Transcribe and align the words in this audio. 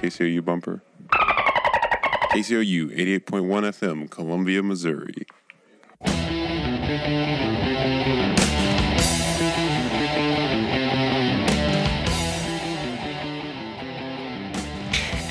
KCOU 0.00 0.42
bumper? 0.42 0.82
KCOU 2.32 2.96
88.1 2.96 3.44
FM, 3.68 4.08
Columbia, 4.08 4.62
Missouri. 4.62 5.26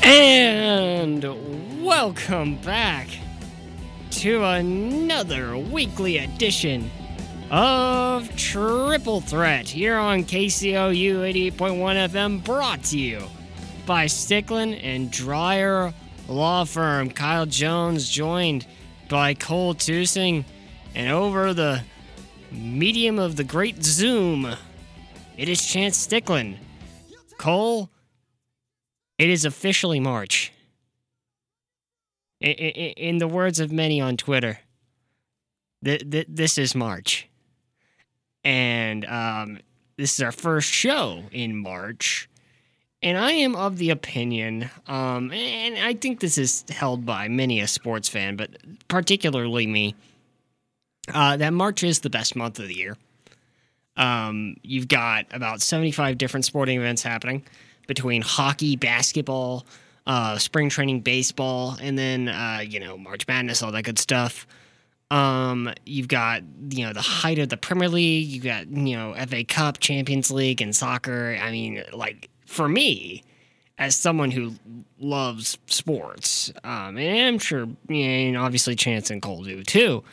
And 0.04 1.84
welcome 1.84 2.58
back 2.58 3.08
to 4.12 4.44
another 4.44 5.58
weekly 5.58 6.20
edition 6.20 6.92
of 7.50 8.36
Triple 8.36 9.22
Threat 9.22 9.68
here 9.68 9.98
on 9.98 10.26
KCOU 10.26 11.54
88.1 11.56 11.58
FM, 11.58 12.44
brought 12.44 12.84
to 12.84 13.00
you 13.00 13.24
by 13.90 14.06
Stickland 14.06 14.80
and 14.84 15.10
Dreyer 15.10 15.92
Law 16.28 16.64
Firm. 16.64 17.10
Kyle 17.10 17.48
Jones 17.48 18.08
joined 18.08 18.68
by 19.10 19.34
Cole 19.34 19.74
Tusing, 19.74 20.46
and 20.94 21.12
over 21.12 21.56
the 21.56 21.82
medium 22.52 23.18
of 23.18 23.36
the 23.36 23.44
great 23.44 23.84
Zoom, 23.84 24.56
it 25.38 25.50
is 25.50 25.66
Chance 25.66 26.06
Stickland. 26.06 26.60
Cole, 27.40 27.90
it 29.18 29.28
is 29.28 29.44
officially 29.44 30.00
March. 30.00 30.54
In 32.42 33.18
the 33.18 33.28
words 33.28 33.60
of 33.60 33.72
many 33.72 34.00
on 34.00 34.18
Twitter, 34.18 34.60
th- 35.84 36.08
th- 36.12 36.28
this 36.30 36.60
is 36.60 36.76
March. 36.76 37.28
And 38.44 39.04
um, 39.06 39.58
this 39.98 40.14
is 40.14 40.22
our 40.22 40.32
first 40.32 40.72
show 40.72 41.24
in 41.32 41.58
March. 41.58 42.30
And 43.02 43.18
I 43.18 43.32
am 43.32 43.56
of 43.56 43.78
the 43.78 43.92
opinion, 43.92 44.70
um, 44.88 45.32
and 45.32 45.78
I 45.78 45.94
think 45.94 46.20
this 46.20 46.38
is 46.38 46.66
held 46.70 47.06
by 47.06 47.30
many 47.30 47.62
a 47.62 47.68
sports 47.68 48.10
fan, 48.10 48.36
but 48.36 48.58
particularly 48.90 49.68
me, 49.68 49.96
uh, 51.14 51.38
that 51.38 51.54
March 51.54 51.82
is 51.82 52.00
the 52.00 52.10
best 52.10 52.36
month 52.36 52.60
of 52.60 52.68
the 52.68 52.76
year. 52.76 52.98
Um, 53.96 54.58
you've 54.64 54.90
got 54.90 55.28
about 55.32 55.62
75 55.62 56.18
different 56.18 56.46
sporting 56.46 56.78
events 56.78 57.02
happening 57.02 57.44
between 57.88 58.22
hockey, 58.22 58.76
basketball, 58.76 59.66
uh, 60.06 60.38
spring 60.38 60.70
training 60.70 61.00
baseball, 61.00 61.78
and 61.82 61.98
then, 61.98 62.28
uh, 62.28 62.64
you 62.68 62.82
know, 62.82 62.98
March 62.98 63.26
Madness, 63.28 63.64
all 63.64 63.72
that 63.72 63.84
good 63.84 64.00
stuff. 64.00 64.46
Um, 65.10 65.74
you've 65.86 66.08
got, 66.08 66.44
you 66.70 66.86
know, 66.86 66.94
the 66.94 67.02
height 67.02 67.40
of 67.40 67.50
the 67.50 67.58
Premier 67.58 67.90
League, 67.90 68.28
you've 68.28 68.44
got, 68.44 68.68
you 68.68 68.98
know, 68.98 69.14
FA 69.28 69.44
Cup, 69.44 69.80
Champions 69.80 70.30
League, 70.32 70.62
and 70.62 70.76
soccer. 70.76 71.38
I 71.42 71.52
mean, 71.52 71.84
like, 71.94 72.30
for 72.50 72.68
me, 72.68 73.24
as 73.78 73.96
someone 73.96 74.32
who 74.32 74.56
loves 75.00 75.58
sports, 75.68 76.52
um, 76.64 76.98
and 76.98 77.28
I'm 77.28 77.40
sure, 77.40 77.68
and 77.88 78.36
obviously 78.36 78.76
Chance 78.76 79.12
and 79.12 79.22
Cole 79.22 79.44
do 79.44 79.64
too, 79.64 80.04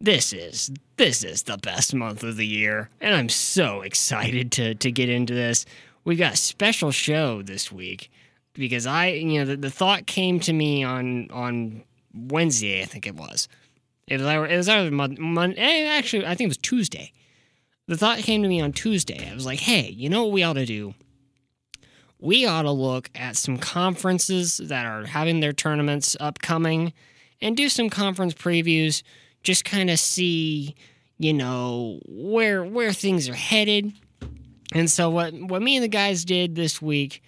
this 0.00 0.32
is 0.32 0.70
this 0.96 1.22
is 1.24 1.44
the 1.44 1.56
best 1.56 1.94
month 1.94 2.22
of 2.22 2.36
the 2.36 2.46
year, 2.46 2.90
and 3.00 3.14
I'm 3.14 3.28
so 3.28 3.82
excited 3.82 4.52
to 4.52 4.74
to 4.74 4.90
get 4.90 5.08
into 5.08 5.32
this. 5.32 5.64
We've 6.04 6.18
got 6.18 6.34
a 6.34 6.36
special 6.36 6.90
show 6.90 7.40
this 7.40 7.72
week 7.72 8.10
because 8.52 8.86
I, 8.86 9.08
you 9.08 9.38
know, 9.38 9.44
the, 9.44 9.56
the 9.56 9.70
thought 9.70 10.06
came 10.06 10.40
to 10.40 10.52
me 10.52 10.82
on 10.82 11.30
on 11.30 11.84
Wednesday, 12.12 12.82
I 12.82 12.86
think 12.86 13.06
it 13.06 13.14
was. 13.14 13.48
It 14.08 14.20
was 14.20 14.26
it 14.50 14.56
was 14.56 14.68
either 14.68 14.90
Mon- 14.90 15.16
Mon- 15.18 15.54
eh, 15.56 15.86
actually 15.96 16.26
I 16.26 16.34
think 16.34 16.48
it 16.48 16.50
was 16.50 16.56
Tuesday. 16.58 17.12
The 17.86 17.96
thought 17.96 18.18
came 18.18 18.42
to 18.42 18.48
me 18.48 18.60
on 18.60 18.72
Tuesday. 18.72 19.30
I 19.30 19.34
was 19.34 19.46
like, 19.46 19.60
hey, 19.60 19.88
you 19.90 20.08
know 20.10 20.24
what 20.24 20.32
we 20.32 20.42
ought 20.42 20.54
to 20.54 20.66
do? 20.66 20.94
We 22.18 22.46
ought 22.46 22.62
to 22.62 22.70
look 22.70 23.10
at 23.14 23.36
some 23.36 23.58
conferences 23.58 24.58
that 24.58 24.86
are 24.86 25.04
having 25.04 25.40
their 25.40 25.52
tournaments 25.52 26.16
upcoming 26.18 26.92
and 27.40 27.56
do 27.56 27.68
some 27.68 27.90
conference 27.90 28.34
previews. 28.34 29.02
Just 29.42 29.64
kind 29.64 29.90
of 29.90 29.98
see, 29.98 30.74
you 31.18 31.32
know, 31.34 32.00
where 32.06 32.64
where 32.64 32.92
things 32.92 33.28
are 33.28 33.34
headed. 33.34 33.92
And 34.72 34.90
so 34.90 35.10
what 35.10 35.34
what 35.34 35.62
me 35.62 35.76
and 35.76 35.84
the 35.84 35.88
guys 35.88 36.24
did 36.24 36.54
this 36.54 36.80
week 36.80 37.22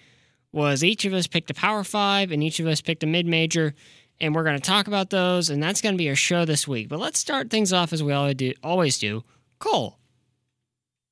was 0.51 0.83
each 0.83 1.05
of 1.05 1.13
us 1.13 1.27
picked 1.27 1.51
a 1.51 1.53
power 1.53 1.83
five 1.83 2.31
and 2.31 2.43
each 2.43 2.59
of 2.59 2.67
us 2.67 2.81
picked 2.81 3.03
a 3.03 3.07
mid 3.07 3.25
major 3.25 3.73
and 4.19 4.35
we're 4.35 4.43
going 4.43 4.57
to 4.57 4.61
talk 4.61 4.87
about 4.87 5.09
those 5.09 5.49
and 5.49 5.61
that's 5.61 5.81
going 5.81 5.93
to 5.93 5.97
be 5.97 6.09
our 6.09 6.15
show 6.15 6.45
this 6.45 6.67
week 6.67 6.89
but 6.89 6.99
let's 6.99 7.19
start 7.19 7.49
things 7.49 7.71
off 7.71 7.93
as 7.93 8.01
we 8.01 8.11
always 8.11 8.35
do, 8.35 8.53
always 8.63 8.97
do. 8.97 9.23
cole 9.59 9.99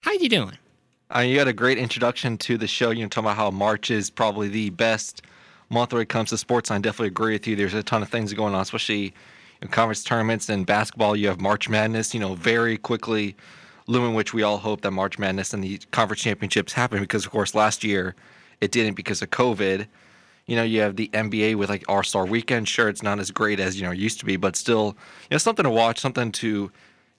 how 0.01 0.11
you 0.13 0.29
doing 0.29 0.57
Uh, 1.13 1.19
you 1.19 1.37
got 1.37 1.47
a 1.47 1.53
great 1.53 1.77
introduction 1.77 2.37
to 2.37 2.57
the 2.57 2.67
show. 2.67 2.91
You 2.91 3.03
know, 3.03 3.07
talking 3.07 3.27
about 3.27 3.37
how 3.37 3.49
March 3.49 3.89
is 3.89 4.09
probably 4.09 4.49
the 4.49 4.71
best 4.71 5.21
month 5.69 5.93
when 5.93 6.01
it 6.01 6.09
comes 6.09 6.31
to 6.31 6.37
sports. 6.37 6.69
I 6.69 6.77
definitely 6.79 7.07
agree 7.07 7.33
with 7.33 7.47
you. 7.47 7.55
There's 7.55 7.73
a 7.73 7.83
ton 7.83 8.01
of 8.01 8.09
things 8.09 8.33
going 8.33 8.53
on, 8.53 8.59
especially 8.59 9.13
in 9.61 9.69
conference 9.69 10.03
tournaments 10.03 10.49
and 10.49 10.65
basketball. 10.65 11.15
You 11.15 11.29
have 11.29 11.39
March 11.39 11.69
Madness. 11.69 12.13
You 12.13 12.19
know, 12.19 12.35
very 12.35 12.77
quickly 12.77 13.37
looming, 13.87 14.15
which 14.15 14.33
we 14.33 14.43
all 14.43 14.57
hope 14.57 14.81
that 14.81 14.91
March 14.91 15.17
Madness 15.17 15.53
and 15.53 15.63
the 15.63 15.77
conference 15.91 16.21
championships 16.21 16.73
happen 16.73 16.99
because, 16.99 17.25
of 17.25 17.31
course, 17.31 17.55
last 17.55 17.85
year 17.85 18.13
it 18.59 18.71
didn't 18.71 18.95
because 18.95 19.21
of 19.21 19.29
COVID. 19.29 19.87
You 20.45 20.55
know, 20.57 20.63
you 20.63 20.81
have 20.81 20.97
the 20.97 21.07
NBA 21.13 21.55
with 21.55 21.69
like 21.69 21.85
All 21.87 22.03
Star 22.03 22.25
Weekend. 22.25 22.67
Sure, 22.67 22.89
it's 22.89 23.03
not 23.03 23.19
as 23.19 23.31
great 23.31 23.61
as 23.61 23.79
you 23.79 23.85
know 23.85 23.91
it 23.91 23.97
used 23.97 24.19
to 24.19 24.25
be, 24.25 24.35
but 24.35 24.57
still, 24.57 24.97
you 25.29 25.35
know, 25.35 25.37
something 25.37 25.63
to 25.63 25.69
watch, 25.69 25.99
something 25.99 26.33
to 26.33 26.69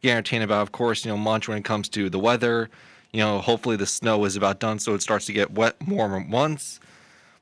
get 0.03 0.11
entertained 0.11 0.45
about. 0.45 0.61
Of 0.61 0.73
course, 0.73 1.07
you 1.07 1.11
know, 1.11 1.17
Munch 1.17 1.49
when 1.49 1.57
it 1.57 1.65
comes 1.65 1.89
to 1.91 2.11
the 2.11 2.19
weather. 2.19 2.69
You 3.13 3.21
know, 3.21 3.39
hopefully 3.41 3.77
the 3.77 3.87
snow 3.87 4.25
is 4.25 4.37
about 4.37 4.61
done, 4.61 4.79
so 4.79 4.95
it 4.95 5.03
starts 5.03 5.27
to 5.27 5.33
get 5.33 5.53
wet 5.53 5.87
more 5.87 6.25
once. 6.29 6.79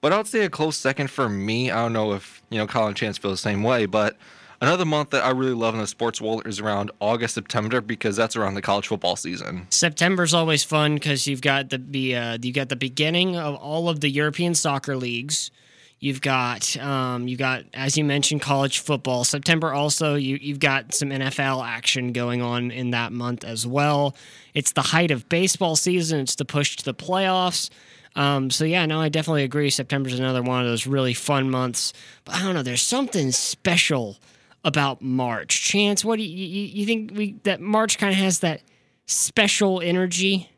But 0.01 0.13
I 0.13 0.19
would 0.19 0.27
say 0.27 0.45
a 0.45 0.51
close 0.51 0.77
second 0.77 1.11
for 1.11 1.29
me. 1.29 1.71
I 1.71 1.83
don't 1.83 1.93
know 1.93 2.13
if 2.13 2.43
you 2.51 2.59
know 2.59 2.67
Colin 2.67 2.95
Chance 2.95 3.19
feels 3.19 3.35
the 3.35 3.49
same 3.49 3.63
way, 3.63 3.87
but 3.87 4.17
another 4.61 4.85
month 4.85 5.11
that 5.11 5.25
I 5.25 5.31
really 5.31 5.55
love 5.55 5.75
in 5.75 5.81
the 5.81 5.87
sports 5.87 6.21
world 6.21 6.47
is 6.47 6.61
around 6.61 6.91
August, 7.01 7.35
September 7.35 7.81
because 7.81 8.15
that's 8.15 8.37
around 8.37 8.55
the 8.55 8.63
college 8.63 8.87
football 8.87 9.17
season. 9.17 9.67
September's 9.71 10.35
always 10.35 10.63
fun 10.63 10.95
because 10.95 11.27
you've 11.27 11.41
got 11.41 11.71
the, 11.71 11.79
the 11.79 12.15
uh, 12.15 12.39
you 12.41 12.53
got 12.53 12.69
the 12.69 12.77
beginning 12.77 13.37
of 13.37 13.57
all 13.57 13.89
of 13.89 14.01
the 14.01 14.09
European 14.09 14.55
soccer 14.55 14.97
leagues. 14.97 15.51
You've 15.99 16.21
got 16.21 16.77
um, 16.77 17.27
you 17.27 17.37
got 17.37 17.65
as 17.73 17.97
you 17.97 18.05
mentioned 18.05 18.43
college 18.43 18.81
football. 18.81 19.25
September 19.25 19.73
also 19.73 20.15
you 20.15 20.39
you've 20.41 20.61
got 20.61 20.95
some 20.95 21.09
NFL 21.09 21.67
action 21.67 22.13
going 22.13 22.43
on 22.43 22.71
in 22.71 22.91
that 22.91 23.13
month 23.13 23.45
as 23.45 23.67
well. 23.67 24.15
It's 24.53 24.73
the 24.73 24.83
height 24.83 25.11
of 25.11 25.29
baseball 25.29 25.75
season. 25.75 26.21
It's 26.21 26.35
the 26.35 26.45
push 26.45 26.77
to 26.77 26.85
the 26.85 26.95
playoffs. 26.95 27.71
Um, 28.15 28.51
so 28.51 28.65
yeah, 28.65 28.85
no, 28.85 29.01
I 29.01 29.09
definitely 29.09 29.45
agree. 29.45 29.71
September's 29.71 30.19
another 30.19 30.43
one 30.43 30.61
of 30.61 30.67
those 30.67 30.87
really 30.87 31.15
fun 31.15 31.51
months. 31.51 31.95
But 32.25 32.37
I 32.37 32.43
don't 32.43 32.55
know, 32.55 32.63
there's 32.63 32.83
something 32.83 33.33
special 33.33 34.19
about 34.65 35.01
March. 35.01 35.63
Chance, 35.63 36.05
what 36.05 36.17
do 36.17 36.23
you 36.23 36.47
you, 36.47 36.67
you 36.81 36.87
think 36.87 37.13
we 37.15 37.33
that 37.45 37.63
March 37.63 37.97
kind 37.97 38.13
of 38.13 38.19
has 38.19 38.41
that 38.41 38.61
special 39.07 39.81
energy? 39.81 40.51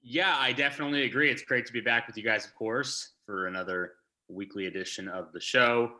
Yeah, 0.00 0.36
I 0.38 0.52
definitely 0.52 1.02
agree. 1.02 1.28
It's 1.28 1.42
great 1.42 1.66
to 1.66 1.72
be 1.72 1.80
back 1.80 2.06
with 2.06 2.16
you 2.16 2.22
guys, 2.22 2.44
of 2.44 2.54
course, 2.54 3.10
for 3.26 3.46
another 3.46 3.94
weekly 4.28 4.66
edition 4.66 5.08
of 5.08 5.32
the 5.32 5.40
show. 5.40 5.92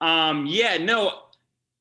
Um, 0.00 0.46
yeah, 0.46 0.76
no, 0.76 1.20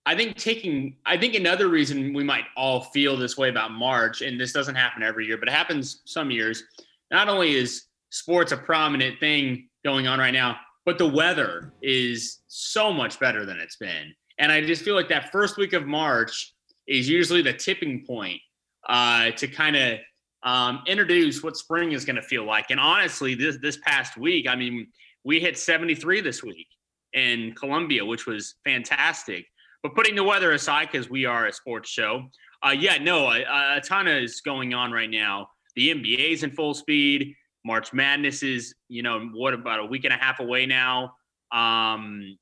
I 0.05 0.15
think 0.15 0.37
taking, 0.37 0.97
I 1.05 1.17
think 1.17 1.35
another 1.35 1.67
reason 1.69 2.13
we 2.13 2.23
might 2.23 2.45
all 2.57 2.81
feel 2.81 3.15
this 3.15 3.37
way 3.37 3.49
about 3.49 3.71
March, 3.71 4.21
and 4.21 4.39
this 4.39 4.51
doesn't 4.51 4.75
happen 4.75 5.03
every 5.03 5.25
year, 5.25 5.37
but 5.37 5.47
it 5.47 5.53
happens 5.53 6.01
some 6.05 6.29
years. 6.29 6.63
Not 7.11 7.29
only 7.29 7.55
is 7.55 7.85
sports 8.09 8.51
a 8.51 8.57
prominent 8.57 9.19
thing 9.19 9.69
going 9.83 10.07
on 10.07 10.19
right 10.19 10.33
now, 10.33 10.57
but 10.85 10.97
the 10.97 11.07
weather 11.07 11.73
is 11.81 12.39
so 12.47 12.91
much 12.91 13.19
better 13.19 13.45
than 13.45 13.57
it's 13.57 13.77
been. 13.77 14.13
And 14.37 14.51
I 14.51 14.61
just 14.61 14.83
feel 14.83 14.95
like 14.95 15.09
that 15.09 15.31
first 15.31 15.57
week 15.57 15.73
of 15.73 15.85
March 15.85 16.53
is 16.87 17.07
usually 17.07 17.41
the 17.41 17.53
tipping 17.53 18.05
point 18.05 18.41
uh, 18.89 19.31
to 19.31 19.47
kind 19.47 19.75
of 19.75 19.99
um, 20.43 20.81
introduce 20.87 21.41
what 21.41 21.55
spring 21.55 21.93
is 21.93 22.03
going 22.03 22.17
to 22.17 22.21
feel 22.21 22.43
like. 22.43 22.65
And 22.69 22.79
honestly, 22.79 23.35
this 23.35 23.57
this 23.61 23.77
past 23.77 24.17
week, 24.17 24.47
I 24.47 24.55
mean, 24.55 24.87
we 25.23 25.39
hit 25.39 25.57
73 25.57 26.21
this 26.21 26.43
week 26.43 26.67
in 27.13 27.53
Columbia, 27.55 28.05
which 28.05 28.25
was 28.25 28.55
fantastic. 28.63 29.45
But 29.81 29.95
putting 29.95 30.15
the 30.15 30.23
weather 30.23 30.51
aside, 30.51 30.89
because 30.91 31.09
we 31.09 31.25
are 31.25 31.47
a 31.47 31.53
sports 31.53 31.89
show, 31.89 32.23
uh, 32.65 32.71
yeah, 32.71 32.97
no, 32.97 33.29
a, 33.29 33.41
a 33.77 33.81
ton 33.81 34.07
is 34.07 34.41
going 34.41 34.73
on 34.73 34.91
right 34.91 35.09
now. 35.09 35.47
The 35.75 35.93
NBA 35.93 36.31
is 36.31 36.43
in 36.43 36.51
full 36.51 36.73
speed. 36.73 37.35
March 37.65 37.93
Madness 37.93 38.43
is, 38.43 38.73
you 38.87 39.03
know, 39.03 39.29
what 39.33 39.53
about 39.53 39.79
a 39.79 39.85
week 39.85 40.05
and 40.05 40.13
a 40.13 40.17
half 40.17 40.39
away 40.39 40.65
now? 40.65 41.13
Um, 41.51 42.37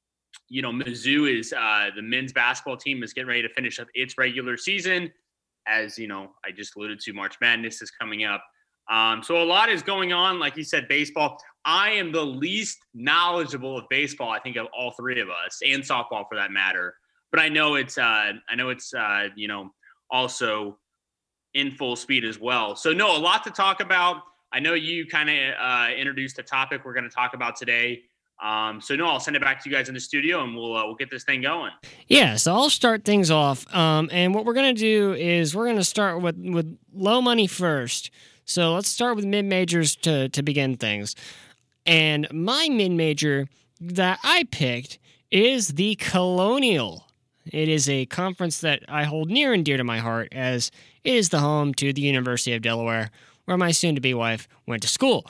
you 0.49 0.61
know, 0.61 0.71
Mizzou 0.71 1.31
is 1.31 1.53
uh, 1.53 1.89
the 1.95 2.01
men's 2.01 2.33
basketball 2.33 2.77
team 2.77 3.03
is 3.03 3.13
getting 3.13 3.29
ready 3.29 3.41
to 3.41 3.49
finish 3.49 3.79
up 3.79 3.87
its 3.93 4.17
regular 4.17 4.57
season. 4.57 5.11
As 5.67 5.97
you 5.97 6.07
know, 6.07 6.31
I 6.45 6.51
just 6.51 6.75
alluded 6.75 6.99
to, 7.01 7.13
March 7.13 7.35
Madness 7.39 7.81
is 7.81 7.91
coming 7.91 8.23
up. 8.23 8.43
Um, 8.91 9.23
so 9.23 9.41
a 9.41 9.45
lot 9.45 9.69
is 9.69 9.81
going 9.81 10.13
on. 10.13 10.39
Like 10.39 10.57
you 10.57 10.63
said, 10.63 10.87
baseball. 10.87 11.37
I 11.63 11.91
am 11.91 12.11
the 12.11 12.25
least 12.25 12.79
knowledgeable 12.93 13.77
of 13.77 13.85
baseball, 13.89 14.29
I 14.29 14.39
think, 14.39 14.57
of 14.57 14.67
all 14.77 14.91
three 14.91 15.19
of 15.21 15.29
us, 15.29 15.59
and 15.65 15.81
softball 15.81 16.25
for 16.27 16.35
that 16.35 16.51
matter. 16.51 16.95
But 17.31 17.39
I 17.39 17.49
know 17.49 17.75
it's, 17.75 17.97
uh, 17.97 18.33
I 18.49 18.55
know 18.55 18.69
it's, 18.69 18.93
uh, 18.93 19.27
you 19.35 19.47
know, 19.47 19.71
also 20.09 20.77
in 21.53 21.71
full 21.71 21.95
speed 21.95 22.25
as 22.25 22.39
well. 22.39 22.75
So 22.75 22.91
no, 22.91 23.15
a 23.15 23.19
lot 23.19 23.43
to 23.45 23.51
talk 23.51 23.79
about. 23.79 24.17
I 24.51 24.59
know 24.59 24.73
you 24.73 25.05
kind 25.05 25.29
of 25.29 25.53
uh, 25.59 25.89
introduced 25.95 26.35
the 26.35 26.43
topic 26.43 26.83
we're 26.83 26.93
going 26.93 27.09
to 27.09 27.15
talk 27.15 27.33
about 27.33 27.55
today. 27.55 28.01
Um, 28.43 28.81
so 28.81 28.95
no, 28.95 29.05
I'll 29.07 29.19
send 29.19 29.35
it 29.35 29.41
back 29.41 29.63
to 29.63 29.69
you 29.69 29.75
guys 29.75 29.87
in 29.87 29.93
the 29.93 29.99
studio, 29.99 30.43
and 30.43 30.55
we'll 30.55 30.75
uh, 30.75 30.85
we'll 30.85 30.95
get 30.95 31.11
this 31.11 31.23
thing 31.23 31.41
going. 31.41 31.71
Yeah, 32.07 32.35
so 32.37 32.53
I'll 32.53 32.71
start 32.71 33.05
things 33.05 33.29
off. 33.29 33.71
Um, 33.73 34.09
and 34.11 34.33
what 34.33 34.45
we're 34.45 34.55
gonna 34.55 34.73
do 34.73 35.13
is 35.13 35.55
we're 35.55 35.67
gonna 35.67 35.83
start 35.83 36.21
with 36.21 36.37
with 36.37 36.75
low 36.91 37.21
money 37.21 37.45
first. 37.45 38.09
So 38.51 38.73
let's 38.73 38.89
start 38.89 39.15
with 39.15 39.23
mid 39.23 39.45
majors 39.45 39.95
to 39.97 40.27
to 40.27 40.43
begin 40.43 40.75
things. 40.75 41.15
And 41.85 42.27
my 42.33 42.67
mid 42.69 42.91
major 42.91 43.47
that 43.79 44.19
I 44.25 44.43
picked 44.51 44.99
is 45.31 45.69
the 45.69 45.95
Colonial. 45.95 47.07
It 47.45 47.69
is 47.69 47.87
a 47.87 48.07
conference 48.07 48.59
that 48.59 48.83
I 48.89 49.05
hold 49.05 49.29
near 49.29 49.53
and 49.53 49.63
dear 49.63 49.77
to 49.77 49.85
my 49.85 49.99
heart 49.99 50.27
as 50.33 50.69
it 51.05 51.15
is 51.15 51.29
the 51.29 51.39
home 51.39 51.73
to 51.75 51.93
the 51.93 52.01
University 52.01 52.53
of 52.53 52.61
Delaware, 52.61 53.09
where 53.45 53.57
my 53.57 53.71
soon 53.71 53.95
to 53.95 54.01
be 54.01 54.13
wife 54.13 54.49
went 54.67 54.81
to 54.81 54.89
school. 54.89 55.25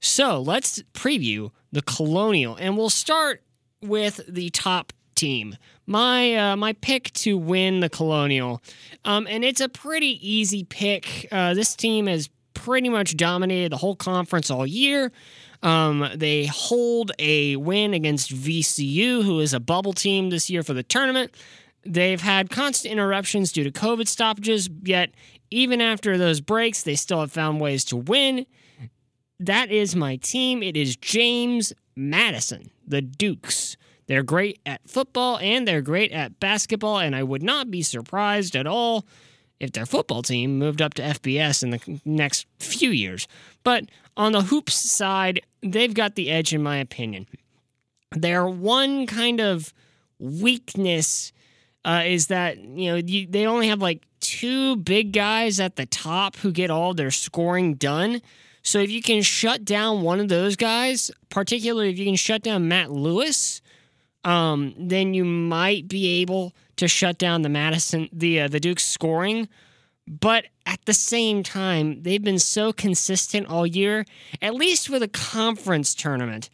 So 0.00 0.40
let's 0.40 0.82
preview 0.94 1.52
the 1.70 1.80
Colonial, 1.82 2.56
and 2.56 2.76
we'll 2.76 2.90
start 2.90 3.44
with 3.82 4.20
the 4.28 4.50
top 4.50 4.92
team. 5.14 5.56
My 5.86 6.34
uh, 6.34 6.56
my 6.56 6.72
pick 6.72 7.12
to 7.12 7.38
win 7.38 7.78
the 7.78 7.88
Colonial, 7.88 8.60
um, 9.04 9.28
and 9.30 9.44
it's 9.44 9.60
a 9.60 9.68
pretty 9.68 10.18
easy 10.28 10.64
pick. 10.64 11.28
Uh, 11.30 11.54
this 11.54 11.76
team 11.76 12.08
has 12.08 12.28
pretty 12.54 12.88
much 12.88 13.16
dominated 13.16 13.72
the 13.72 13.76
whole 13.76 13.96
conference 13.96 14.50
all 14.50 14.66
year. 14.66 15.12
Um, 15.62 16.08
they 16.14 16.46
hold 16.46 17.12
a 17.18 17.56
win 17.56 17.94
against 17.94 18.32
VCU, 18.32 19.22
who 19.24 19.40
is 19.40 19.54
a 19.54 19.60
bubble 19.60 19.92
team 19.92 20.30
this 20.30 20.50
year 20.50 20.62
for 20.62 20.74
the 20.74 20.82
tournament. 20.82 21.34
They've 21.86 22.20
had 22.20 22.50
constant 22.50 22.92
interruptions 22.92 23.52
due 23.52 23.64
to 23.64 23.70
COVID 23.70 24.08
stoppages, 24.08 24.68
yet 24.82 25.10
even 25.50 25.80
after 25.80 26.16
those 26.16 26.40
breaks, 26.40 26.82
they 26.82 26.94
still 26.94 27.20
have 27.20 27.32
found 27.32 27.60
ways 27.60 27.84
to 27.86 27.96
win. 27.96 28.46
That 29.40 29.70
is 29.70 29.94
my 29.94 30.16
team. 30.16 30.62
It 30.62 30.76
is 30.76 30.96
James 30.96 31.72
Madison, 31.96 32.70
the 32.86 33.02
Dukes. 33.02 33.76
They're 34.06 34.22
great 34.22 34.60
at 34.66 34.88
football 34.88 35.38
and 35.38 35.66
they're 35.66 35.82
great 35.82 36.12
at 36.12 36.38
basketball, 36.40 36.98
and 36.98 37.16
I 37.16 37.22
would 37.22 37.42
not 37.42 37.70
be 37.70 37.82
surprised 37.82 38.54
at 38.54 38.66
all 38.66 39.06
if 39.64 39.72
their 39.72 39.86
football 39.86 40.22
team 40.22 40.58
moved 40.58 40.80
up 40.80 40.94
to 40.94 41.02
FBS 41.02 41.62
in 41.62 41.70
the 41.70 42.00
next 42.04 42.46
few 42.58 42.90
years. 42.90 43.26
But 43.62 43.86
on 44.16 44.32
the 44.32 44.42
hoops 44.42 44.74
side, 44.74 45.40
they've 45.62 45.94
got 45.94 46.14
the 46.14 46.30
edge, 46.30 46.52
in 46.54 46.62
my 46.62 46.76
opinion. 46.76 47.26
Their 48.12 48.46
one 48.46 49.06
kind 49.06 49.40
of 49.40 49.72
weakness 50.18 51.32
uh, 51.84 52.02
is 52.06 52.28
that 52.28 52.58
you 52.58 52.90
know 52.90 52.96
you, 52.96 53.26
they 53.26 53.46
only 53.46 53.68
have 53.68 53.82
like 53.82 54.02
two 54.20 54.76
big 54.76 55.12
guys 55.12 55.60
at 55.60 55.76
the 55.76 55.86
top 55.86 56.36
who 56.36 56.50
get 56.50 56.70
all 56.70 56.94
their 56.94 57.10
scoring 57.10 57.74
done. 57.74 58.22
So 58.62 58.78
if 58.78 58.90
you 58.90 59.02
can 59.02 59.20
shut 59.20 59.64
down 59.64 60.02
one 60.02 60.20
of 60.20 60.28
those 60.28 60.56
guys, 60.56 61.10
particularly 61.28 61.90
if 61.90 61.98
you 61.98 62.06
can 62.06 62.16
shut 62.16 62.42
down 62.42 62.66
Matt 62.66 62.90
Lewis, 62.90 63.60
um, 64.24 64.74
then 64.78 65.12
you 65.12 65.24
might 65.24 65.86
be 65.86 66.22
able 66.22 66.54
to 66.76 66.88
shut 66.88 67.18
down 67.18 67.42
the 67.42 67.48
Madison 67.48 68.08
the 68.12 68.42
uh, 68.42 68.48
the 68.48 68.60
Duke's 68.60 68.84
scoring. 68.84 69.48
But 70.06 70.46
at 70.66 70.84
the 70.84 70.92
same 70.92 71.42
time, 71.42 72.02
they've 72.02 72.22
been 72.22 72.38
so 72.38 72.72
consistent 72.72 73.46
all 73.46 73.66
year. 73.66 74.04
At 74.42 74.54
least 74.54 74.90
with 74.90 75.02
a 75.02 75.08
conference 75.08 75.94
tournament, 75.94 76.50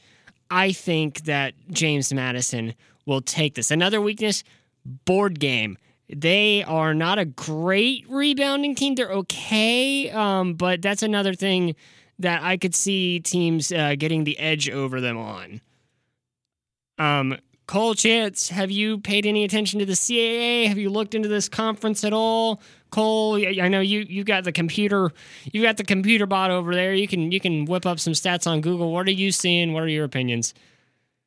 I 0.51 0.73
think 0.73 1.23
that 1.23 1.55
James 1.71 2.13
Madison 2.13 2.75
will 3.07 3.21
take 3.21 3.55
this. 3.55 3.71
Another 3.71 4.01
weakness: 4.01 4.45
board 5.05 5.41
game. 5.41 5.77
They 6.09 6.65
are 6.65 6.93
not 6.93 7.21
a 7.21 7.25
great 7.25 8.05
rebounding 8.09 8.75
team. 8.75 8.97
They're 8.97 9.13
okay, 9.13 10.11
um, 10.11 10.55
but 10.55 10.83
that's 10.83 11.05
another 11.05 11.35
thing 11.35 11.77
that 12.19 12.43
I 12.43 12.57
could 12.57 12.75
see 12.75 13.21
teams 13.21 13.73
uh, 13.73 13.95
getting 13.97 14.25
the 14.25 14.39
edge 14.39 14.69
over 14.69 15.01
them 15.01 15.17
on. 15.17 15.61
Um, 16.99 17.39
Cole 17.71 17.95
Chance, 17.95 18.49
have 18.49 18.73
you 18.73 18.99
paid 18.99 19.25
any 19.25 19.45
attention 19.45 19.79
to 19.79 19.87
the 19.87 19.93
CAA? 19.93 20.67
Have 20.67 20.77
you 20.77 20.91
looked 20.91 21.15
into 21.15 21.29
this 21.29 21.49
conference 21.49 22.03
at 22.03 22.13
all? 22.13 22.61
Cole, 22.91 23.37
I 23.37 23.69
know 23.69 23.79
you 23.79 24.01
you 24.01 24.25
got 24.25 24.43
the 24.43 24.51
computer, 24.51 25.13
you 25.53 25.63
got 25.63 25.77
the 25.77 25.85
computer 25.85 26.27
bot 26.27 26.51
over 26.51 26.75
there. 26.75 26.95
You 26.95 27.07
can 27.07 27.31
you 27.31 27.39
can 27.39 27.67
whip 27.67 27.87
up 27.87 28.01
some 28.01 28.13
stats 28.13 28.49
on 28.49 28.61
Google. 28.61 28.91
What 28.91 29.07
are 29.07 29.13
you 29.13 29.31
seeing? 29.31 29.73
What 29.73 29.85
are 29.85 29.89
your 29.89 30.05
opinions? 30.05 30.53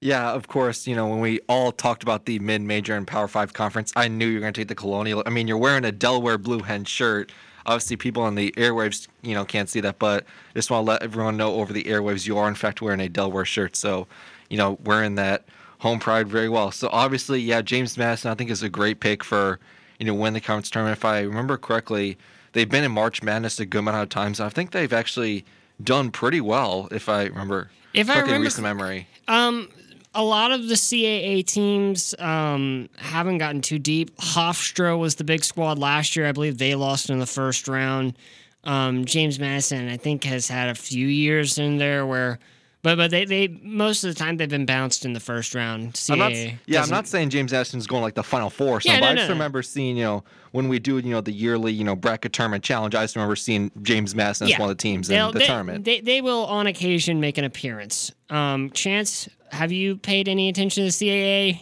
Yeah, 0.02 0.34
of 0.34 0.50
course. 0.50 0.86
You 0.86 0.98
know, 0.98 1.08
when 1.08 1.22
we 1.22 1.40
all 1.48 1.72
talked 1.72 2.04
about 2.04 2.26
the 2.26 2.40
mid-major 2.40 2.94
and 2.94 3.08
Power 3.08 3.30
Five 3.30 3.54
conference, 3.54 3.94
I 3.96 4.10
knew 4.10 4.28
you 4.28 4.34
were 4.34 4.42
going 4.42 4.52
to 4.52 4.60
take 4.60 4.68
the 4.68 4.76
Colonial. 4.76 5.24
I 5.26 5.30
mean, 5.30 5.48
you're 5.48 5.58
wearing 5.58 5.86
a 5.86 5.94
Delaware 5.94 6.38
Blue 6.38 6.60
Hen 6.60 6.84
shirt. 6.84 7.32
Obviously, 7.66 7.96
people 7.96 8.22
on 8.22 8.36
the 8.36 8.52
airwaves, 8.58 9.08
you 9.22 9.34
know, 9.34 9.46
can't 9.46 9.70
see 9.70 9.80
that, 9.80 9.98
but 9.98 10.26
just 10.54 10.70
want 10.70 10.86
to 10.86 10.92
let 10.92 11.04
everyone 11.04 11.38
know 11.38 11.56
over 11.56 11.72
the 11.72 11.86
airwaves, 11.86 12.28
you 12.28 12.38
are 12.38 12.50
in 12.50 12.56
fact 12.56 12.82
wearing 12.82 13.00
a 13.00 13.08
Delaware 13.08 13.46
shirt. 13.46 13.78
So, 13.78 14.08
you 14.50 14.58
know, 14.58 14.78
wearing 14.84 15.16
that 15.16 15.46
home 15.84 16.00
pride 16.00 16.30
very 16.30 16.48
well. 16.48 16.72
So 16.72 16.88
obviously, 16.94 17.42
yeah, 17.42 17.62
James 17.62 17.98
Madison 17.98 18.32
I 18.32 18.36
think 18.36 18.50
is 18.50 18.64
a 18.64 18.70
great 18.70 19.02
pick 19.02 19.24
for 19.24 19.60
you 20.00 20.06
know 20.06 20.14
win 20.16 20.34
the 20.34 20.40
conference 20.40 20.70
tournament. 20.70 20.98
If 20.98 21.06
I 21.06 21.20
remember 21.20 21.58
correctly, 21.58 22.18
they've 22.54 22.70
been 22.70 22.86
in 22.86 22.92
March 22.92 23.22
Madness 23.22 23.60
a 23.60 23.66
good 23.66 23.80
amount 23.80 23.98
of 23.98 24.10
times. 24.10 24.40
I 24.40 24.48
think 24.48 24.72
they've 24.72 24.94
actually 24.94 25.44
done 25.84 26.10
pretty 26.10 26.40
well. 26.40 26.88
If 26.90 27.10
I 27.10 27.26
remember, 27.26 27.70
if 27.94 28.10
I 28.10 28.22
remember 28.22 28.46
recent 28.46 28.64
memory, 28.64 29.08
um, 29.28 29.68
a 30.16 30.24
lot 30.24 30.52
of 30.52 30.70
the 30.70 30.76
CAA 30.76 31.46
teams 31.46 32.16
um, 32.18 32.88
haven't 32.96 33.40
gotten 33.40 33.62
too 33.62 33.78
deep. 33.78 34.16
Hofstra 34.18 34.98
was 34.98 35.16
the 35.16 35.26
big 35.26 35.44
squad 35.44 35.78
last 35.78 36.16
year. 36.16 36.26
I 36.26 36.32
believe 36.32 36.60
they 36.60 36.76
lost 36.76 37.10
in 37.10 37.20
the 37.20 37.26
first 37.26 37.68
round. 37.68 38.18
Um, 38.64 39.04
James 39.04 39.38
Madison, 39.38 39.90
I 39.90 39.98
think, 39.98 40.24
has 40.24 40.48
had 40.48 40.70
a 40.70 40.76
few 40.76 41.08
years 41.08 41.58
in 41.58 41.78
there 41.78 42.06
where 42.06 42.40
but 42.84 42.98
but 42.98 43.10
they, 43.10 43.26
they 43.26 43.48
most 43.64 44.04
of 44.04 44.14
the 44.14 44.20
time 44.20 44.38
they've 44.38 44.48
been 44.50 44.66
bounced 44.68 45.06
in 45.06 45.14
the 45.14 45.20
first 45.20 45.56
round. 45.56 45.94
CAA 45.94 46.12
I'm 46.12 46.20
not, 46.20 46.32
yeah, 46.68 46.84
I'm 46.84 46.90
not 46.90 47.08
saying 47.08 47.30
James 47.32 47.52
Madison's 47.52 47.88
going 47.88 48.04
like 48.04 48.14
the 48.14 48.24
final 48.24 48.50
four. 48.52 48.80
So, 48.82 48.92
Yeah, 48.92 49.00
but 49.00 49.06
no, 49.06 49.12
I 49.12 49.16
just 49.16 49.24
no, 49.24 49.28
no. 49.30 49.34
remember 49.34 49.64
seeing 49.64 49.98
you 49.98 50.04
know 50.04 50.24
when 50.52 50.68
we 50.70 50.78
do 50.78 50.98
you 50.98 51.10
know 51.10 51.22
the 51.22 51.32
yearly 51.32 51.72
you 51.74 51.84
know 51.84 51.96
bracket 51.96 52.34
tournament 52.34 52.64
challenge. 52.64 52.94
I 52.94 53.04
just 53.04 53.16
remember 53.16 53.36
seeing 53.36 53.72
James 53.82 54.14
Madison 54.14 54.48
as 54.50 54.60
one 54.60 54.70
of 54.70 54.78
the 54.78 54.82
teams 54.82 55.10
in 55.10 55.16
They'll- 55.16 55.32
the 55.32 55.40
they, 55.40 55.46
tournament. 55.48 55.86
They, 55.86 56.02
they 56.02 56.22
will 56.22 56.46
on 56.46 56.68
occasion 56.68 57.20
make 57.20 57.38
an 57.40 57.46
appearance. 57.46 58.12
Um, 58.30 58.70
Chance, 58.72 59.28
have 59.52 59.72
you 59.72 59.98
paid 59.98 60.28
any 60.28 60.50
attention 60.50 60.88
to 60.88 60.98
the 60.98 61.10
CAA? 61.10 61.62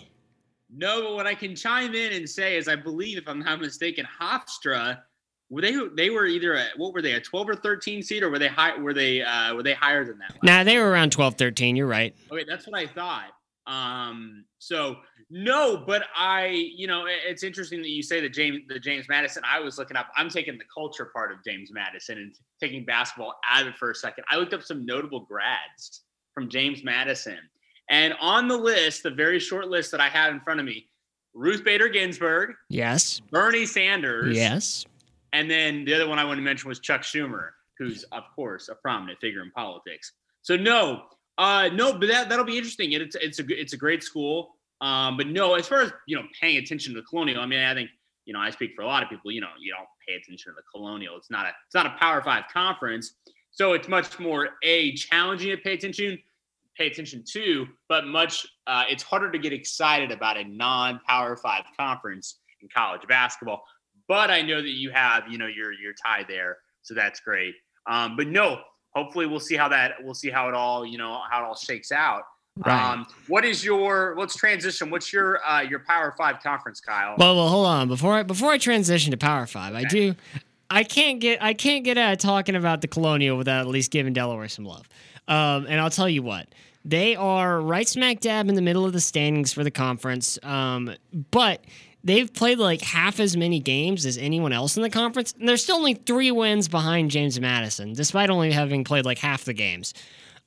No, 0.73 1.01
but 1.01 1.15
what 1.15 1.27
I 1.27 1.35
can 1.35 1.55
chime 1.55 1.93
in 1.95 2.13
and 2.13 2.29
say 2.29 2.55
is, 2.57 2.67
I 2.69 2.77
believe, 2.77 3.17
if 3.17 3.27
I'm 3.27 3.39
not 3.39 3.59
mistaken, 3.59 4.07
Hofstra 4.21 4.99
were 5.51 5.62
they 5.62 5.75
they 5.96 6.10
were 6.10 6.25
either 6.25 6.53
a, 6.55 6.65
what 6.77 6.93
were 6.93 7.01
they 7.03 7.12
a 7.13 7.22
12 7.22 7.50
or 7.50 7.55
13 7.55 8.01
seed 8.01 8.24
or 8.24 8.29
were 8.31 8.39
they 8.39 8.48
high 8.48 8.75
were 8.77 8.93
they 8.93 9.22
uh, 9.22 9.53
were 9.53 9.62
they 9.63 9.74
higher 9.74 10.03
than 10.05 10.17
that? 10.20 10.36
Nah, 10.41 10.63
they 10.63 10.77
were 10.79 10.89
around 10.89 11.12
12, 11.12 11.36
13. 11.36 11.75
You're 11.75 11.86
right. 11.88 12.15
Okay, 12.31 12.46
that's 12.48 12.65
what 12.67 12.79
I 12.79 12.88
thought. 12.88 13.31
Um, 13.67 14.46
so 14.60 14.96
no, 15.29 15.84
but 15.86 16.03
I, 16.15 16.48
you 16.48 16.88
know, 16.88 17.05
it- 17.05 17.20
it's 17.25 17.43
interesting 17.43 17.81
that 17.81 17.89
you 17.89 18.03
say 18.03 18.20
that 18.22 18.34
James, 18.34 18.62
the 18.67 18.79
James 18.79 19.08
Madison. 19.08 19.43
I 19.46 19.60
was 19.60 19.77
looking 19.77 19.96
up. 19.96 20.08
I'm 20.17 20.29
taking 20.29 20.58
the 20.58 20.65
culture 20.74 21.05
part 21.13 21.31
of 21.31 21.38
James 21.46 21.72
Madison 21.72 22.17
and 22.17 22.34
taking 22.60 22.84
basketball 22.86 23.36
out 23.48 23.62
of 23.62 23.67
it 23.70 23.77
for 23.77 23.91
a 23.91 23.96
second. 23.96 24.24
I 24.29 24.38
looked 24.38 24.53
up 24.53 24.62
some 24.63 24.86
notable 24.86 25.22
grads 25.22 26.01
from 26.34 26.50
James 26.50 26.84
Madison, 26.84 27.38
and 27.89 28.13
on 28.20 28.48
the 28.48 28.58
list, 28.58 29.03
the 29.03 29.12
very 29.12 29.39
short 29.39 29.67
list 29.70 29.91
that 29.91 30.01
I 30.01 30.10
have 30.10 30.34
in 30.34 30.39
front 30.41 30.60
of 30.60 30.65
me, 30.65 30.88
Ruth 31.34 31.63
Bader 31.63 31.88
Ginsburg, 31.88 32.55
Yes. 32.70 33.22
Bernie 33.31 33.65
Sanders, 33.65 34.36
Yes. 34.36 34.86
And 35.33 35.50
then 35.50 35.85
the 35.85 35.93
other 35.93 36.07
one 36.07 36.19
I 36.19 36.23
wanted 36.23 36.38
to 36.38 36.45
mention 36.45 36.69
was 36.69 36.79
Chuck 36.79 37.01
Schumer, 37.01 37.50
who's 37.77 38.03
of 38.11 38.23
course 38.35 38.69
a 38.69 38.75
prominent 38.75 39.19
figure 39.19 39.41
in 39.41 39.51
politics. 39.51 40.13
So 40.41 40.55
no, 40.55 41.03
uh, 41.38 41.69
no, 41.73 41.93
but 41.93 42.07
that 42.07 42.29
that'll 42.29 42.45
be 42.45 42.57
interesting. 42.57 42.91
It's 42.91 43.15
it's 43.15 43.39
a 43.39 43.45
it's 43.47 43.73
a 43.73 43.77
great 43.77 44.03
school. 44.03 44.55
Um, 44.81 45.15
but 45.15 45.27
no, 45.27 45.55
as 45.55 45.67
far 45.67 45.81
as 45.81 45.93
you 46.07 46.15
know, 46.15 46.23
paying 46.39 46.57
attention 46.57 46.93
to 46.93 47.01
the 47.01 47.05
Colonial, 47.05 47.41
I 47.41 47.45
mean, 47.45 47.59
I 47.59 47.73
think 47.73 47.89
you 48.25 48.33
know, 48.33 48.39
I 48.39 48.50
speak 48.50 48.71
for 48.75 48.81
a 48.81 48.88
lot 48.88 49.03
of 49.03 49.09
people. 49.09 49.31
You 49.31 49.41
know, 49.41 49.50
you 49.59 49.73
don't 49.73 49.88
pay 50.07 50.15
attention 50.15 50.51
to 50.51 50.55
the 50.55 50.63
Colonial. 50.73 51.15
It's 51.17 51.31
not 51.31 51.45
a 51.45 51.50
it's 51.65 51.75
not 51.75 51.85
a 51.85 51.95
Power 52.00 52.21
Five 52.21 52.43
conference, 52.51 53.13
so 53.51 53.73
it's 53.73 53.88
much 53.88 54.19
more 54.19 54.50
a 54.63 54.93
challenging 54.93 55.50
to 55.50 55.57
pay 55.57 55.73
attention 55.73 56.17
pay 56.77 56.88
attention 56.88 57.23
to, 57.33 57.67
but 57.89 58.07
much 58.07 58.47
uh, 58.65 58.83
it's 58.89 59.03
harder 59.03 59.29
to 59.29 59.38
get 59.38 59.51
excited 59.51 60.09
about 60.09 60.38
a 60.38 60.43
non-Power 60.45 61.35
Five 61.35 61.63
conference 61.77 62.39
in 62.61 62.69
college 62.75 63.01
basketball 63.07 63.63
but 64.08 64.29
I 64.29 64.41
know 64.41 64.62
that 64.62 64.70
you 64.70 64.91
have, 64.91 65.27
you 65.29 65.38
know, 65.38 65.48
your 65.48 65.72
your 65.74 65.93
tie 65.93 66.25
there, 66.27 66.58
so 66.81 66.93
that's 66.93 67.20
great. 67.20 67.55
Um, 67.88 68.15
but 68.15 68.27
no, 68.27 68.60
hopefully 68.96 69.25
we'll 69.25 69.39
see 69.39 69.55
how 69.55 69.67
that 69.70 69.93
we'll 70.03 70.13
see 70.13 70.29
how 70.29 70.48
it 70.48 70.53
all, 70.53 70.86
you 70.86 70.98
know, 70.98 71.22
how 71.29 71.43
it 71.43 71.46
all 71.46 71.55
shakes 71.55 71.91
out. 71.91 72.24
Right. 72.58 72.91
Um, 72.91 73.08
what 73.27 73.46
is 73.46 73.63
your 73.63 74.15
let's 74.17 74.36
transition? 74.36 74.89
What's 74.89 75.13
your 75.13 75.43
uh, 75.46 75.62
your 75.62 75.79
Power 75.79 76.13
Five 76.17 76.41
conference, 76.43 76.81
Kyle? 76.81 77.15
Well, 77.17 77.36
well, 77.36 77.48
hold 77.48 77.65
on. 77.65 77.88
Before 77.88 78.13
I 78.13 78.24
before 78.24 78.51
I 78.51 78.58
transition 78.58 79.12
to 79.12 79.17
Power 79.17 79.46
Five, 79.46 79.74
I 79.74 79.84
do. 79.86 80.15
I 80.70 80.84
can't 80.84 81.20
get 81.20 81.41
I 81.41 81.53
can't 81.53 81.84
get 81.84 81.98
out 81.98 82.13
of 82.13 82.20
talking 82.20 82.55
about 82.55 82.81
the 82.81 82.88
Colonial 82.88 83.38
without 83.38 83.62
at 83.62 83.67
least 83.67 83.91
giving 83.91 84.13
Delaware 84.13 84.48
some 84.48 84.65
love. 84.65 84.88
Um, 85.27 85.65
and 85.70 85.79
I'll 85.79 85.89
tell 85.89 86.10
you 86.10 86.24
what, 86.24 86.48
they 86.84 87.15
are 87.15 87.62
right 87.62 87.88
smack 87.88 88.20
dab 88.20 88.50
in 88.50 88.55
the 88.55 88.62
middle 88.62 88.86
of 88.86 88.93
the 88.93 89.01
standings 89.01 89.53
for 89.53 89.63
the 89.63 89.72
conference. 89.72 90.39
Um, 90.43 90.96
but 91.31 91.63
they've 92.03 92.31
played 92.34 92.60
like 92.60 92.81
half 92.81 93.20
as 93.20 93.38
many 93.38 93.60
games 93.60 94.05
as 94.05 94.17
anyone 94.17 94.53
else 94.53 94.77
in 94.77 94.84
the 94.84 94.89
conference, 94.89 95.34
and 95.39 95.48
they're 95.48 95.58
still 95.58 95.77
only 95.77 95.93
three 95.93 96.31
wins 96.31 96.67
behind 96.67 97.12
James 97.12 97.39
Madison, 97.39 97.93
despite 97.93 98.29
only 98.29 98.51
having 98.51 98.84
played 98.84 99.05
like 99.05 99.20
half 99.20 99.46
the 99.46 99.53
games. 99.53 99.93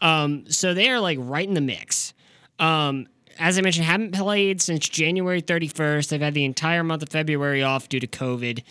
Um, 0.01 0.45
so 0.49 0.75
they 0.75 0.91
are 0.91 1.01
like 1.01 1.19
right 1.21 1.47
in 1.47 1.55
the 1.55 1.61
mix. 1.61 2.15
Um, 2.59 3.07
as 3.39 3.59
I 3.59 3.63
mentioned, 3.63 3.87
haven't 3.87 4.13
played 4.13 4.61
since 4.61 4.89
January 4.89 5.43
31st. 5.43 6.09
They've 6.09 6.21
had 6.21 6.35
the 6.35 6.45
entire 6.45 6.85
month 6.85 7.03
of 7.03 7.09
February 7.09 7.63
off 7.63 7.89
due 7.89 8.01
to 8.01 8.07
COVID. 8.07 8.63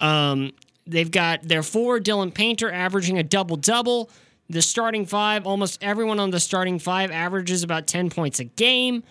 Um, 0.00 0.52
they've 0.86 1.10
got 1.10 1.42
their 1.42 1.62
forward 1.62 2.04
Dylan 2.04 2.32
Painter 2.32 2.70
averaging 2.70 3.18
a 3.18 3.22
double 3.22 3.56
double. 3.56 4.10
The 4.48 4.62
starting 4.62 5.06
five, 5.06 5.46
almost 5.46 5.82
everyone 5.82 6.20
on 6.20 6.30
the 6.30 6.38
starting 6.38 6.78
five 6.78 7.10
averages 7.10 7.62
about 7.62 7.86
10 7.86 8.10
points 8.10 8.38
a 8.38 8.44
game. 8.44 9.02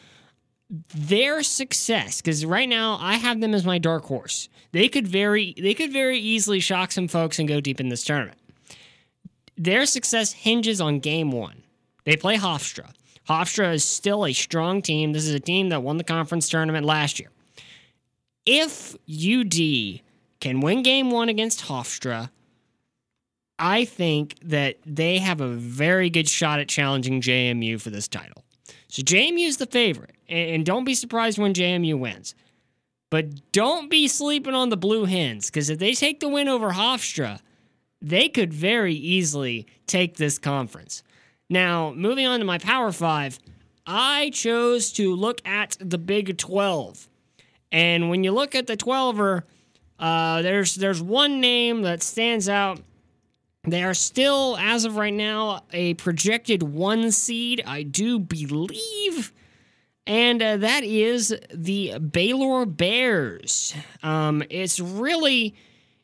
Their 0.70 1.44
success, 1.44 2.22
because 2.22 2.46
right 2.46 2.68
now 2.68 2.98
I 3.00 3.16
have 3.16 3.40
them 3.40 3.54
as 3.54 3.66
my 3.66 3.78
dark 3.78 4.06
horse. 4.06 4.50
They 4.72 4.90
could 4.90 5.08
very 5.08 5.54
they 5.58 5.74
could 5.74 5.94
very 5.94 6.20
easily 6.20 6.60
shock 6.60 6.92
some 6.92 7.08
folks 7.08 7.40
and 7.40 7.48
go 7.48 7.62
deep 7.62 7.80
in 7.80 7.90
this 7.90 8.04
tournament. 8.04 8.40
Their 9.58 9.86
success 9.86 10.34
hinges 10.34 10.82
on 10.82 11.00
game 11.00 11.32
one. 11.32 11.64
They 12.04 12.18
play 12.18 12.38
Hofstra. 12.38 12.92
Hofstra 13.30 13.74
is 13.74 13.84
still 13.84 14.26
a 14.26 14.34
strong 14.34 14.82
team. 14.82 15.14
This 15.14 15.26
is 15.28 15.34
a 15.34 15.40
team 15.40 15.70
that 15.70 15.82
won 15.82 15.98
the 15.98 16.04
conference 16.04 16.50
tournament 16.50 16.86
last 16.86 17.20
year. 17.20 17.30
If 18.46 18.96
UD 19.10 20.02
can 20.40 20.62
win 20.62 20.84
game 20.84 21.10
one 21.10 21.30
against 21.30 21.66
Hofstra, 21.66 22.30
I 23.58 23.86
think 23.86 24.36
that 24.44 24.78
they 24.86 25.20
have 25.20 25.42
a 25.42 25.48
very 25.48 26.10
good 26.10 26.28
shot 26.28 26.60
at 26.60 26.68
challenging 26.68 27.22
JMU 27.22 27.80
for 27.82 27.90
this 27.90 28.08
title. 28.08 28.44
So 28.88 29.02
JMU 29.02 29.48
is 29.48 29.58
the 29.58 29.66
favorite, 29.66 30.15
and 30.28 30.66
don't 30.66 30.84
be 30.84 30.96
surprised 30.96 31.38
when 31.38 31.54
JMU 31.54 31.98
wins. 31.98 32.36
But 33.10 33.52
don't 33.52 33.90
be 33.90 34.08
sleeping 34.08 34.54
on 34.54 34.70
the 34.70 34.78
Blue 34.78 35.06
Hens, 35.06 35.50
because 35.50 35.70
if 35.70 35.80
they 35.80 35.94
take 35.94 36.20
the 36.20 36.28
win 36.28 36.48
over 36.48 36.72
Hofstra, 36.72 37.40
they 38.02 38.30
could 38.30 38.54
very 38.54 38.94
easily 38.94 39.68
take 39.88 40.18
this 40.18 40.38
conference. 40.38 41.04
Now, 41.50 41.94
moving 41.94 42.26
on 42.26 42.40
to 42.40 42.46
my 42.46 42.58
Power 42.58 42.92
Five, 42.92 43.40
I 43.86 44.32
chose 44.32 44.92
to 44.94 45.16
look 45.16 45.46
at 45.48 45.78
the 45.80 45.98
Big 45.98 46.38
12. 46.38 47.08
And 47.72 48.10
when 48.10 48.24
you 48.24 48.32
look 48.32 48.56
at 48.56 48.68
the 48.68 48.78
12er, 48.78 49.44
uh, 50.00 50.42
there's 50.42 50.76
there's 50.76 51.02
one 51.02 51.40
name 51.40 51.84
that 51.84 52.04
stands 52.04 52.50
out. 52.50 52.82
They 53.64 53.84
are 53.84 53.94
still, 53.94 54.58
as 54.60 54.86
of 54.86 54.98
right 54.98 55.14
now, 55.14 55.64
a 55.72 55.96
projected 55.96 56.62
one 56.64 57.12
seed, 57.12 57.64
I 57.66 57.84
do 57.84 58.20
believe. 58.20 59.34
And 60.08 60.42
uh, 60.42 60.58
that 60.58 60.84
is 60.84 61.36
the 61.52 61.98
Baylor 61.98 62.66
Bears. 62.66 63.74
Um, 64.04 64.44
it's 64.50 64.80
really, 64.80 65.56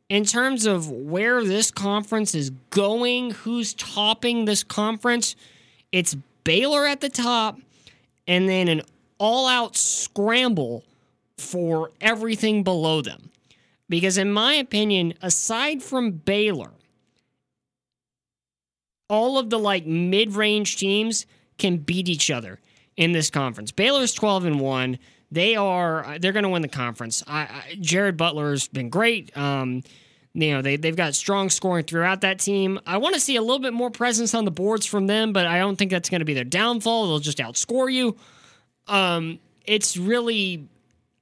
in 0.10 0.26
terms 0.26 0.66
of 0.66 0.90
where 0.90 1.44
this 1.44 1.70
conference 1.70 2.34
is 2.34 2.50
going, 2.72 3.32
who's 3.32 3.74
topping 3.76 4.46
this 4.46 4.64
conference, 4.64 5.36
it's 5.92 6.16
Baylor 6.44 6.88
at 6.88 7.02
the 7.02 7.10
top, 7.10 7.60
and 8.28 8.50
then 8.50 8.68
an 8.68 8.82
all 9.20 9.48
out 9.48 9.76
scramble 9.76 10.84
for 11.38 11.92
everything 12.02 12.64
below 12.64 13.02
them. 13.02 13.30
Because, 13.88 14.18
in 14.18 14.32
my 14.32 14.54
opinion, 14.54 15.14
aside 15.22 15.84
from 15.84 16.12
Baylor, 16.12 16.72
all 19.10 19.38
of 19.38 19.52
the 19.52 19.60
like 19.60 19.86
mid 19.86 20.34
range 20.34 20.78
teams 20.78 21.28
can 21.60 21.78
beat 21.78 22.10
each 22.10 22.32
other 22.32 22.60
in 23.02 23.14
this 23.14 23.32
conference. 23.32 23.72
Baylor's 23.72 24.14
12 24.14 24.46
and 24.46 24.60
1. 24.60 25.00
They 25.32 25.56
are 25.56 26.20
they're 26.20 26.34
going 26.34 26.44
to 26.44 26.50
win 26.50 26.62
the 26.62 26.68
conference. 26.68 27.24
I, 27.26 27.40
I, 27.40 27.78
Jared 27.80 28.16
Butler's 28.16 28.68
been 28.68 28.90
great. 28.90 29.36
Um, 29.36 29.82
you 30.34 30.52
know, 30.52 30.62
they, 30.62 30.76
they've 30.76 30.96
got 30.96 31.16
strong 31.16 31.50
scoring 31.50 31.84
throughout 31.84 32.22
that 32.22 32.38
team. 32.38 32.80
I 32.86 32.98
want 32.98 33.16
to 33.16 33.20
see 33.20 33.38
a 33.38 33.42
little 33.42 33.60
bit 33.60 33.74
more 33.74 33.90
presence 33.90 34.36
on 34.36 34.46
the 34.46 34.52
boards 34.52 34.86
from 34.86 35.08
them, 35.08 35.34
but 35.34 35.48
I 35.48 35.58
don't 35.58 35.78
think 35.78 35.90
that's 35.90 36.10
going 36.10 36.20
to 36.20 36.26
be 36.26 36.36
their 36.36 36.44
downfall. 36.44 37.08
They'll 37.08 37.20
just 37.20 37.40
outscore 37.40 37.92
you. 37.92 38.16
Um, 38.88 39.40
it's 39.66 39.98
really, 39.98 40.68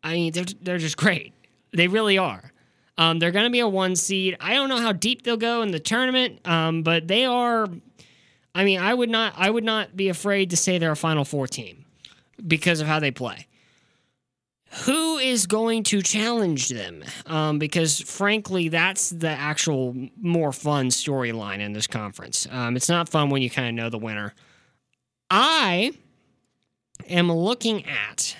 I 0.04 0.14
mean, 0.14 0.34
they're, 0.34 0.46
they're 0.62 0.78
just 0.80 0.98
great. 0.98 1.34
They 1.72 1.88
really 1.88 2.18
are. 2.18 2.52
Um, 2.98 3.20
they're 3.20 3.32
going 3.32 3.46
to 3.46 3.52
be 3.52 3.62
a 3.62 3.70
one 3.70 3.96
seed. 3.96 4.36
I 4.42 4.54
don't 4.54 4.68
know 4.68 4.82
how 4.82 4.92
deep 4.92 5.22
they'll 5.24 5.38
go 5.38 5.62
in 5.62 5.72
the 5.72 5.80
tournament, 5.80 6.46
um, 6.46 6.84
but 6.84 7.08
they 7.08 7.24
are. 7.24 7.68
I 8.56 8.64
mean, 8.64 8.80
I 8.80 8.94
would 8.94 9.10
not. 9.10 9.34
I 9.38 9.50
would 9.50 9.64
not 9.64 9.96
be 9.96 10.10
afraid 10.10 10.50
to 10.52 10.58
say 10.58 10.78
they're 10.78 10.92
a 10.92 10.96
Final 10.96 11.26
Four 11.26 11.48
team 11.48 11.86
because 12.46 12.82
of 12.82 12.88
how 12.88 13.00
they 13.00 13.12
play. 13.12 13.48
Who 14.86 15.18
is 15.18 15.48
going 15.48 15.84
to 15.86 16.02
challenge 16.02 16.70
them? 16.70 17.04
Um, 17.26 17.58
because 17.58 18.00
frankly, 18.00 18.70
that's 18.70 19.10
the 19.10 19.30
actual 19.30 19.96
more 20.22 20.52
fun 20.52 20.88
storyline 20.90 21.60
in 21.60 21.74
this 21.74 21.88
conference. 21.88 22.48
Um, 22.52 22.76
it's 22.76 22.90
not 22.90 23.10
fun 23.10 23.30
when 23.30 23.42
you 23.42 23.50
kind 23.50 23.68
of 23.68 23.74
know 23.74 23.90
the 23.90 23.98
winner. 23.98 24.34
I 25.32 25.94
am 27.08 27.32
looking 27.32 27.86
at 27.86 28.36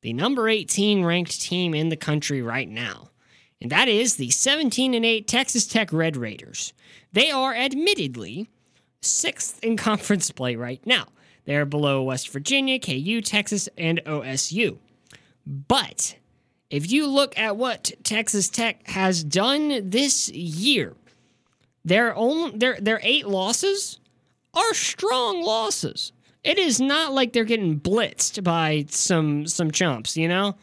the 0.00 0.12
number 0.12 0.48
18 0.48 1.04
ranked 1.04 1.40
team 1.40 1.74
in 1.74 1.90
the 1.90 1.96
country 1.96 2.42
right 2.42 2.68
now 2.68 3.10
and 3.62 3.70
that 3.70 3.86
is 3.86 4.16
the 4.16 4.30
17 4.30 4.92
and 4.92 5.04
8 5.04 5.28
Texas 5.28 5.68
Tech 5.68 5.92
Red 5.92 6.16
Raiders. 6.16 6.72
They 7.12 7.30
are 7.30 7.54
admittedly 7.54 8.48
sixth 9.02 9.62
in 9.62 9.76
conference 9.76 10.30
play 10.30 10.56
right 10.56 10.84
now. 10.86 11.06
They're 11.44 11.66
below 11.66 12.02
West 12.02 12.28
Virginia, 12.30 12.78
KU, 12.78 13.20
Texas, 13.20 13.68
and 13.76 14.00
OSU. 14.06 14.78
But 15.46 16.16
if 16.70 16.90
you 16.90 17.06
look 17.06 17.36
at 17.36 17.56
what 17.56 17.92
Texas 18.04 18.48
Tech 18.48 18.86
has 18.88 19.22
done 19.22 19.90
this 19.90 20.28
year, 20.30 20.94
their 21.84 22.14
own 22.16 22.58
their 22.58 22.78
their 22.80 23.00
eight 23.02 23.26
losses 23.26 23.98
are 24.54 24.74
strong 24.74 25.42
losses. 25.42 26.12
It 26.44 26.58
is 26.58 26.80
not 26.80 27.12
like 27.12 27.32
they're 27.32 27.44
getting 27.44 27.80
blitzed 27.80 28.42
by 28.42 28.86
some 28.88 29.46
some 29.46 29.70
chumps, 29.70 30.16
you 30.16 30.28
know? 30.28 30.56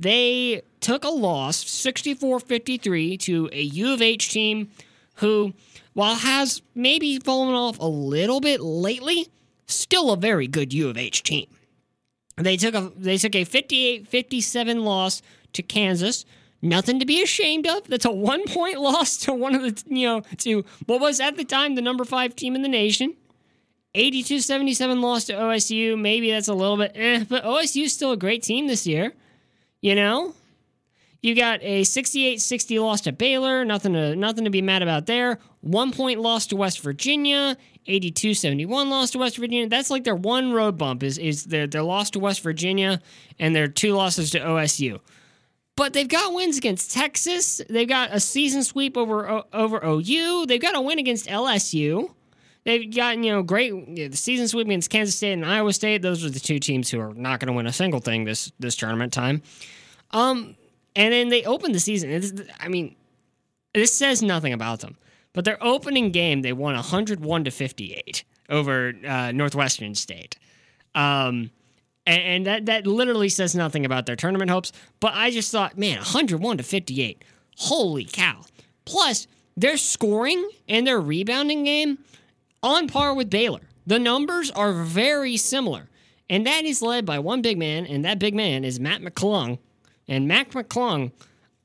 They 0.00 0.62
took 0.80 1.02
a 1.04 1.08
loss 1.08 1.64
64-53 1.64 3.18
to 3.20 3.50
a 3.52 3.62
U 3.62 3.92
of 3.92 4.00
H 4.00 4.30
team 4.30 4.70
who 5.16 5.52
while 5.98 6.14
has 6.14 6.62
maybe 6.76 7.18
fallen 7.18 7.56
off 7.56 7.76
a 7.80 7.84
little 7.84 8.38
bit 8.38 8.60
lately, 8.60 9.26
still 9.66 10.12
a 10.12 10.16
very 10.16 10.46
good 10.46 10.72
U 10.72 10.88
of 10.88 10.96
H 10.96 11.24
team. 11.24 11.48
They 12.36 12.56
took 12.56 12.76
a 12.76 12.92
they 12.96 13.16
took 13.18 13.34
a 13.34 13.44
58-57 13.44 14.84
loss 14.84 15.22
to 15.54 15.62
Kansas. 15.64 16.24
Nothing 16.62 17.00
to 17.00 17.04
be 17.04 17.20
ashamed 17.20 17.66
of. 17.66 17.88
That's 17.88 18.04
a 18.04 18.12
one 18.12 18.44
point 18.46 18.80
loss 18.80 19.16
to 19.24 19.32
one 19.32 19.56
of 19.56 19.62
the 19.62 19.82
you 19.92 20.06
know 20.06 20.22
to 20.36 20.64
what 20.86 21.00
was 21.00 21.18
at 21.18 21.36
the 21.36 21.44
time 21.44 21.74
the 21.74 21.82
number 21.82 22.04
five 22.04 22.36
team 22.36 22.54
in 22.54 22.62
the 22.62 22.68
nation. 22.68 23.16
82-77 23.96 25.00
loss 25.00 25.24
to 25.24 25.32
OSU. 25.32 26.00
Maybe 26.00 26.30
that's 26.30 26.46
a 26.46 26.54
little 26.54 26.76
bit 26.76 26.92
eh, 26.94 27.24
but 27.28 27.42
OSU 27.42 27.86
is 27.86 27.92
still 27.92 28.12
a 28.12 28.16
great 28.16 28.44
team 28.44 28.68
this 28.68 28.86
year. 28.86 29.14
You 29.80 29.96
know, 29.96 30.32
you 31.20 31.34
got 31.34 31.60
a 31.62 31.82
68-60 31.82 32.80
loss 32.80 33.00
to 33.02 33.12
Baylor. 33.12 33.64
Nothing 33.64 33.92
to 33.94 34.14
nothing 34.14 34.44
to 34.44 34.50
be 34.50 34.62
mad 34.62 34.82
about 34.82 35.06
there. 35.06 35.38
One 35.60 35.92
point 35.92 36.20
loss 36.20 36.46
to 36.48 36.56
West 36.56 36.80
Virginia. 36.80 37.56
82-71 37.88 38.68
loss 38.68 39.12
to 39.12 39.18
West 39.18 39.38
Virginia. 39.38 39.68
That's 39.68 39.90
like 39.90 40.04
their 40.04 40.14
one 40.14 40.52
road 40.52 40.76
bump 40.76 41.02
is 41.02 41.18
is 41.18 41.44
their 41.44 41.66
their 41.66 41.82
loss 41.82 42.10
to 42.10 42.18
West 42.18 42.42
Virginia 42.42 43.00
and 43.38 43.54
their 43.56 43.66
two 43.66 43.94
losses 43.94 44.30
to 44.32 44.40
OSU. 44.40 45.00
But 45.74 45.92
they've 45.92 46.08
got 46.08 46.34
wins 46.34 46.58
against 46.58 46.92
Texas. 46.92 47.60
They've 47.70 47.88
got 47.88 48.12
a 48.12 48.20
season 48.20 48.62
sweep 48.62 48.96
over 48.96 49.42
over 49.52 49.80
OU. 49.84 50.46
They've 50.46 50.60
got 50.60 50.76
a 50.76 50.80
win 50.80 50.98
against 50.98 51.26
LSU. 51.26 52.12
They've 52.64 52.94
gotten 52.94 53.24
you 53.24 53.32
know 53.32 53.42
great 53.42 53.72
you 53.72 53.86
know, 53.86 54.08
the 54.08 54.16
season 54.16 54.46
sweep 54.46 54.66
against 54.66 54.90
Kansas 54.90 55.16
State 55.16 55.32
and 55.32 55.46
Iowa 55.46 55.72
State. 55.72 56.02
Those 56.02 56.24
are 56.24 56.30
the 56.30 56.40
two 56.40 56.58
teams 56.58 56.90
who 56.90 57.00
are 57.00 57.14
not 57.14 57.40
going 57.40 57.46
to 57.46 57.54
win 57.54 57.66
a 57.66 57.72
single 57.72 58.00
thing 58.00 58.24
this 58.24 58.52
this 58.58 58.76
tournament 58.76 59.12
time. 59.12 59.40
Um, 60.10 60.56
and 60.98 61.12
then 61.12 61.28
they 61.28 61.44
opened 61.44 61.74
the 61.76 61.80
season. 61.80 62.48
I 62.58 62.66
mean, 62.66 62.96
this 63.72 63.94
says 63.94 64.20
nothing 64.20 64.52
about 64.52 64.80
them. 64.80 64.96
But 65.32 65.44
their 65.44 65.62
opening 65.62 66.10
game, 66.10 66.42
they 66.42 66.52
won 66.52 66.74
101 66.74 67.44
to 67.44 67.50
58 67.52 68.24
over 68.50 68.92
uh, 69.06 69.30
Northwestern 69.30 69.94
State. 69.94 70.36
Um, 70.96 71.50
and, 72.04 72.22
and 72.22 72.46
that, 72.46 72.66
that 72.66 72.86
literally 72.88 73.28
says 73.28 73.54
nothing 73.54 73.86
about 73.86 74.06
their 74.06 74.16
tournament 74.16 74.50
hopes. 74.50 74.72
But 74.98 75.14
I 75.14 75.30
just 75.30 75.52
thought, 75.52 75.78
man, 75.78 75.98
101 75.98 76.56
to 76.56 76.64
58. 76.64 77.22
Holy 77.58 78.04
cow. 78.04 78.42
Plus, 78.84 79.28
their 79.56 79.76
scoring 79.76 80.50
and 80.68 80.84
their 80.84 81.00
rebounding 81.00 81.62
game 81.62 81.98
on 82.60 82.88
par 82.88 83.14
with 83.14 83.30
Baylor. 83.30 83.60
The 83.86 84.00
numbers 84.00 84.50
are 84.50 84.72
very 84.72 85.36
similar. 85.36 85.88
And 86.28 86.44
that 86.44 86.64
is 86.64 86.82
led 86.82 87.06
by 87.06 87.20
one 87.20 87.40
big 87.40 87.56
man, 87.56 87.86
and 87.86 88.04
that 88.04 88.18
big 88.18 88.34
man 88.34 88.64
is 88.64 88.80
Mac 88.80 89.00
McClung, 89.00 89.58
and 90.08 90.26
Mac 90.26 90.52
McClung, 90.52 91.12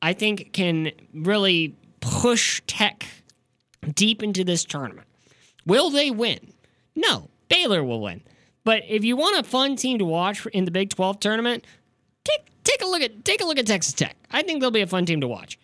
I 0.01 0.13
think, 0.13 0.51
can 0.53 0.91
really 1.13 1.75
push 2.01 2.61
Tech 2.67 3.05
deep 3.93 4.21
into 4.21 4.43
this 4.43 4.65
tournament. 4.65 5.07
Will 5.65 5.89
they 5.89 6.11
win? 6.11 6.53
No, 6.95 7.29
Baylor 7.49 7.83
will 7.83 8.01
win. 8.01 8.21
But 8.65 8.83
if 8.87 9.03
you 9.03 9.15
want 9.15 9.37
a 9.37 9.43
fun 9.43 9.75
team 9.75 9.99
to 9.99 10.05
watch 10.05 10.45
in 10.47 10.65
the 10.65 10.71
Big 10.71 10.89
12 10.89 11.19
tournament, 11.19 11.65
take 12.23 12.45
take 12.63 12.81
a 12.81 12.85
look 12.85 13.01
at 13.01 13.25
take 13.25 13.41
a 13.41 13.45
look 13.45 13.57
at 13.57 13.67
Texas 13.67 13.93
Tech. 13.93 14.15
I 14.31 14.41
think 14.41 14.61
they'll 14.61 14.71
be 14.71 14.81
a 14.81 14.87
fun 14.87 15.05
team 15.05 15.21
to 15.21 15.27
watch. 15.27 15.59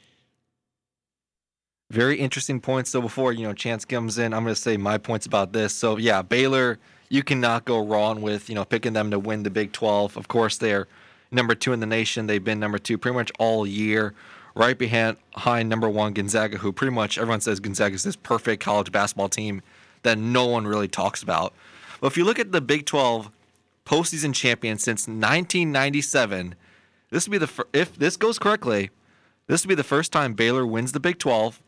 Very 1.91 2.19
interesting 2.19 2.59
points. 2.59 2.91
So 2.91 3.01
before 3.01 3.33
you 3.33 3.43
know 3.43 3.53
Chance 3.53 3.86
comes 3.86 4.17
in, 4.17 4.33
I'm 4.33 4.43
going 4.43 4.53
to 4.53 4.62
say 4.62 4.77
my 4.77 4.98
points 4.98 5.25
about 5.25 5.53
this. 5.53 5.74
So 5.74 5.98
yeah, 5.98 6.21
Baylor, 6.21 6.77
you 7.09 7.24
cannot 7.24 7.65
go 7.65 7.86
wrong 7.86 8.21
with 8.21 8.50
you 8.50 8.55
know 8.55 8.65
picking 8.65 8.93
them 8.93 9.12
to 9.12 9.19
win 9.19 9.43
the 9.43 9.50
Big 9.50 9.71
12. 9.71 10.17
Of 10.17 10.27
course, 10.27 10.57
they're 10.57 10.88
number 11.31 11.55
two 11.55 11.74
in 11.74 11.79
the 11.79 11.86
nation. 11.86 12.27
They've 12.27 12.43
been 12.43 12.59
number 12.59 12.77
two 12.77 12.98
pretty 12.98 13.15
much 13.15 13.31
all 13.39 13.65
year, 13.65 14.13
right 14.55 14.77
behind, 14.77 15.17
number 15.69 15.89
one 15.89 16.13
Gonzaga, 16.13 16.57
who 16.57 16.71
pretty 16.71 16.93
much 16.93 17.17
everyone 17.17 17.41
says 17.41 17.59
Gonzaga 17.59 17.95
is 17.95 18.03
this 18.03 18.15
perfect 18.15 18.63
college 18.63 18.91
basketball 18.91 19.29
team 19.29 19.62
that 20.03 20.17
no 20.17 20.45
one 20.45 20.65
really 20.65 20.88
talks 20.88 21.21
about. 21.24 21.53
But 22.01 22.07
if 22.07 22.17
you 22.17 22.25
look 22.25 22.39
at 22.39 22.51
the 22.51 22.62
Big 22.62 22.86
12 22.86 23.31
postseason 23.86 24.33
champion 24.33 24.77
since 24.77 25.07
1997, 25.07 26.55
this 27.09 27.27
would 27.27 27.31
be 27.31 27.38
the 27.38 27.48
fir- 27.48 27.67
if 27.74 27.98
this 27.98 28.17
goes 28.17 28.39
correctly, 28.39 28.89
this 29.48 29.63
would 29.63 29.69
be 29.69 29.75
the 29.75 29.83
first 29.83 30.12
time 30.12 30.33
Baylor 30.33 30.65
wins 30.65 30.91
the 30.91 31.00
Big 31.00 31.19
12 31.19 31.62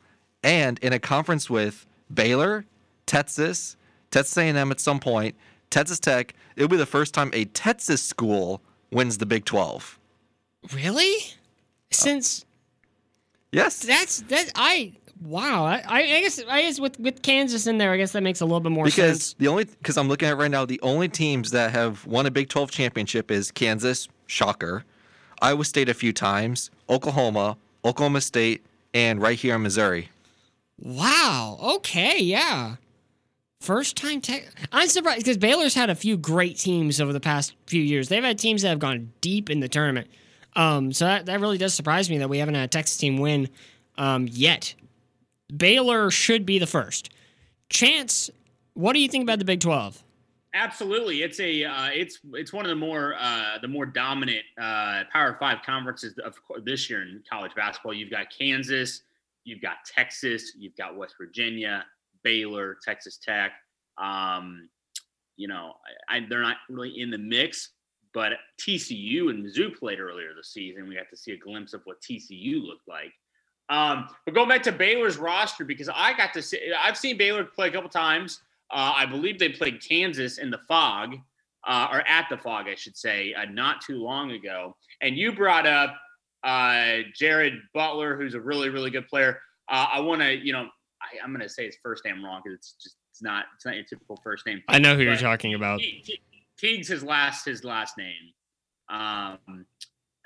and 0.44 0.80
in 0.80 0.94
a 0.94 1.00
conference 1.00 1.50
with 1.50 1.86
Baylor, 2.14 2.66
Texas, 3.06 3.76
Texas 4.12 4.38
A&M 4.38 4.72
at 4.72 4.80
some 4.80 5.00
point, 5.00 5.36
Texas 5.70 6.00
Tech. 6.00 6.34
It 6.56 6.62
will 6.62 6.70
be 6.70 6.78
the 6.78 6.86
first 6.86 7.14
time 7.14 7.32
a 7.34 7.46
Texas 7.46 8.04
school 8.04 8.62
wins 8.92 9.18
the 9.18 9.26
Big 9.26 9.46
12. 9.46 9.98
Really? 10.74 11.16
Uh, 11.18 11.28
Since 11.92 12.46
Yes. 13.52 13.80
that's 13.80 14.22
that 14.24 14.52
I 14.56 14.94
wow 15.22 15.66
I, 15.66 15.84
I 15.90 16.22
guess 16.22 16.42
I 16.50 16.62
guess 16.64 16.80
with 16.80 17.00
with 17.00 17.22
Kansas 17.22 17.68
in 17.68 17.78
there 17.78 17.92
I 17.92 17.98
guess 17.98 18.12
that 18.14 18.22
makes 18.24 18.40
a 18.42 18.46
little 18.46 18.60
bit 18.62 18.72
more 18.72 18.86
because 18.86 19.22
sense. 19.24 19.36
the 19.40 19.48
only 19.50 19.66
because 19.66 19.98
I'm 19.98 20.08
looking 20.08 20.30
at 20.30 20.38
right 20.38 20.50
now, 20.52 20.66
the 20.66 20.80
only 20.82 21.10
teams 21.10 21.52
that 21.52 21.72
have 21.72 22.06
won 22.06 22.26
a 22.26 22.32
Big 22.32 22.48
12 22.50 22.72
championship 22.72 23.30
is 23.32 23.52
Kansas, 23.52 24.08
shocker, 24.28 24.84
Iowa 25.42 25.66
State 25.66 25.90
a 25.90 25.94
few 25.94 26.14
times, 26.14 26.72
Oklahoma, 26.90 27.58
Oklahoma 27.84 28.22
State, 28.22 28.64
and 28.94 29.22
right 29.22 29.38
here 29.38 29.56
in 29.56 29.64
Missouri. 29.64 30.10
Wow. 30.80 31.58
Okay. 31.62 32.18
Yeah. 32.20 32.76
First 33.62 33.96
time 33.96 34.22
tech. 34.22 34.52
I'm 34.72 34.88
surprised 34.88 35.20
because 35.20 35.38
Baylor's 35.38 35.76
had 35.76 35.92
a 35.92 35.96
few 35.96 36.18
great 36.18 36.58
teams 36.58 37.00
over 37.00 37.14
the 37.14 37.20
past 37.20 37.54
few 37.68 37.82
years. 37.82 38.10
They've 38.10 38.24
had 38.24 38.40
teams 38.40 38.64
that 38.64 38.70
have 38.70 38.80
gone 38.80 39.14
deep 39.22 39.52
in 39.52 39.60
the 39.60 39.70
tournament. 39.70 40.08
Um, 40.56 40.92
so 40.92 41.06
that, 41.06 41.28
that 41.28 41.40
really 41.40 41.60
does 41.60 41.76
surprise 41.76 42.10
me 42.10 42.18
that 42.18 42.30
we 42.30 42.40
haven't 42.40 42.56
had 42.56 42.64
a 42.64 42.68
Texas 42.68 42.98
team 42.98 43.18
win 43.18 43.50
um, 44.00 44.28
yet. 44.32 44.74
Baylor 45.56 46.10
should 46.10 46.44
be 46.44 46.58
the 46.58 46.66
first. 46.66 47.12
Chance, 47.70 48.32
what 48.74 48.94
do 48.94 49.00
you 49.00 49.08
think 49.08 49.22
about 49.22 49.38
the 49.38 49.46
Big 49.46 49.60
12? 49.60 50.04
Absolutely, 50.56 51.22
it's 51.22 51.40
a 51.40 51.64
uh, 51.64 51.90
it's 51.94 52.20
it's 52.34 52.52
one 52.52 52.66
of 52.66 52.70
the 52.70 52.76
more 52.76 53.16
uh, 53.18 53.58
the 53.62 53.70
more 53.70 53.86
dominant 53.86 54.44
uh, 54.60 55.04
Power 55.14 55.38
Five 55.40 55.60
conferences 55.66 56.18
of 56.18 56.36
course, 56.46 56.62
this 56.66 56.90
year 56.90 57.04
in 57.04 57.24
college 57.30 57.56
basketball. 57.56 57.94
You've 57.94 58.12
got 58.12 58.26
Kansas, 58.38 59.04
you've 59.46 59.62
got 59.62 59.86
Texas, 59.86 60.52
you've 60.58 60.76
got 60.76 60.98
West 60.98 61.16
Virginia, 61.18 61.86
Baylor, 62.24 62.78
Texas 62.84 63.18
Tech. 63.18 63.52
Um, 63.98 64.70
you 65.38 65.48
know, 65.48 65.74
I, 66.10 66.18
I, 66.18 66.26
they're 66.30 66.42
not 66.42 66.58
really 66.70 67.00
in 67.00 67.10
the 67.10 67.18
mix, 67.18 67.70
but 68.14 68.34
TCU 68.60 69.30
and 69.30 69.46
Mizzou 69.46 69.76
played 69.76 70.00
earlier 70.00 70.30
this 70.36 70.50
season. 70.50 70.88
We 70.88 70.96
got 70.96 71.10
to 71.10 71.18
see 71.18 71.32
a 71.32 71.38
glimpse 71.38 71.74
of 71.74 71.82
what 71.86 72.02
TCU 72.02 72.64
looked 72.66 72.88
like. 72.88 73.14
Um, 73.70 74.10
but 74.26 74.36
going 74.36 74.50
back 74.50 74.64
to 74.64 74.72
Baylor's 74.72 75.18
roster, 75.18 75.64
because 75.64 75.90
I 75.94 76.16
got 76.16 76.34
to 76.34 76.42
see, 76.42 76.74
I've 76.78 76.98
seen 76.98 77.18
Baylor 77.18 77.46
play 77.46 77.70
a 77.70 77.72
couple 77.72 77.90
times. 77.90 78.42
Uh, 78.70 78.94
I 78.96 79.06
believe 79.06 79.40
they 79.40 79.50
played 79.50 79.82
Kansas 79.86 80.38
in 80.38 80.50
the 80.50 80.60
Phog, 80.68 81.16
uh, 81.66 81.88
or 81.92 82.02
at 82.08 82.28
the 82.30 82.38
Phog, 82.38 82.68
I 82.68 82.76
should 82.76 82.98
say, 82.98 83.34
uh, 83.34 83.46
not 83.46 83.82
too 83.82 84.02
long 84.02 84.32
ago. 84.32 84.76
And 85.02 85.16
you 85.16 85.32
brought 85.32 85.66
up 85.66 85.96
uh, 86.44 87.00
Jared 87.16 87.62
Butler, 87.74 88.18
who's 88.18 88.34
a 88.34 88.42
really, 88.42 88.70
really 88.70 88.90
good 88.90 89.08
player. 89.08 89.40
Uh, 89.70 89.88
I 89.94 90.00
want 90.02 90.22
to, 90.22 90.34
you 90.34 90.54
know, 90.54 90.68
I, 91.02 91.24
am 91.24 91.32
going 91.32 91.42
to 91.42 91.50
say 91.50 91.66
his 91.66 91.78
first 91.84 92.06
name 92.06 92.24
wrong 92.24 92.42
because 92.44 92.58
it's 92.58 92.74
just 92.84 92.96
it's 93.12 93.22
not 93.22 93.46
it's 93.56 93.66
not 93.66 93.76
your 93.76 93.84
typical 93.84 94.18
first 94.24 94.46
name. 94.46 94.62
I 94.68 94.80
know 94.80 94.96
who 94.96 95.04
you're 95.04 95.18
talking 95.18 95.54
about. 95.54 95.80
Te- 95.80 96.02
Te- 96.06 96.22
Teague's 96.58 96.88
his 96.88 97.04
last 97.04 97.46
his 97.46 97.64
last 97.64 97.98
name. 97.98 98.34
Um, 98.90 99.66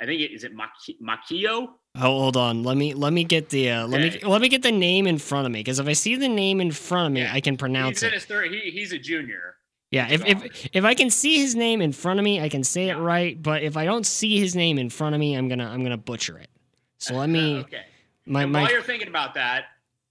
I 0.01 0.05
think 0.05 0.21
it 0.21 0.31
is 0.33 0.43
it 0.43 0.51
Maki- 0.55 0.99
Makio. 1.01 1.67
Oh, 1.95 2.01
hold 2.01 2.35
on. 2.37 2.63
Let 2.63 2.77
me 2.77 2.93
let 2.93 3.13
me 3.13 3.23
get 3.23 3.49
the 3.49 3.71
uh, 3.71 3.87
let 3.87 4.01
Okay. 4.01 4.19
me 4.19 4.29
let 4.29 4.41
me 4.41 4.49
get 4.49 4.61
the 4.63 4.71
name 4.71 5.07
in 5.07 5.17
front 5.17 5.45
of 5.45 5.51
me 5.51 5.59
because 5.59 5.79
if 5.79 5.87
I 5.87 5.93
see 5.93 6.15
the 6.15 6.27
name 6.27 6.59
in 6.59 6.71
front 6.71 7.07
of 7.07 7.13
me, 7.13 7.21
Yeah. 7.21 7.33
I 7.33 7.39
can 7.41 7.55
pronounce 7.57 8.01
He's 8.01 8.09
it. 8.09 8.13
his 8.13 8.25
third. 8.25 8.51
He, 8.51 8.71
he's 8.71 8.91
a 8.91 8.97
junior. 8.99 9.55
Yeah, 9.91 10.09
if, 10.09 10.25
if 10.25 10.69
if 10.73 10.83
I 10.83 10.93
can 10.93 11.09
see 11.09 11.37
his 11.37 11.55
name 11.55 11.79
in 11.81 11.93
front 11.93 12.19
of 12.19 12.25
me, 12.25 12.41
I 12.41 12.49
can 12.49 12.63
say 12.65 12.89
it 12.89 12.95
right. 12.97 13.41
But 13.41 13.63
if 13.63 13.77
I 13.77 13.85
don't 13.85 14.05
see 14.05 14.39
his 14.39 14.55
name 14.55 14.77
in 14.77 14.89
front 14.89 15.15
of 15.15 15.19
me, 15.19 15.35
I'm 15.35 15.47
gonna 15.47 15.69
I'm 15.69 15.83
gonna 15.83 15.95
butcher 15.95 16.37
it. 16.37 16.49
So 16.97 17.13
let 17.13 17.29
me 17.29 17.59
okay. 17.59 17.83
my 18.25 18.43
and 18.43 18.53
while 18.53 18.63
my 18.63 18.71
you're 18.71 18.81
thinking 18.81 19.07
about 19.07 19.35
that, 19.35 19.65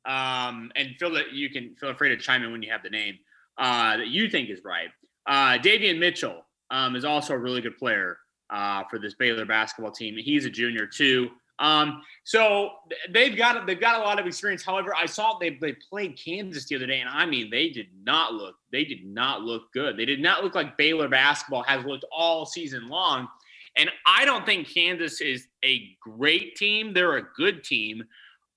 um, 0.06 0.70
and 0.76 0.96
feel 0.98 1.10
that 1.12 1.32
you 1.32 1.50
can 1.50 1.74
feel 1.76 1.94
free 1.94 2.10
to 2.10 2.16
chime 2.16 2.42
in 2.42 2.52
when 2.52 2.62
you 2.62 2.70
have 2.70 2.82
the 2.82 2.90
name 2.90 3.18
uh, 3.58 3.96
that 3.96 4.08
you 4.08 4.28
think 4.28 4.50
is 4.50 4.60
right. 4.64 4.88
Uh, 5.26 5.58
Davion 5.58 5.98
Mitchell 5.98 6.44
um, 6.70 6.96
is 6.96 7.04
also 7.04 7.34
a 7.34 7.38
really 7.38 7.60
good 7.60 7.78
player 7.78 8.18
uh, 8.50 8.84
for 8.90 8.98
this 8.98 9.14
Baylor 9.14 9.44
basketball 9.44 9.92
team. 9.92 10.16
He's 10.16 10.44
a 10.44 10.50
junior 10.50 10.86
too. 10.86 11.30
Um, 11.60 12.02
so 12.24 12.70
they've 13.10 13.36
got 13.36 13.66
they've 13.66 13.80
got 13.80 14.00
a 14.00 14.02
lot 14.02 14.18
of 14.18 14.26
experience. 14.26 14.64
However, 14.64 14.94
I 14.94 15.06
saw 15.06 15.38
they 15.38 15.50
they 15.50 15.72
played 15.72 16.18
Kansas 16.22 16.66
the 16.66 16.76
other 16.76 16.86
day, 16.86 17.00
and 17.00 17.08
I 17.08 17.26
mean 17.26 17.48
they 17.48 17.68
did 17.68 17.86
not 18.02 18.34
look 18.34 18.56
they 18.72 18.84
did 18.84 19.04
not 19.04 19.42
look 19.42 19.72
good. 19.72 19.96
They 19.96 20.04
did 20.04 20.20
not 20.20 20.42
look 20.42 20.54
like 20.54 20.76
Baylor 20.76 21.08
basketball 21.08 21.62
has 21.62 21.84
looked 21.84 22.04
all 22.10 22.44
season 22.44 22.88
long. 22.88 23.28
And 23.76 23.90
I 24.06 24.24
don't 24.24 24.46
think 24.46 24.72
Kansas 24.72 25.20
is 25.20 25.48
a 25.64 25.96
great 26.00 26.54
team. 26.54 26.92
They're 26.92 27.16
a 27.16 27.26
good 27.36 27.64
team. 27.64 28.04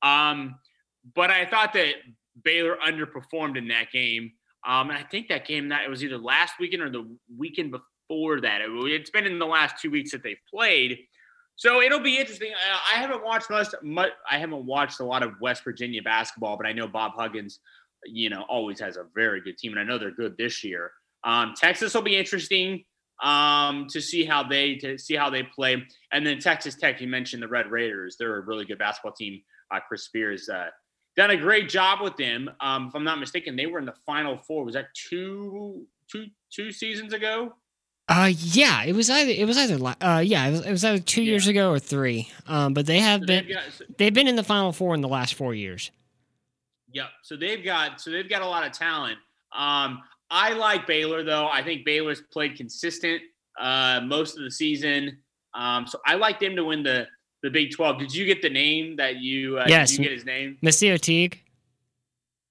Um, 0.04 0.60
but 1.16 1.30
I 1.30 1.46
thought 1.46 1.74
that 1.74 1.94
Baylor 2.44 2.78
underperformed 2.86 3.58
in 3.58 3.68
that 3.70 3.92
game. 3.92 4.32
Um, 4.68 4.92
I 4.92 5.04
think 5.04 5.30
that 5.30 5.48
game 5.48 5.70
that 5.70 5.84
it 5.84 5.90
was 5.90 6.04
either 6.04 6.18
last 6.18 6.56
weekend 6.60 6.82
or 6.82 6.90
the 6.90 7.08
weekend 7.38 7.72
before 7.72 8.42
that. 8.42 8.62
It, 8.62 8.70
it's 8.70 9.10
been 9.10 9.26
in 9.26 9.40
the 9.40 9.46
last 9.46 9.82
two 9.82 9.90
weeks 9.90 10.12
that 10.12 10.24
they've 10.24 10.38
played. 10.50 11.00
So 11.56 11.82
it'll 11.82 12.00
be 12.00 12.18
interesting. 12.18 12.52
Uh, 12.52 12.96
I 12.96 13.00
haven't 13.00 13.24
watched 13.24 13.50
much, 13.50 13.68
much. 13.82 14.12
I 14.30 14.38
haven't 14.38 14.66
watched 14.66 15.00
a 15.00 15.04
lot 15.04 15.24
of 15.24 15.34
West 15.42 15.64
Virginia 15.64 16.02
basketball, 16.04 16.56
but 16.56 16.68
I 16.68 16.74
know 16.74 16.88
Bob 16.88 17.14
Huggins, 17.16 17.60
you 18.06 18.30
know, 18.30 18.46
always 18.48 18.80
has 18.80 18.96
a 18.98 19.06
very 19.16 19.42
good 19.42 19.58
team, 19.58 19.72
and 19.72 19.80
I 19.80 19.84
know 19.84 19.98
they're 19.98 20.12
good 20.12 20.38
this 20.38 20.64
year. 20.64 20.92
Um, 21.24 21.54
Texas 21.58 21.96
will 21.96 22.04
be 22.04 22.16
interesting 22.16 22.84
um, 23.24 23.88
to 23.90 24.00
see 24.02 24.24
how 24.24 24.44
they 24.44 24.76
to 24.76 25.00
see 25.00 25.16
how 25.16 25.32
they 25.32 25.44
play, 25.44 25.84
and 26.12 26.26
then 26.26 26.38
Texas 26.40 26.76
Tech. 26.76 27.02
You 27.02 27.08
mentioned 27.08 27.42
the 27.42 27.48
Red 27.48 27.72
Raiders; 27.72 28.18
they're 28.20 28.38
a 28.38 28.42
really 28.42 28.66
good 28.66 28.78
basketball 28.78 29.14
team. 29.14 29.42
Uh, 29.72 29.80
Chris 29.88 30.04
Spears 30.04 30.48
uh, 30.50 30.68
done 31.18 31.32
a 31.32 31.38
great 31.38 31.68
job 31.68 32.00
with 32.02 32.16
them. 32.16 32.50
Um, 32.62 32.88
if 32.88 32.96
I'm 32.96 33.04
not 33.04 33.20
mistaken, 33.20 33.56
they 33.58 33.66
were 33.66 33.80
in 33.80 33.86
the 33.86 33.96
Final 34.06 34.38
Four. 34.38 34.64
Was 34.64 34.76
that 34.76 34.88
two 34.94 35.86
two 36.10 36.28
two 36.52 36.72
seasons 36.72 37.14
ago? 37.14 37.56
uh 38.10 38.32
yeah, 38.38 38.86
it 38.86 38.94
was 38.96 39.10
either 39.10 39.32
it 39.32 39.46
was 39.46 39.58
either 39.58 39.84
uh 40.00 40.20
yeah 40.20 40.48
it 40.48 40.52
was, 40.52 40.66
it 40.66 40.72
was 40.72 40.86
either 40.86 41.00
two 41.00 41.22
Yeah. 41.24 41.32
years 41.32 41.48
ago 41.48 41.70
or 41.72 41.78
three. 41.80 42.30
Um, 42.48 42.74
but 42.74 42.86
they 42.86 43.00
have 43.00 43.20
So 43.22 43.26
been 43.28 43.46
they've 43.48 43.54
got, 43.56 43.64
so- 43.74 43.86
they've 43.98 44.14
been 44.14 44.28
in 44.30 44.38
the 44.38 44.44
final 44.46 44.72
four 44.72 44.96
in 44.96 45.02
the 45.02 45.10
last 45.10 45.34
four 45.34 45.54
years. 45.54 45.92
Yep. 46.94 47.10
So 47.24 47.36
they've 47.36 47.64
got 47.64 48.00
so 48.00 48.12
they've 48.12 48.30
got 48.30 48.42
a 48.42 48.48
lot 48.48 48.66
of 48.66 48.72
talent. 48.72 49.18
Um, 49.54 50.02
I 50.30 50.54
like 50.54 50.88
Baylor 50.88 51.24
though. 51.24 51.48
I 51.50 51.62
think 51.64 51.84
Baylor's 51.84 52.22
played 52.32 52.56
consistent 52.56 53.22
uh, 53.60 54.00
most 54.06 54.38
of 54.38 54.44
the 54.44 54.52
season. 54.52 55.18
Um, 55.54 55.86
so 55.88 56.00
I 56.06 56.16
like 56.16 56.40
them 56.40 56.56
to 56.56 56.64
win 56.64 56.84
the 56.84 57.08
the 57.48 57.52
Big 57.52 57.72
Twelve. 57.72 57.98
Did 58.00 58.14
you 58.14 58.26
get 58.26 58.42
the 58.42 58.50
name 58.50 58.96
that 58.98 59.18
you? 59.18 59.58
Uh, 59.60 59.66
Yes. 59.68 59.92
Did 59.92 60.00
you 60.00 60.04
get 60.06 60.14
his 60.14 60.26
name? 60.26 60.58
Missio 60.64 61.00
Teague. 61.00 61.42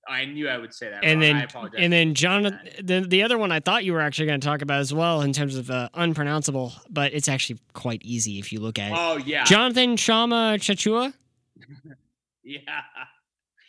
I 0.09 0.25
knew 0.25 0.49
I 0.49 0.57
would 0.57 0.73
say 0.73 0.89
that. 0.89 1.03
and 1.05 1.21
wrong. 1.21 1.31
I 1.31 1.35
then 1.35 1.45
apologize. 1.45 1.81
and 1.83 1.93
then 1.93 2.15
Jonathan 2.15 2.61
the, 2.81 3.01
the 3.01 3.23
other 3.25 3.37
one 3.39 3.51
I 3.51 3.59
thought 3.59 3.85
you 3.85 3.93
were 3.93 4.01
actually 4.01 4.27
going 4.29 4.41
to 4.41 4.47
talk 4.47 4.63
about 4.63 4.79
as 4.79 4.95
well 4.95 5.21
in 5.23 5.33
terms 5.33 5.57
of 5.57 5.69
uh, 5.69 5.89
unpronounceable, 5.95 6.73
but 6.89 7.13
it's 7.13 7.29
actually 7.29 7.59
quite 7.73 8.03
easy 8.05 8.39
if 8.39 8.53
you 8.53 8.61
look 8.61 8.79
at 8.79 8.93
it. 8.93 8.97
oh 8.97 9.17
yeah, 9.17 9.43
Jonathan 9.43 9.97
Tchamwa 9.97 10.59
Tchatchoua, 10.59 11.13
yeah, 12.45 12.61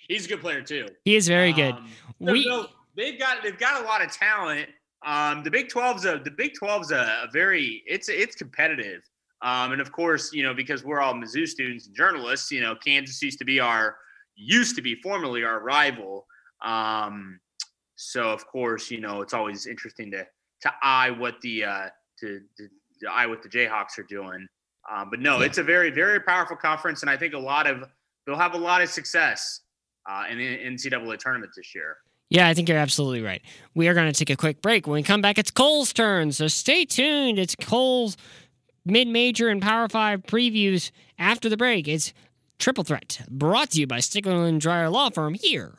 he's 0.07 0.25
a 0.25 0.29
good 0.29 0.41
player 0.41 0.61
too. 0.61 0.87
he 1.05 1.15
is 1.15 1.27
very 1.27 1.53
good. 1.53 1.73
Um, 1.73 1.89
We- 2.19 2.43
so 2.43 2.67
they've 2.95 3.17
got 3.19 3.41
they've 3.43 3.57
got 3.57 3.83
a 3.83 3.85
lot 3.87 4.03
of 4.03 4.11
talent. 4.11 4.69
Um, 5.05 5.43
the 5.43 5.49
Big 5.51 5.69
12's 5.69 6.05
a 6.05 6.19
the 6.23 6.31
Big 6.31 6.53
12's 6.61 6.91
a, 6.91 6.97
a 7.25 7.29
very 7.33 7.83
it's 7.87 8.09
it's 8.09 8.35
competitive. 8.35 9.01
Um, 9.41 9.71
and 9.73 9.81
of 9.81 9.91
course, 9.91 10.33
you 10.33 10.43
know, 10.43 10.53
because 10.53 10.83
we're 10.83 10.99
all 10.99 11.13
Mizzou 11.13 11.47
students 11.47 11.87
and 11.87 11.95
journalists, 11.95 12.51
you 12.51 12.61
know, 12.61 12.75
Kansas 12.75 13.21
used 13.21 13.37
to 13.39 13.45
be 13.45 13.59
our 13.59 13.95
used 14.35 14.75
to 14.75 14.81
be 14.81 14.95
formerly 15.01 15.43
our 15.43 15.59
rival. 15.63 16.25
Um, 16.65 17.39
so 17.95 18.29
of 18.31 18.45
course, 18.47 18.89
you 18.91 18.99
know, 19.01 19.21
it's 19.21 19.33
always 19.33 19.65
interesting 19.67 20.11
to 20.11 20.25
to 20.61 20.71
eye 20.81 21.11
what 21.11 21.35
the 21.41 21.63
uh, 21.65 21.89
to, 22.19 22.39
to, 22.57 22.67
to 23.01 23.11
eye 23.11 23.27
what 23.27 23.43
the 23.43 23.49
Jayhawks 23.49 23.97
are 23.99 24.03
doing. 24.09 24.47
Um, 24.91 25.09
but 25.11 25.19
no, 25.19 25.39
Yeah. 25.39 25.45
it's 25.45 25.57
a 25.59 25.63
very 25.63 25.91
very 25.91 26.19
powerful 26.19 26.55
conference, 26.57 27.01
and 27.01 27.09
I 27.11 27.17
think 27.17 27.33
a 27.33 27.39
lot 27.39 27.67
of 27.67 27.83
they'll 28.25 28.35
have 28.37 28.53
a 28.55 28.57
lot 28.59 28.81
of 28.81 28.89
success 28.89 29.61
uh, 30.09 30.23
in 30.29 30.37
the 30.39 30.57
NCAA 30.57 31.17
tournament 31.19 31.51
this 31.55 31.75
year. 31.75 31.97
Yeah, 32.29 32.47
I 32.47 32.53
think 32.53 32.67
you're 32.67 32.77
absolutely 32.77 33.21
right. 33.21 33.41
We 33.73 33.87
are 33.87 33.93
going 33.93 34.11
to 34.11 34.17
take 34.17 34.29
a 34.29 34.35
quick 34.35 34.61
break. 34.61 34.85
When 34.85 34.95
we 34.95 35.03
come 35.03 35.21
back, 35.21 35.37
it's 35.37 35.51
Cole's 35.51 35.93
turn, 35.93 36.31
so 36.33 36.47
stay 36.47 36.83
tuned. 36.83 37.39
It's 37.39 37.55
Cole's 37.55 38.17
mid 38.89 39.07
major 39.07 39.49
and 39.49 39.61
Power 39.61 39.87
5 39.87 40.23
previews 40.23 40.91
after 41.19 41.49
the 41.49 41.57
break. 41.57 41.87
It's 41.87 42.13
Triple 42.59 42.83
Threat, 42.83 43.21
brought 43.29 43.71
to 43.71 43.79
you 43.79 43.87
by 43.87 43.99
Stickler 43.99 44.45
and 44.45 44.59
Dryer 44.59 44.89
Law 44.89 45.09
Firm 45.09 45.35
here 45.35 45.75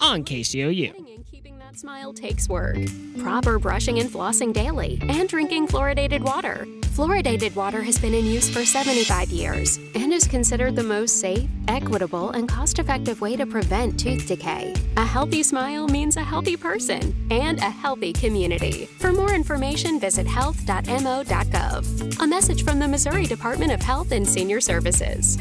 on 0.00 0.24
KCOU. 0.24 1.41
That 1.72 1.78
smile 1.78 2.12
takes 2.12 2.48
work. 2.48 2.76
Proper 3.18 3.58
brushing 3.58 3.98
and 3.98 4.10
flossing 4.10 4.52
daily, 4.52 4.98
and 5.02 5.28
drinking 5.28 5.66
fluoridated 5.68 6.20
water. 6.20 6.66
Fluoridated 6.94 7.56
water 7.56 7.82
has 7.82 7.98
been 7.98 8.12
in 8.12 8.26
use 8.26 8.50
for 8.50 8.66
75 8.66 9.30
years 9.30 9.78
and 9.94 10.12
is 10.12 10.28
considered 10.28 10.76
the 10.76 10.82
most 10.82 11.20
safe, 11.20 11.48
equitable, 11.68 12.30
and 12.30 12.46
cost 12.46 12.78
effective 12.78 13.22
way 13.22 13.34
to 13.36 13.46
prevent 13.46 13.98
tooth 13.98 14.26
decay. 14.26 14.74
A 14.98 15.04
healthy 15.04 15.42
smile 15.42 15.88
means 15.88 16.18
a 16.18 16.22
healthy 16.22 16.56
person 16.56 17.14
and 17.30 17.58
a 17.58 17.70
healthy 17.70 18.12
community. 18.12 18.86
For 18.98 19.10
more 19.10 19.32
information, 19.32 19.98
visit 19.98 20.26
health.mo.gov. 20.26 22.22
A 22.22 22.26
message 22.26 22.64
from 22.64 22.78
the 22.78 22.88
Missouri 22.88 23.24
Department 23.24 23.72
of 23.72 23.80
Health 23.80 24.12
and 24.12 24.28
Senior 24.28 24.60
Services. 24.60 25.38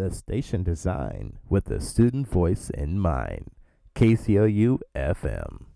The 0.00 0.10
station 0.10 0.62
design 0.62 1.36
with 1.50 1.66
the 1.66 1.78
student 1.78 2.26
voice 2.26 2.70
in 2.70 2.98
mind. 2.98 3.50
KCOU 3.94 4.78
FM. 4.96 5.66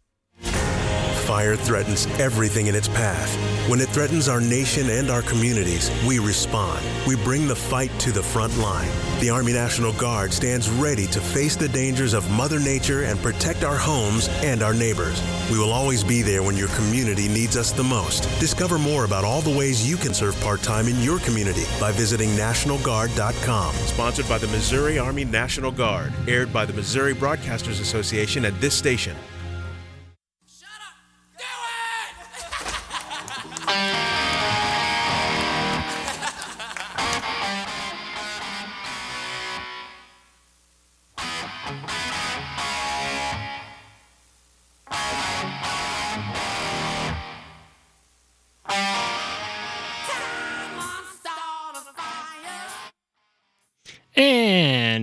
Fire 1.25 1.57
threatens 1.57 2.07
everything 2.21 2.67
in 2.67 2.75
its 2.75 2.87
path. 2.87 3.35
When 3.67 3.81
it 3.81 3.89
threatens 3.89 4.29
our 4.29 4.43
nation 4.43 4.91
and 4.91 5.11
our 5.11 5.23
communities, 5.23 5.91
we 6.07 6.19
respond. 6.19 6.85
We 7.07 7.17
bring 7.17 7.47
the 7.47 7.57
fight 7.57 7.91
to 8.01 8.13
the 8.13 8.23
front 8.23 8.59
line. 8.59 8.91
The 9.21 9.31
Army 9.31 9.55
National 9.55 9.95
Guard 9.95 10.35
stands 10.35 10.69
ready 10.69 11.07
to 11.07 11.23
face 11.23 11.57
the 11.57 11.69
dangers 11.69 12.13
of 12.13 12.31
Mother 12.31 12.61
Nature 12.61 13.05
and 13.05 13.19
protect 13.21 13.65
our 13.65 13.79
homes 13.79 14.29
and 14.43 14.63
our 14.63 14.75
neighbors. 14.75 15.23
We 15.51 15.59
will 15.59 15.73
always 15.73 16.05
be 16.05 16.21
there 16.21 16.43
when 16.43 16.59
your 16.59 16.69
community 16.69 17.27
needs 17.27 17.57
us 17.57 17.73
the 17.73 17.83
most. 17.83 18.25
Discover 18.39 18.79
more 18.79 19.07
about 19.07 19.25
all 19.25 19.41
the 19.41 19.57
ways 19.57 19.89
you 19.89 19.97
can 19.97 20.13
serve 20.13 20.39
part 20.43 20.63
time 20.63 20.89
in 20.89 21.01
your 21.01 21.21
community 21.21 21.65
by 21.81 21.91
visiting 21.93 22.29
NationalGuard.com. 22.37 23.75
Sponsored 23.75 24.29
by 24.29 24.37
the 24.37 24.49
Missouri 24.49 24.99
Army 24.99 25.25
National 25.25 25.71
Guard. 25.71 26.13
Aired 26.29 26.53
by 26.53 26.67
the 26.67 26.75
Missouri 26.75 27.15
Broadcasters 27.15 27.81
Association 27.81 28.45
at 28.45 28.61
this 28.61 28.75
station. 28.75 29.17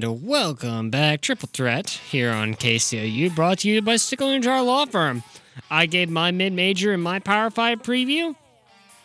And 0.01 0.25
welcome 0.25 0.89
back, 0.89 1.21
Triple 1.21 1.49
Threat, 1.53 1.89
here 1.89 2.31
on 2.31 2.55
KCOU, 2.55 3.35
brought 3.35 3.59
to 3.59 3.69
you 3.69 3.83
by 3.83 3.97
Stickler 3.97 4.33
and 4.33 4.43
Jar 4.43 4.63
Law 4.63 4.85
Firm. 4.85 5.21
I 5.69 5.85
gave 5.85 6.09
my 6.09 6.31
mid 6.31 6.53
major 6.53 6.91
and 6.91 7.03
my 7.03 7.19
Power 7.19 7.51
5 7.51 7.83
preview. 7.83 8.35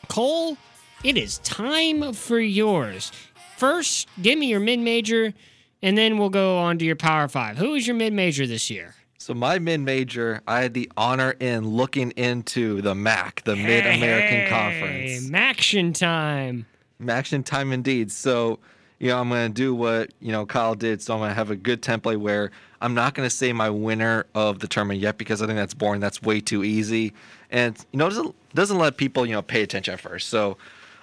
Cole, 0.09 0.57
it 1.05 1.19
is 1.19 1.37
time 1.39 2.15
for 2.15 2.39
yours. 2.39 3.13
First, 3.59 4.09
give 4.23 4.39
me 4.39 4.47
your 4.47 4.61
mid 4.61 4.79
major, 4.81 5.35
and 5.83 5.99
then 5.99 6.17
we'll 6.17 6.31
go 6.31 6.57
on 6.57 6.79
to 6.79 6.85
your 6.87 6.97
Power 6.97 7.29
5. 7.29 7.59
Who 7.59 7.75
is 7.75 7.87
your 7.87 7.97
mid 7.97 8.15
major 8.15 8.47
this 8.47 8.71
year? 8.71 8.95
So 9.19 9.35
my 9.35 9.59
mid 9.59 9.81
major, 9.81 10.41
I 10.47 10.63
had 10.63 10.73
the 10.73 10.91
honor 10.97 11.33
in 11.33 11.69
looking 11.69 12.13
into 12.13 12.81
the 12.81 12.95
MAC, 12.95 13.45
the 13.45 13.57
Mid 13.57 13.85
American 13.85 14.49
Conference. 14.49 15.29
Maction 15.29 15.95
time. 15.95 16.65
Action 17.07 17.43
time 17.43 17.73
indeed. 17.73 18.11
So, 18.11 18.61
you 18.99 19.09
know, 19.09 19.21
I'm 19.21 19.29
going 19.29 19.49
to 19.49 19.55
do 19.55 19.75
what, 19.75 20.11
you 20.21 20.33
know, 20.33 20.47
Kyle 20.47 20.75
did. 20.75 21.03
So 21.03 21.15
I'm 21.15 21.21
going 21.21 21.31
to 21.31 21.35
have 21.35 21.51
a 21.51 21.57
good 21.57 21.83
template 21.83 22.19
where 22.19 22.51
I'm 22.81 22.95
not 22.95 23.15
going 23.15 23.27
to 23.29 23.35
say 23.35 23.53
my 23.53 23.71
winner 23.71 24.27
of 24.35 24.61
the 24.61 24.69
tournament 24.69 25.01
yet 25.01 25.19
because 25.19 25.43
I 25.43 25.47
think 25.47 25.57
that's 25.57 25.75
boring. 25.75 26.01
That's 26.01 26.23
way 26.23 26.41
too 26.41 26.65
easy. 26.65 27.13
And, 27.51 27.77
you 27.93 27.99
know, 27.99 28.09
doesn't, 28.09 28.35
doesn't 28.55 28.79
let 28.79 28.97
people, 28.97 29.27
you 29.27 29.33
know, 29.33 29.43
pay 29.43 29.63
attention 29.63 29.95
at 29.95 30.01
first. 30.01 30.29
So 30.29 30.57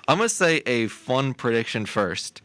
I'm 0.08 0.18
going 0.18 0.28
to 0.28 0.36
say 0.36 0.58
a 0.66 0.88
fun 0.88 1.34
prediction 1.34 1.86
first. 1.86 2.42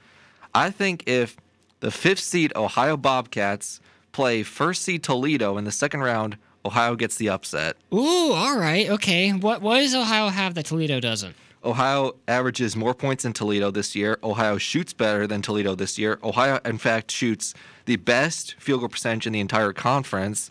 I 0.55 0.71
think 0.71 1.05
if 1.07 1.37
the 1.81 1.91
fifth 1.91 2.21
seed 2.21 2.53
Ohio 2.55 2.97
Bobcats 2.97 3.81
play 4.13 4.43
first 4.43 4.83
seed 4.83 5.03
Toledo 5.03 5.57
in 5.57 5.65
the 5.65 5.73
second 5.73 6.01
round, 6.01 6.37
Ohio 6.65 6.95
gets 6.97 7.17
the 7.17 7.31
upset. 7.31 7.77
Ooh, 7.93 8.33
all 8.33 8.59
right. 8.59 8.89
Okay. 8.91 9.31
What, 9.31 9.63
what 9.63 9.79
does 9.81 9.95
Ohio 9.95 10.29
have 10.29 10.55
that 10.55 10.67
Toledo 10.67 11.01
doesn't? 11.01 11.35
Ohio 11.65 12.15
averages 12.29 12.77
more 12.77 12.95
points 12.95 13.25
than 13.25 13.33
Toledo 13.33 13.71
this 13.71 13.97
year. 13.97 14.19
Ohio 14.23 14.59
shoots 14.59 14.93
better 14.93 15.27
than 15.27 15.43
Toledo 15.43 15.75
this 15.75 15.99
year. 15.99 16.19
Ohio, 16.23 16.61
in 16.65 16.79
fact, 16.79 17.11
shoots 17.11 17.53
the 17.87 17.97
best 17.97 18.55
field 18.59 18.81
goal 18.81 18.89
percentage 18.89 19.27
in 19.27 19.33
the 19.33 19.41
entire 19.41 19.73
conference. 19.73 20.51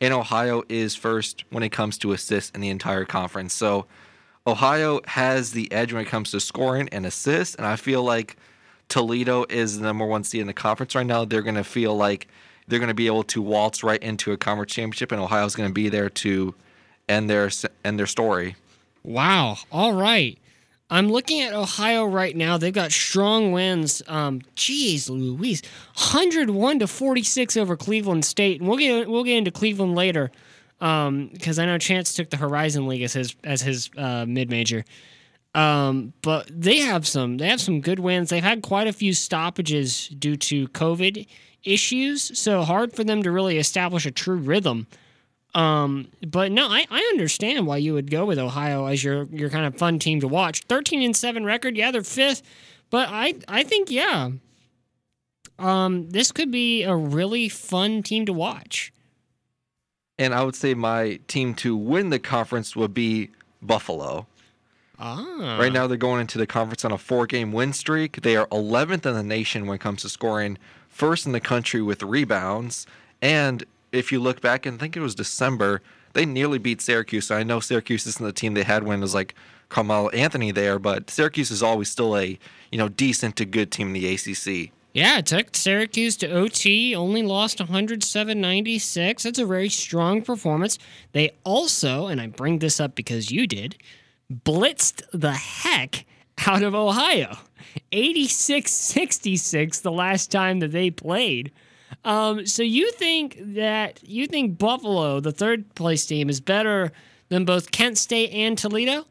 And 0.00 0.12
Ohio 0.12 0.62
is 0.68 0.94
first 0.94 1.44
when 1.50 1.62
it 1.62 1.70
comes 1.70 1.98
to 1.98 2.12
assists 2.12 2.50
in 2.54 2.60
the 2.60 2.70
entire 2.70 3.04
conference. 3.04 3.52
So 3.52 3.86
Ohio 4.46 5.00
has 5.06 5.52
the 5.52 5.70
edge 5.70 5.92
when 5.92 6.02
it 6.02 6.08
comes 6.08 6.30
to 6.32 6.40
scoring 6.40 6.88
and 6.90 7.06
assists. 7.06 7.54
And 7.54 7.66
I 7.66 7.76
feel 7.76 8.02
like 8.02 8.36
Toledo 8.88 9.44
is 9.48 9.78
the 9.78 9.84
number 9.84 10.06
one 10.06 10.24
seed 10.24 10.40
in 10.40 10.46
the 10.46 10.54
conference 10.54 10.94
right 10.94 11.06
now. 11.06 11.24
They're 11.24 11.42
going 11.42 11.54
to 11.54 11.64
feel 11.64 11.96
like 11.96 12.26
they're 12.66 12.78
going 12.78 12.88
to 12.88 12.94
be 12.94 13.06
able 13.06 13.24
to 13.24 13.42
waltz 13.42 13.82
right 13.82 14.02
into 14.02 14.32
a 14.32 14.36
conference 14.36 14.72
championship, 14.72 15.10
and 15.12 15.20
Ohio's 15.20 15.54
going 15.54 15.68
to 15.68 15.74
be 15.74 15.88
there 15.88 16.10
to 16.10 16.54
end 17.08 17.28
their 17.30 17.50
end 17.84 17.98
their 17.98 18.06
story. 18.06 18.56
Wow. 19.02 19.56
All 19.72 19.94
right. 19.94 20.38
I'm 20.90 21.08
looking 21.08 21.42
at 21.42 21.52
Ohio 21.52 22.04
right 22.04 22.34
now. 22.34 22.56
They've 22.56 22.72
got 22.72 22.92
strong 22.92 23.52
wins. 23.52 24.02
Um, 24.08 24.40
geez, 24.54 25.10
Louise, 25.10 25.62
101 25.94 26.78
to 26.78 26.86
46 26.86 27.56
over 27.56 27.76
Cleveland 27.76 28.24
State, 28.24 28.60
and 28.60 28.68
we'll 28.68 28.78
get 28.78 29.08
we'll 29.08 29.24
get 29.24 29.36
into 29.36 29.50
Cleveland 29.50 29.94
later, 29.94 30.30
because 30.78 31.58
I 31.58 31.66
know 31.66 31.76
Chance 31.76 32.14
took 32.14 32.30
the 32.30 32.38
Horizon 32.38 32.86
League 32.86 33.02
as 33.02 33.12
his 33.12 33.36
as 33.44 33.60
his 33.60 33.90
uh, 33.98 34.24
mid 34.26 34.48
major. 34.50 34.84
Um, 35.54 36.12
but 36.22 36.48
they 36.50 36.78
have 36.78 37.06
some 37.06 37.36
they 37.36 37.48
have 37.48 37.60
some 37.60 37.80
good 37.80 37.98
wins. 37.98 38.30
They've 38.30 38.42
had 38.42 38.62
quite 38.62 38.86
a 38.86 38.92
few 38.92 39.12
stoppages 39.12 40.08
due 40.08 40.36
to 40.36 40.68
COVID 40.68 41.26
issues, 41.64 42.38
so 42.38 42.62
hard 42.62 42.94
for 42.94 43.04
them 43.04 43.22
to 43.22 43.30
really 43.30 43.58
establish 43.58 44.06
a 44.06 44.10
true 44.10 44.36
rhythm. 44.36 44.86
Um, 45.58 46.08
but 46.24 46.52
no, 46.52 46.68
I, 46.68 46.86
I 46.90 47.00
understand 47.12 47.66
why 47.66 47.78
you 47.78 47.94
would 47.94 48.10
go 48.10 48.24
with 48.24 48.38
Ohio 48.38 48.86
as 48.86 49.02
your 49.02 49.24
your 49.24 49.50
kind 49.50 49.66
of 49.66 49.76
fun 49.76 49.98
team 49.98 50.20
to 50.20 50.28
watch. 50.28 50.62
Thirteen 50.68 51.02
and 51.02 51.16
seven 51.16 51.44
record, 51.44 51.76
yeah, 51.76 51.90
they're 51.90 52.02
fifth, 52.02 52.42
but 52.90 53.08
I 53.10 53.34
I 53.48 53.64
think 53.64 53.90
yeah, 53.90 54.30
um, 55.58 56.10
this 56.10 56.30
could 56.30 56.50
be 56.52 56.84
a 56.84 56.94
really 56.94 57.48
fun 57.48 58.02
team 58.02 58.24
to 58.26 58.32
watch. 58.32 58.92
And 60.18 60.34
I 60.34 60.44
would 60.44 60.54
say 60.54 60.74
my 60.74 61.18
team 61.28 61.54
to 61.56 61.76
win 61.76 62.10
the 62.10 62.18
conference 62.18 62.76
would 62.76 62.94
be 62.94 63.30
Buffalo. 63.62 64.26
Ah, 65.00 65.58
Right 65.60 65.72
now, 65.72 65.86
they're 65.86 65.96
going 65.96 66.20
into 66.20 66.38
the 66.38 66.46
conference 66.46 66.84
on 66.84 66.90
a 66.92 66.98
four 66.98 67.26
game 67.26 67.52
win 67.52 67.72
streak. 67.72 68.22
They 68.22 68.36
are 68.36 68.46
11th 68.48 69.06
in 69.06 69.14
the 69.14 69.22
nation 69.22 69.66
when 69.66 69.76
it 69.76 69.80
comes 69.80 70.02
to 70.02 70.08
scoring, 70.08 70.58
first 70.88 71.24
in 71.26 71.32
the 71.32 71.40
country 71.40 71.80
with 71.82 72.02
rebounds. 72.02 72.84
And 73.22 73.64
if 73.92 74.12
you 74.12 74.20
look 74.20 74.40
back, 74.40 74.66
and 74.66 74.78
think 74.78 74.96
it 74.96 75.00
was 75.00 75.14
December, 75.14 75.82
they 76.12 76.26
nearly 76.26 76.58
beat 76.58 76.80
Syracuse. 76.80 77.30
I 77.30 77.42
know 77.42 77.60
Syracuse 77.60 78.06
isn't 78.06 78.24
the 78.24 78.32
team 78.32 78.54
they 78.54 78.64
had 78.64 78.82
when 78.82 78.98
it 78.98 79.02
was 79.02 79.14
like 79.14 79.34
Carmelo 79.68 80.08
Anthony 80.10 80.50
there, 80.50 80.78
but 80.78 81.10
Syracuse 81.10 81.50
is 81.50 81.62
always 81.62 81.90
still 81.90 82.16
a 82.16 82.38
you 82.70 82.78
know 82.78 82.88
decent 82.88 83.36
to 83.36 83.44
good 83.44 83.70
team 83.70 83.88
in 83.88 83.92
the 83.92 84.14
ACC. 84.14 84.72
Yeah, 84.94 85.18
it 85.18 85.26
took 85.26 85.54
Syracuse 85.54 86.16
to 86.16 86.28
OT, 86.28 86.94
only 86.94 87.22
lost 87.22 87.58
107.96. 87.58 89.22
That's 89.22 89.38
a 89.38 89.46
very 89.46 89.68
strong 89.68 90.22
performance. 90.22 90.78
They 91.12 91.32
also, 91.44 92.06
and 92.06 92.20
I 92.20 92.26
bring 92.26 92.58
this 92.58 92.80
up 92.80 92.94
because 92.94 93.30
you 93.30 93.46
did, 93.46 93.76
blitzed 94.32 95.02
the 95.12 95.34
heck 95.34 96.04
out 96.46 96.62
of 96.62 96.74
Ohio. 96.74 97.36
86 97.92 98.72
66 98.72 99.80
the 99.80 99.92
last 99.92 100.30
time 100.32 100.60
that 100.60 100.72
they 100.72 100.90
played. 100.90 101.52
Um, 102.04 102.46
so 102.46 102.62
you 102.62 102.90
think 102.92 103.38
that 103.54 104.00
you 104.02 104.26
think 104.26 104.58
Buffalo, 104.58 105.20
the 105.20 105.32
third 105.32 105.74
place 105.74 106.06
team, 106.06 106.28
is 106.28 106.40
better 106.40 106.92
than 107.28 107.44
both 107.44 107.70
Kent 107.70 107.98
State 107.98 108.30
and 108.30 108.56
Toledo? 108.56 109.06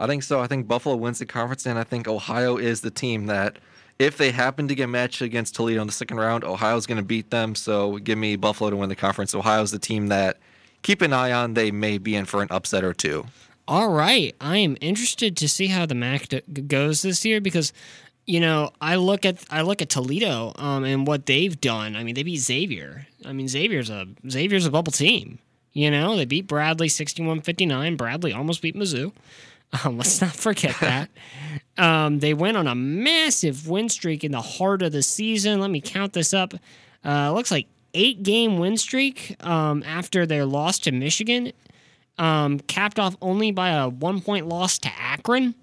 I 0.00 0.06
think 0.06 0.22
so. 0.22 0.40
I 0.40 0.46
think 0.46 0.68
Buffalo 0.68 0.96
wins 0.96 1.18
the 1.18 1.26
conference, 1.26 1.66
and 1.66 1.78
I 1.78 1.84
think 1.84 2.06
Ohio 2.06 2.56
is 2.56 2.80
the 2.82 2.90
team 2.90 3.26
that, 3.26 3.58
if 3.98 4.16
they 4.16 4.30
happen 4.30 4.68
to 4.68 4.74
get 4.74 4.88
matched 4.88 5.20
against 5.22 5.56
Toledo 5.56 5.80
in 5.80 5.88
the 5.88 5.92
second 5.92 6.18
round, 6.18 6.44
Ohio's 6.44 6.86
going 6.86 6.98
to 6.98 7.04
beat 7.04 7.30
them. 7.30 7.56
So 7.56 7.98
give 7.98 8.16
me 8.16 8.36
Buffalo 8.36 8.70
to 8.70 8.76
win 8.76 8.88
the 8.88 8.96
conference. 8.96 9.34
Ohio's 9.34 9.72
the 9.72 9.78
team 9.80 10.06
that 10.06 10.38
keep 10.82 11.02
an 11.02 11.12
eye 11.12 11.32
on. 11.32 11.54
They 11.54 11.72
may 11.72 11.98
be 11.98 12.14
in 12.14 12.24
for 12.24 12.40
an 12.40 12.48
upset 12.50 12.84
or 12.84 12.94
two. 12.94 13.26
All 13.66 13.90
right, 13.90 14.34
I 14.40 14.58
am 14.58 14.78
interested 14.80 15.36
to 15.36 15.48
see 15.48 15.66
how 15.66 15.84
the 15.84 15.94
MAC 15.94 16.42
goes 16.68 17.02
this 17.02 17.24
year 17.24 17.38
because, 17.40 17.72
you 18.28 18.40
know, 18.40 18.70
I 18.78 18.96
look 18.96 19.24
at 19.24 19.42
I 19.50 19.62
look 19.62 19.80
at 19.80 19.88
Toledo 19.88 20.52
um, 20.56 20.84
and 20.84 21.06
what 21.06 21.24
they've 21.24 21.58
done. 21.58 21.96
I 21.96 22.04
mean, 22.04 22.14
they 22.14 22.22
beat 22.22 22.36
Xavier. 22.36 23.06
I 23.24 23.32
mean, 23.32 23.48
Xavier's 23.48 23.88
a 23.88 24.06
Xavier's 24.28 24.66
a 24.66 24.70
bubble 24.70 24.92
team. 24.92 25.38
You 25.72 25.90
know, 25.90 26.14
they 26.14 26.26
beat 26.26 26.46
Bradley 26.46 26.88
61-59. 26.88 27.96
Bradley 27.96 28.32
almost 28.32 28.62
beat 28.62 28.76
Mizzou. 28.76 29.12
Um, 29.84 29.98
let's 29.98 30.22
not 30.22 30.34
forget 30.34 30.74
that. 30.80 31.10
um, 31.76 32.20
they 32.20 32.32
went 32.32 32.56
on 32.56 32.66
a 32.66 32.74
massive 32.74 33.68
win 33.68 33.90
streak 33.90 34.24
in 34.24 34.32
the 34.32 34.40
heart 34.40 34.80
of 34.80 34.92
the 34.92 35.02
season. 35.02 35.60
Let 35.60 35.70
me 35.70 35.82
count 35.82 36.14
this 36.14 36.32
up. 36.32 36.54
Uh, 37.04 37.30
looks 37.34 37.50
like 37.50 37.66
eight 37.92 38.22
game 38.22 38.56
win 38.56 38.78
streak 38.78 39.36
um, 39.44 39.82
after 39.82 40.24
their 40.24 40.46
loss 40.46 40.78
to 40.78 40.90
Michigan, 40.90 41.52
um, 42.16 42.60
capped 42.60 42.98
off 42.98 43.14
only 43.20 43.50
by 43.50 43.68
a 43.68 43.90
one 43.90 44.22
point 44.22 44.48
loss 44.48 44.78
to 44.78 44.88
Akron. 44.98 45.54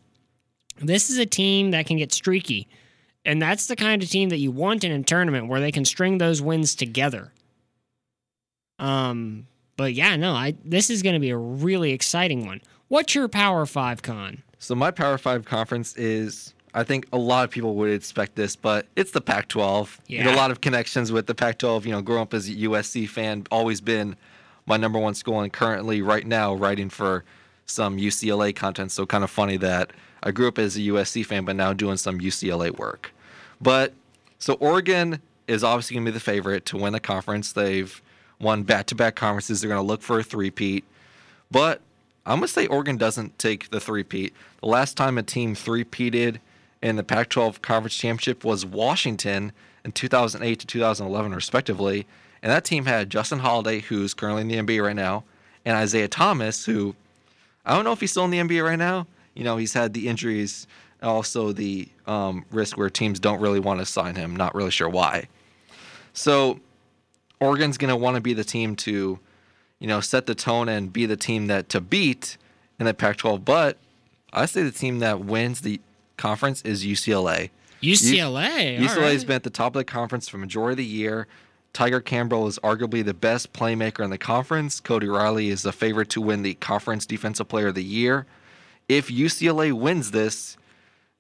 This 0.78 1.10
is 1.10 1.18
a 1.18 1.26
team 1.26 1.72
that 1.72 1.86
can 1.86 1.98
get 1.98 2.12
streaky. 2.14 2.68
And 3.26 3.42
that's 3.42 3.68
the 3.68 3.76
kind 3.76 4.04
of 4.04 4.10
team 4.10 4.30
that 4.30 4.38
you 4.38 4.52
want 4.52 4.84
in 4.84 4.92
a 4.92 5.02
tournament 5.04 5.48
where 5.48 5.60
they 5.60 5.72
can 5.72 5.84
string 5.86 6.18
those 6.20 6.42
wins 6.42 6.76
together. 6.76 7.32
Um, 8.80 9.48
but 9.78 9.94
yeah, 9.94 10.16
no, 10.16 10.34
I 10.34 10.56
this 10.64 10.90
is 10.90 11.02
going 11.02 11.14
to 11.14 11.20
be 11.20 11.30
a 11.30 11.38
really 11.38 11.92
exciting 11.92 12.46
one. 12.46 12.62
What's 12.88 13.16
your 13.16 13.28
Power 13.28 13.66
Five 13.66 14.02
con? 14.02 14.44
So 14.60 14.76
my 14.76 14.92
Power 14.92 15.18
Five 15.18 15.46
conference 15.46 15.96
is. 15.96 16.54
I 16.74 16.84
think 16.84 17.08
a 17.14 17.18
lot 17.18 17.46
of 17.46 17.52
people 17.52 17.74
would 17.76 17.90
expect 17.90 18.36
this, 18.36 18.58
but 18.58 18.86
it's 18.98 19.12
the 19.12 19.22
Pac-12. 19.22 19.98
You 20.08 20.26
know, 20.26 20.32
Yeah. 20.32 20.36
a 20.36 20.38
lot 20.38 20.52
of 20.52 20.60
connections 20.60 21.10
with 21.10 21.26
the 21.26 21.34
Pac-12. 21.34 21.86
You 21.86 21.94
know, 21.94 22.02
growing 22.02 22.24
up 22.24 22.34
as 22.34 22.50
a 22.50 22.54
USC 22.54 23.08
fan, 23.08 23.46
always 23.50 23.80
been 23.80 24.18
my 24.66 24.76
number 24.76 25.00
one 25.00 25.16
school, 25.16 25.40
and 25.40 25.54
currently, 25.54 26.02
right 26.02 26.28
now, 26.28 26.54
writing 26.54 26.90
for 26.90 27.24
some 27.66 27.98
UCLA 27.98 28.56
content. 28.56 28.92
So 28.92 29.06
kind 29.06 29.24
of 29.24 29.30
funny 29.30 29.58
that 29.58 29.92
I 30.24 30.32
grew 30.32 30.48
up 30.48 30.58
as 30.58 30.76
a 30.76 30.82
USC 30.82 31.26
fan, 31.26 31.46
but 31.46 31.56
now 31.56 31.74
doing 31.74 31.98
some 31.98 32.20
UCLA 32.20 32.72
work. 32.72 33.14
But 33.62 33.94
so 34.40 34.54
Oregon 34.56 35.22
is 35.48 35.64
obviously 35.64 35.96
going 35.96 36.06
to 36.06 36.12
be 36.12 36.14
the 36.14 36.20
favorite 36.20 36.66
to 36.68 36.78
win 36.78 36.94
the 36.94 37.00
conference. 37.00 37.52
They've 37.52 38.02
won 38.40 38.64
back-to-back 38.64 39.16
conferences. 39.16 39.62
They're 39.62 39.70
going 39.70 39.82
to 39.82 39.88
look 39.88 40.02
for 40.02 40.20
a 40.20 40.24
three-peat. 40.24 40.84
But 41.52 41.82
I'm 42.26 42.40
going 42.40 42.48
to 42.48 42.54
say 42.54 42.68
Oregon 42.68 42.98
doesn't 42.98 43.38
take 43.38 43.70
the 43.70 43.80
three-peat. 43.80 44.34
The 44.62 44.68
last 44.68 44.98
time 44.98 45.18
a 45.18 45.24
team 45.24 45.56
three-peated 45.56 46.40
in 46.82 46.96
the 46.96 47.04
Pac-12 47.04 47.62
Conference 47.62 47.96
Championship 47.96 48.44
was 48.44 48.66
Washington 48.66 49.52
in 49.84 49.92
2008 49.92 50.60
to 50.60 50.68
2011, 50.68 51.34
respectively. 51.34 52.08
And 52.42 52.52
that 52.52 52.66
team 52.66 52.86
had 52.86 53.10
Justin 53.10 53.40
Holiday, 53.40 53.80
who's 53.80 54.14
currently 54.14 54.42
in 54.42 54.48
the 54.48 54.58
NBA 54.58 54.84
right 54.84 54.96
now, 54.96 55.24
and 55.64 55.78
Isaiah 55.78 56.08
Thomas, 56.08 56.66
who 56.66 56.96
I 57.66 57.76
don't 57.76 57.84
know 57.84 57.92
if 57.92 58.00
he's 58.00 58.12
still 58.12 58.26
in 58.26 58.32
the 58.32 58.40
NBA 58.40 58.64
right 58.64 58.80
now. 58.80 59.08
You 59.34 59.44
know, 59.44 59.58
he's 59.58 59.74
had 59.74 59.94
the 59.94 60.08
injuries, 60.08 60.68
also 61.02 61.52
the 61.52 61.90
um, 62.06 62.46
risk 62.52 62.78
where 62.78 62.90
teams 62.90 63.20
don't 63.20 63.42
really 63.42 63.60
want 63.60 63.80
to 63.80 63.86
sign 63.86 64.16
him. 64.16 64.36
Not 64.36 64.56
really 64.56 64.72
sure 64.72 64.90
why. 64.90 65.28
So 66.14 66.60
Oregon's 67.40 67.78
going 67.78 67.90
to 67.90 67.96
want 67.96 68.16
to 68.16 68.22
be 68.22 68.34
the 68.34 68.44
team 68.44 68.76
to, 68.78 69.20
you 69.80 69.88
know, 69.88 70.00
set 70.00 70.26
the 70.26 70.36
tone 70.36 70.70
and 70.70 70.92
be 70.92 71.06
the 71.06 71.18
team 71.18 71.48
that 71.48 71.70
to 71.70 71.82
beat 71.82 72.38
in 72.80 72.86
the 72.86 72.94
Pac-12. 72.94 73.44
But 73.44 73.78
I 74.32 74.46
say 74.46 74.64
the 74.64 74.72
team 74.72 75.00
that 75.00 75.22
wins 75.22 75.62
the 75.62 75.82
conference 76.18 76.62
is 76.62 76.86
UCLA. 76.86 77.50
UCLA. 77.82 78.80
UCLA 78.80 78.88
has 78.88 78.98
right. 78.98 79.28
been 79.28 79.36
at 79.36 79.44
the 79.44 79.50
top 79.50 79.76
of 79.76 79.80
the 79.80 79.84
conference 79.84 80.28
for 80.28 80.38
majority 80.38 80.74
of 80.74 80.78
the 80.78 80.86
year. 80.86 81.28
Tyger 81.76 82.04
Campbell 82.04 82.48
is 82.48 82.58
arguably 82.60 83.04
the 83.04 83.14
best 83.14 83.52
playmaker 83.52 84.02
in 84.02 84.10
the 84.10 84.18
conference. 84.18 84.80
Cody 84.80 85.10
Riley 85.10 85.50
is 85.50 85.62
the 85.62 85.74
favorite 85.74 86.08
to 86.12 86.22
win 86.22 86.42
the 86.42 86.54
conference 86.54 87.06
defensive 87.06 87.50
player 87.50 87.68
of 87.68 87.76
the 87.76 87.84
year. 87.84 88.26
If 88.88 89.10
UCLA 89.10 89.74
wins 89.74 90.12
this, 90.12 90.56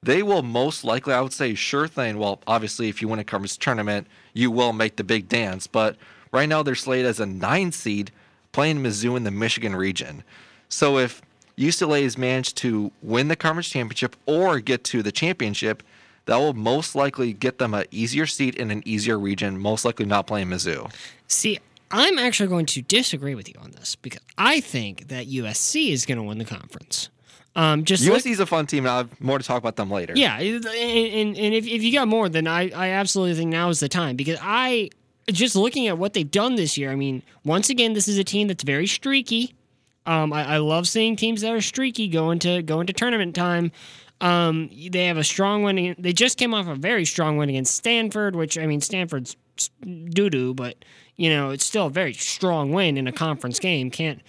they 0.01 0.23
will 0.23 0.43
most 0.43 0.85
likely, 0.85 1.13
I 1.13 1.19
would 1.19 1.33
say, 1.33 1.55
sure 1.55 1.89
thing. 1.89 2.17
Well, 2.17 2.39
obviously, 2.47 2.87
if 2.87 3.01
you 3.01 3.09
win 3.09 3.19
a 3.19 3.25
conference 3.25 3.57
tournament, 3.57 4.07
you 4.33 4.49
will 4.49 4.71
make 4.71 4.95
the 4.95 5.03
big 5.03 5.27
dance. 5.27 5.67
But 5.67 5.97
right 6.31 6.47
now, 6.47 6.63
they're 6.63 6.73
slated 6.73 7.05
as 7.05 7.19
a 7.19 7.25
nine 7.25 7.73
seed 7.73 8.11
playing 8.53 8.77
Mizzou 8.77 9.17
in 9.17 9.25
the 9.25 9.31
Michigan 9.31 9.75
region. 9.75 10.23
So 10.69 10.97
if 10.97 11.21
UCLA 11.57 12.03
has 12.03 12.17
managed 12.17 12.55
to 12.57 12.93
win 13.01 13.27
the 13.27 13.35
conference 13.35 13.67
championship 13.67 14.15
or 14.25 14.61
get 14.61 14.85
to 14.85 15.03
the 15.03 15.11
championship, 15.11 15.83
that 16.25 16.37
will 16.37 16.53
most 16.53 16.95
likely 16.95 17.33
get 17.33 17.57
them 17.59 17.73
an 17.73 17.85
easier 17.91 18.25
seat 18.25 18.55
in 18.55 18.71
an 18.71 18.81
easier 18.85 19.17
region, 19.19 19.59
most 19.59 19.85
likely 19.85 20.05
not 20.05 20.27
playing 20.27 20.47
Mizzou. 20.47 20.91
See, 21.27 21.59
I'm 21.91 22.17
actually 22.17 22.49
going 22.49 22.65
to 22.67 22.81
disagree 22.81 23.35
with 23.35 23.47
you 23.47 23.55
on 23.61 23.71
this 23.71 23.95
because 23.95 24.21
I 24.37 24.59
think 24.59 25.07
that 25.09 25.27
USC 25.27 25.91
is 25.91 26.05
going 26.05 26.17
to 26.17 26.23
win 26.23 26.37
the 26.39 26.45
conference. 26.45 27.09
Um, 27.55 27.85
just 27.85 28.03
look- 28.05 28.17
USC 28.19 28.31
is 28.31 28.39
a 28.39 28.45
fun 28.45 28.65
team, 28.67 28.85
and 28.85 28.89
I'll 28.91 28.97
have 28.97 29.21
more 29.21 29.37
to 29.37 29.43
talk 29.43 29.59
about 29.59 29.75
them 29.77 29.89
later. 29.89 30.13
Yeah, 30.15 30.37
and, 30.39 30.65
and, 30.65 31.37
and 31.37 31.53
if, 31.53 31.65
if 31.65 31.83
you 31.83 31.93
got 31.93 32.07
more, 32.07 32.27
then 32.27 32.47
I, 32.47 32.69
I 32.71 32.89
absolutely 32.89 33.35
think 33.35 33.51
now 33.51 33.69
is 33.69 33.79
the 33.79 33.87
time 33.87 34.15
because 34.15 34.37
I 34.41 34.89
just 35.31 35.55
looking 35.55 35.87
at 35.87 35.97
what 35.97 36.13
they've 36.13 36.29
done 36.29 36.55
this 36.55 36.77
year. 36.77 36.91
I 36.91 36.95
mean, 36.95 37.23
once 37.45 37.69
again, 37.69 37.93
this 37.93 38.07
is 38.07 38.17
a 38.17 38.23
team 38.23 38.47
that's 38.47 38.63
very 38.63 38.87
streaky. 38.87 39.55
Um, 40.05 40.33
I, 40.33 40.55
I 40.55 40.57
love 40.57 40.87
seeing 40.87 41.15
teams 41.15 41.41
that 41.41 41.51
are 41.51 41.61
streaky 41.61 42.07
go 42.07 42.29
into 42.31 42.61
go 42.61 42.79
into 42.81 42.93
tournament 42.93 43.35
time. 43.35 43.71
Um, 44.21 44.69
they 44.89 45.05
have 45.05 45.17
a 45.17 45.23
strong 45.23 45.63
win. 45.63 45.95
They 45.99 46.13
just 46.13 46.37
came 46.37 46.53
off 46.53 46.67
a 46.67 46.75
very 46.75 47.05
strong 47.05 47.37
win 47.37 47.49
against 47.49 47.75
Stanford, 47.75 48.35
which 48.35 48.57
I 48.57 48.65
mean, 48.65 48.81
Stanford's 48.81 49.35
doo 49.81 50.29
doo, 50.29 50.53
but 50.53 50.75
you 51.15 51.29
know 51.29 51.49
it's 51.49 51.65
still 51.65 51.87
a 51.87 51.91
very 51.91 52.13
strong 52.13 52.71
win 52.71 52.97
in 52.97 53.07
a 53.07 53.11
conference 53.11 53.59
game. 53.59 53.91
Can't 53.91 54.21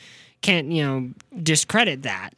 can't 0.43 0.71
you 0.71 0.85
know 0.85 1.11
discredit 1.43 2.03
that. 2.03 2.31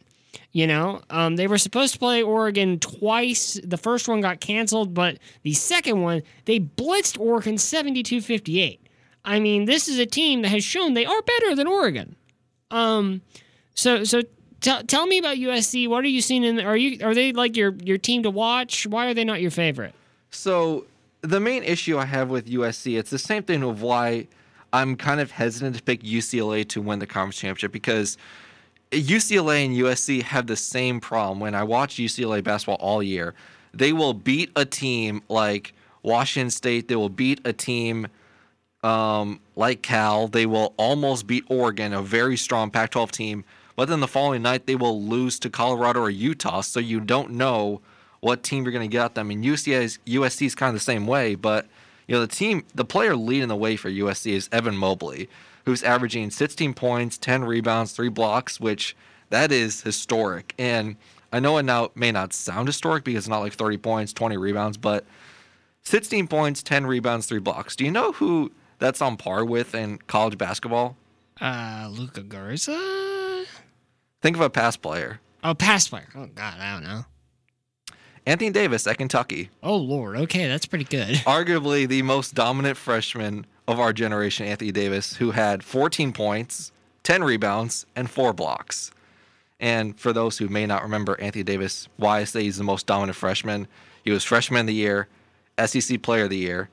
You 0.53 0.67
know, 0.67 1.03
um, 1.11 1.37
they 1.37 1.47
were 1.47 1.59
supposed 1.59 1.93
to 1.93 1.99
play 1.99 2.23
Oregon 2.23 2.79
twice. 2.79 3.61
The 3.63 3.77
first 3.77 4.09
one 4.09 4.23
got 4.23 4.41
canceled, 4.41 4.95
but 4.95 5.19
the 5.43 5.53
second 5.53 6.01
one, 6.03 6.23
they 6.47 6.59
blitzed 6.59 7.21
Oregon 7.21 7.59
72 7.59 8.21
58. 8.23 8.81
I 9.25 9.41
mean, 9.41 9.67
this 9.67 9.89
is 9.89 9.99
a 9.99 10.07
team 10.07 10.43
that 10.43 10.49
has 10.49 10.65
shown 10.65 10.95
they 10.95 11.05
are 11.05 11.23
better 11.23 11.55
than 11.55 11.67
Oregon. 11.67 12.17
Um, 12.71 13.21
so, 13.75 14.05
so 14.05 14.23
tell 14.61 14.83
tell 14.83 15.07
me 15.07 15.19
about 15.19 15.37
USC. 15.37 15.89
What 15.89 16.05
are 16.05 16.09
you 16.09 16.21
seeing 16.21 16.45
in? 16.45 16.61
Are 16.61 16.77
you 16.77 17.05
are 17.05 17.15
they 17.15 17.33
like 17.33 17.57
your 17.57 17.75
your 17.83 17.99
team 17.99 18.23
to 18.23 18.31
watch? 18.31 18.87
Why 18.87 19.07
are 19.07 19.15
they 19.15 19.25
not 19.25 19.41
your 19.41 19.51
favorite? 19.51 19.95
So 20.31 20.87
the 21.23 21.41
main 21.41 21.63
issue 21.63 21.99
I 21.99 22.05
have 22.05 22.31
with 22.31 22.47
USC, 22.47 22.99
it's 22.99 23.11
the 23.11 23.19
same 23.19 23.43
thing 23.43 23.63
of 23.63 23.83
why 23.83 24.29
I'm 24.73 24.97
kind 24.97 25.21
of 25.21 25.31
hesitant 25.31 25.77
to 25.77 25.83
pick 25.83 26.03
UCLA 26.03 26.69
to 26.69 26.81
win 26.81 26.99
the 26.99 27.07
conference 27.07 27.39
championship 27.39 27.73
because 27.73 28.19
UCLA 28.91 29.67
and 29.67 29.77
USC 29.77 30.23
have 30.23 30.47
the 30.47 30.57
same 30.57 31.01
problem. 31.01 31.41
When 31.41 31.55
I 31.55 31.63
watch 31.63 31.97
UCLA 31.97 32.43
basketball 32.43 32.77
all 32.77 33.03
year, 33.03 33.35
they 33.73 33.93
will 33.93 34.15
beat 34.15 34.51
a 34.57 34.65
team 34.65 35.23
like 35.29 35.75
Washington 36.03 36.51
State. 36.51 36.89
They 36.89 36.97
will 36.97 37.09
beat 37.09 37.41
a 37.45 37.53
team 37.53 38.09
um, 38.83 39.41
like 39.57 39.83
Cal. 39.83 40.29
They 40.29 40.47
will 40.47 40.75
almost 40.77 41.27
beat 41.27 41.45
Oregon, 41.49 41.93
a 41.93 42.03
very 42.03 42.37
strong 42.37 42.71
Pac 42.71 42.91
12 42.91 43.13
team. 43.13 43.45
But 43.79 43.87
then 43.87 44.01
the 44.01 44.09
following 44.09 44.43
night, 44.43 44.67
they 44.67 44.75
will 44.75 45.01
lose 45.01 45.39
to 45.39 45.49
Colorado 45.49 46.01
or 46.01 46.11
Utah. 46.11 46.63
So 46.63 46.81
you 46.81 46.99
don't 46.99 47.31
know 47.31 47.81
what 48.19 48.43
team 48.43 48.65
you're 48.65 48.73
going 48.73 48.91
to 48.91 48.93
get 48.93 49.05
at 49.05 49.15
them. 49.15 49.31
And 49.31 49.45
UCLA 49.45 49.83
is, 49.83 49.99
USC 50.05 50.47
is 50.47 50.57
kind 50.57 50.71
of 50.71 50.75
the 50.75 50.81
same 50.81 51.07
way. 51.07 51.37
But, 51.37 51.69
you 52.09 52.17
know, 52.17 52.21
the 52.21 52.27
team, 52.27 52.65
the 52.75 52.85
player 52.85 53.15
leading 53.15 53.47
the 53.47 53.55
way 53.55 53.77
for 53.77 53.89
USC 53.89 54.33
is 54.33 54.49
Evan 54.51 54.77
Mobley, 54.77 55.29
who's 55.65 55.85
averaging 55.85 56.33
16 56.33 56.75
points, 56.75 57.19
10 57.19 57.45
rebounds, 57.45 57.93
three 57.93 58.09
blocks, 58.09 58.59
which 58.59 58.97
that 59.31 59.53
is 59.53 59.83
historic. 59.83 60.57
And 60.59 60.97
I 61.33 61.39
know 61.39 61.57
it 61.59 61.63
now 61.63 61.93
may 61.95 62.11
not 62.11 62.33
sound 62.33 62.67
historic 62.67 63.05
because 63.05 63.27
it's 63.27 63.29
not 63.29 63.43
like 63.43 63.53
30 63.53 63.77
points, 63.77 64.13
20 64.13 64.37
rebounds, 64.39 64.77
but 64.77 65.05
16 65.85 66.27
points, 66.27 66.65
10 66.65 66.85
rebounds, 66.85 67.27
three 67.27 67.39
blocks. 67.39 67.77
Do 67.77 67.85
you 67.85 67.93
know 67.93 68.11
who 68.11 68.51
that's 68.81 69.01
on 69.01 69.17
par 69.17 69.45
with 69.45 69.73
in 69.73 69.99
college 70.09 70.37
basketball? 70.37 70.97
Uh, 71.41 71.89
Luka 71.93 72.25
Garza. 72.25 72.98
Think 74.21 74.37
of 74.37 74.43
a 74.43 74.51
past 74.51 74.83
player. 74.83 75.21
Oh, 75.45 75.55
pass 75.55 75.89
player. 75.89 76.09
Oh 76.15 76.27
God, 76.27 76.55
I 76.59 76.73
don't 76.75 76.85
know. 76.85 77.05
Anthony 78.27 78.51
Davis 78.51 78.87
at 78.87 78.99
Kentucky, 78.99 79.49
Oh 79.63 79.77
Lord. 79.77 80.17
Okay, 80.17 80.47
that's 80.49 80.67
pretty 80.67 80.85
good. 80.85 81.15
arguably 81.27 81.89
the 81.89 82.03
most 82.03 82.35
dominant 82.35 82.77
freshman 82.77 83.47
of 83.67 83.81
our 83.81 83.93
generation, 83.93 84.47
Anthony 84.47 84.73
Davis, 84.73 85.17
who 85.17 85.31
had 85.31 85.63
14 85.63 86.13
points, 86.13 86.73
10 87.05 87.25
rebounds, 87.25 87.87
and 87.97 88.11
four 88.11 88.33
blocks. 88.33 88.91
And 89.61 89.99
for 89.99 90.13
those 90.13 90.39
who 90.39 90.49
may 90.49 90.67
not 90.67 90.83
remember 90.83 91.19
Anthony 91.21 91.43
Davis, 91.43 91.89
why 91.97 92.19
I 92.19 92.25
say 92.25 92.43
he's 92.43 92.59
the 92.59 92.65
most 92.65 92.87
dominant 92.87 93.17
freshman, 93.17 93.67
he 94.05 94.11
was 94.11 94.25
freshman 94.25 94.61
of 94.61 94.67
the 94.67 94.75
year, 94.75 95.09
SEC 95.65 96.03
player 96.03 96.25
of 96.25 96.31
the 96.31 96.37
year, 96.37 96.69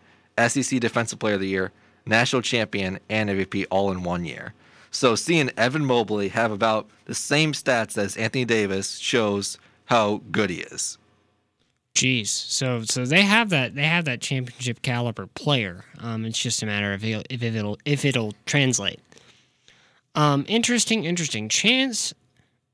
SEC 0.47 0.79
defensive 0.79 1.19
player 1.19 1.35
of 1.35 1.39
the 1.39 1.47
year, 1.47 1.71
national 2.05 2.41
champion, 2.41 2.99
and 3.09 3.29
MVP 3.29 3.65
all 3.71 3.91
in 3.91 4.03
one 4.03 4.25
year. 4.25 4.53
So 4.95 5.15
seeing 5.15 5.51
Evan 5.57 5.85
Mobley 5.85 6.29
have 6.29 6.51
about 6.51 6.87
the 7.03 7.13
same 7.13 7.51
stats 7.51 7.97
as 7.97 8.15
Anthony 8.15 8.45
Davis 8.45 8.97
shows 8.97 9.57
how 9.85 10.21
good 10.31 10.49
he 10.49 10.61
is. 10.61 10.97
Jeez. 11.93 12.27
So 12.27 12.83
so 12.83 13.05
they 13.05 13.21
have 13.21 13.49
that 13.49 13.75
they 13.75 13.83
have 13.83 14.05
that 14.05 14.21
championship 14.21 14.81
caliber 14.81 15.27
player. 15.27 15.83
Um, 15.99 16.23
it's 16.25 16.39
just 16.39 16.63
a 16.63 16.65
matter 16.65 16.93
of 16.93 17.03
if 17.03 17.23
if 17.29 17.43
it'll 17.43 17.77
if 17.85 18.05
it'll 18.05 18.33
translate. 18.45 18.99
Um, 20.15 20.45
interesting, 20.47 21.03
interesting. 21.03 21.49
Chance, 21.49 22.13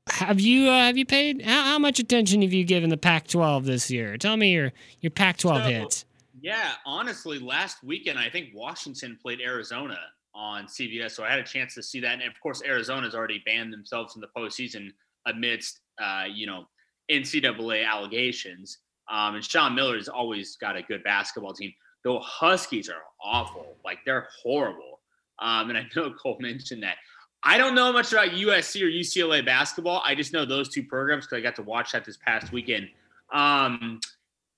have 0.08 0.40
you 0.40 0.68
uh, 0.68 0.86
have 0.86 0.96
you 0.96 1.04
paid 1.04 1.42
how, 1.42 1.62
how 1.62 1.78
much 1.78 1.98
attention 1.98 2.42
have 2.42 2.52
you 2.52 2.62
given 2.64 2.88
the 2.88 2.96
Pac-12 2.96 3.64
this 3.64 3.90
year? 3.90 4.16
Tell 4.16 4.36
me 4.36 4.52
your 4.52 4.72
your 5.00 5.10
Pac-12 5.10 5.42
So- 5.64 5.70
hits. 5.70 6.04
Yeah, 6.40 6.72
honestly, 6.84 7.38
last 7.38 7.84
weekend 7.84 8.18
I 8.18 8.28
think 8.28 8.48
Washington 8.52 9.16
played 9.20 9.40
Arizona 9.40 9.98
on 10.34 10.66
CBS, 10.66 11.12
so 11.12 11.24
I 11.24 11.30
had 11.30 11.38
a 11.38 11.44
chance 11.44 11.74
to 11.74 11.82
see 11.82 12.00
that. 12.00 12.14
And 12.14 12.22
of 12.22 12.40
course, 12.42 12.62
Arizona's 12.62 13.14
already 13.14 13.42
banned 13.44 13.72
themselves 13.72 14.12
from 14.12 14.22
the 14.22 14.28
postseason 14.36 14.90
amidst 15.26 15.80
uh, 16.00 16.24
you 16.32 16.46
know, 16.46 16.66
NCAA 17.10 17.86
allegations. 17.86 18.78
Um, 19.10 19.34
and 19.36 19.44
Sean 19.44 19.74
Miller 19.74 19.96
has 19.96 20.08
always 20.08 20.56
got 20.56 20.76
a 20.76 20.82
good 20.82 21.02
basketball 21.04 21.52
team. 21.52 21.72
The 22.04 22.18
Huskies 22.18 22.88
are 22.88 23.02
awful, 23.22 23.76
like 23.84 23.98
they're 24.04 24.28
horrible. 24.42 25.00
Um, 25.38 25.70
and 25.70 25.78
I 25.78 25.86
know 25.94 26.12
Cole 26.22 26.38
mentioned 26.40 26.82
that. 26.82 26.96
I 27.44 27.58
don't 27.58 27.74
know 27.74 27.92
much 27.92 28.12
about 28.12 28.28
USC 28.28 28.82
or 28.82 28.86
UCLA 28.86 29.44
basketball. 29.44 30.00
I 30.04 30.14
just 30.14 30.32
know 30.32 30.44
those 30.44 30.68
two 30.68 30.84
programs 30.84 31.26
because 31.26 31.38
I 31.38 31.40
got 31.40 31.56
to 31.56 31.62
watch 31.62 31.92
that 31.92 32.04
this 32.04 32.16
past 32.16 32.52
weekend. 32.52 32.88
Um, 33.32 33.98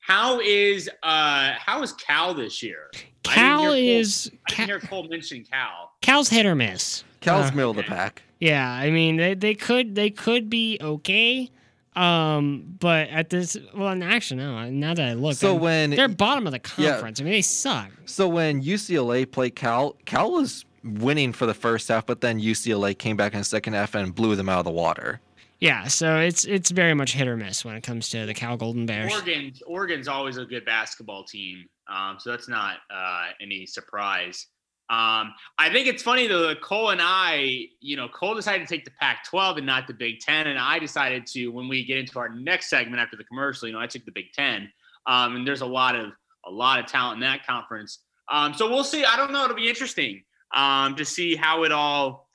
how 0.07 0.39
is 0.41 0.89
uh 1.03 1.53
how 1.59 1.83
is 1.83 1.93
Cal 1.95 2.35
this 2.35 2.63
year? 2.63 2.91
Cal 3.23 3.63
Cole, 3.65 3.73
is 3.73 4.31
I 4.49 4.51
didn't 4.55 4.67
hear 4.69 4.81
Cole 4.81 5.09
mention 5.09 5.45
Cal. 5.51 5.93
Cal's 6.03 6.29
hit 6.29 6.45
or 6.47 6.55
miss. 6.55 7.05
Cal's 7.21 7.51
Uh, 7.51 7.55
middle 7.55 7.71
of 7.71 7.77
the 7.79 7.83
pack. 7.85 8.23
Yeah, 8.39 8.71
I 8.71 8.91
mean 8.91 9.17
they, 9.17 9.35
they 9.35 9.55
could 9.55 9.95
they 9.95 10.11
could 10.11 10.51
be 10.51 10.79
okay. 10.81 11.51
Um, 11.97 12.77
but 12.81 13.09
at 13.09 13.31
this 13.31 13.57
well, 13.75 13.89
and 13.89 14.03
actually 14.05 14.39
no. 14.39 14.69
Now 14.69 14.95
that 14.95 15.09
I 15.09 15.13
look, 15.15 15.37
So 15.37 15.53
I'm- 15.53 15.61
when 15.61 15.91
they're 15.91 16.09
bottom 16.09 16.47
of 16.47 16.53
the 16.53 16.61
Yeah. 16.77 16.91
conference, 16.93 17.21
I 17.21 17.25
mean 17.25 17.33
they 17.33 17.43
suck. 17.43 17.89
So 18.05 18.29
when 18.29 18.63
UCLA 18.63 19.25
played 19.31 19.55
Cal, 19.55 19.97
Cal 20.05 20.33
was 20.33 20.65
winning 20.83 21.33
for 21.33 21.47
the 21.47 21.55
first 21.55 21.89
half, 21.89 22.05
but 22.05 22.21
then 22.21 22.39
UCLA 22.41 22.93
came 22.99 23.17
back 23.17 23.33
in 23.33 23.39
the 23.39 23.45
second 23.45 23.73
half 23.73 23.95
and 23.95 24.15
blew 24.15 24.37
them 24.37 24.49
out 24.51 24.59
of 24.59 24.65
the 24.67 24.71
water. 24.73 25.21
Yeah, 25.61 25.87
so 25.87 26.19
it's 26.19 26.45
it's 26.45 26.71
very 26.71 26.95
much 26.95 27.13
hit 27.13 27.29
or 27.29 27.37
miss 27.37 27.65
when 27.65 27.77
it 27.77 27.83
comes 27.83 28.09
to 28.11 28.27
the 28.27 28.35
Cal 28.35 28.57
Golden 28.57 28.87
Bears. 28.87 29.13
Oregon, 29.13 29.53
Oregon's 29.67 30.09
always 30.09 30.37
a 30.37 30.45
good 30.45 30.65
basketball 30.65 31.25
team, 31.25 31.67
um, 31.89 32.17
so 32.19 32.31
that's 32.31 32.49
not 32.49 32.77
uh, 32.95 33.29
any 33.41 33.67
surprise. 33.67 34.47
Um, 34.91 35.33
I 35.59 35.71
think 35.73 35.87
it's 35.87 36.03
funny 36.03 36.27
though. 36.27 36.47
that 36.49 36.61
Cole 36.61 36.91
and 36.91 37.01
I, 37.03 37.69
you 37.81 37.97
know, 37.97 38.07
Cole 38.09 38.35
decided 38.35 38.69
to 38.69 38.75
take 38.75 38.85
the 38.85 38.91
Pac-12 39.01 39.57
and 39.57 39.67
not 39.67 39.87
the 39.87 39.95
Big 39.95 40.21
Ten, 40.21 40.47
and 40.47 40.59
I 40.59 40.79
decided 40.79 41.27
to 41.29 41.49
when 41.49 41.69
we 41.69 41.85
get 41.85 41.97
into 41.97 42.19
our 42.19 42.29
next 42.29 42.69
segment 42.69 43.01
after 43.01 43.17
the 43.17 43.25
commercial. 43.25 43.67
You 43.67 43.75
know, 43.75 43.81
I 43.81 43.87
took 43.87 44.05
the 44.05 44.13
Big 44.13 44.33
Ten, 44.35 44.71
um, 45.07 45.37
and 45.37 45.47
there's 45.47 45.63
a 45.63 45.67
lot 45.67 45.97
of 45.97 46.13
a 46.47 46.51
lot 46.51 46.81
of 46.81 46.87
talent 46.87 47.17
in 47.17 47.21
that 47.21 47.47
conference. 47.47 48.01
Um, 48.31 48.53
so 48.53 48.69
we'll 48.69 48.85
see. 48.85 49.05
I 49.05 49.17
don't 49.17 49.33
know. 49.33 49.45
It'll 49.45 49.57
be 49.57 49.69
interesting 49.69 50.23
um, 50.55 50.95
to 50.97 51.05
see 51.05 51.35
how 51.35 51.65
it 51.65 51.73
all, 51.73 52.29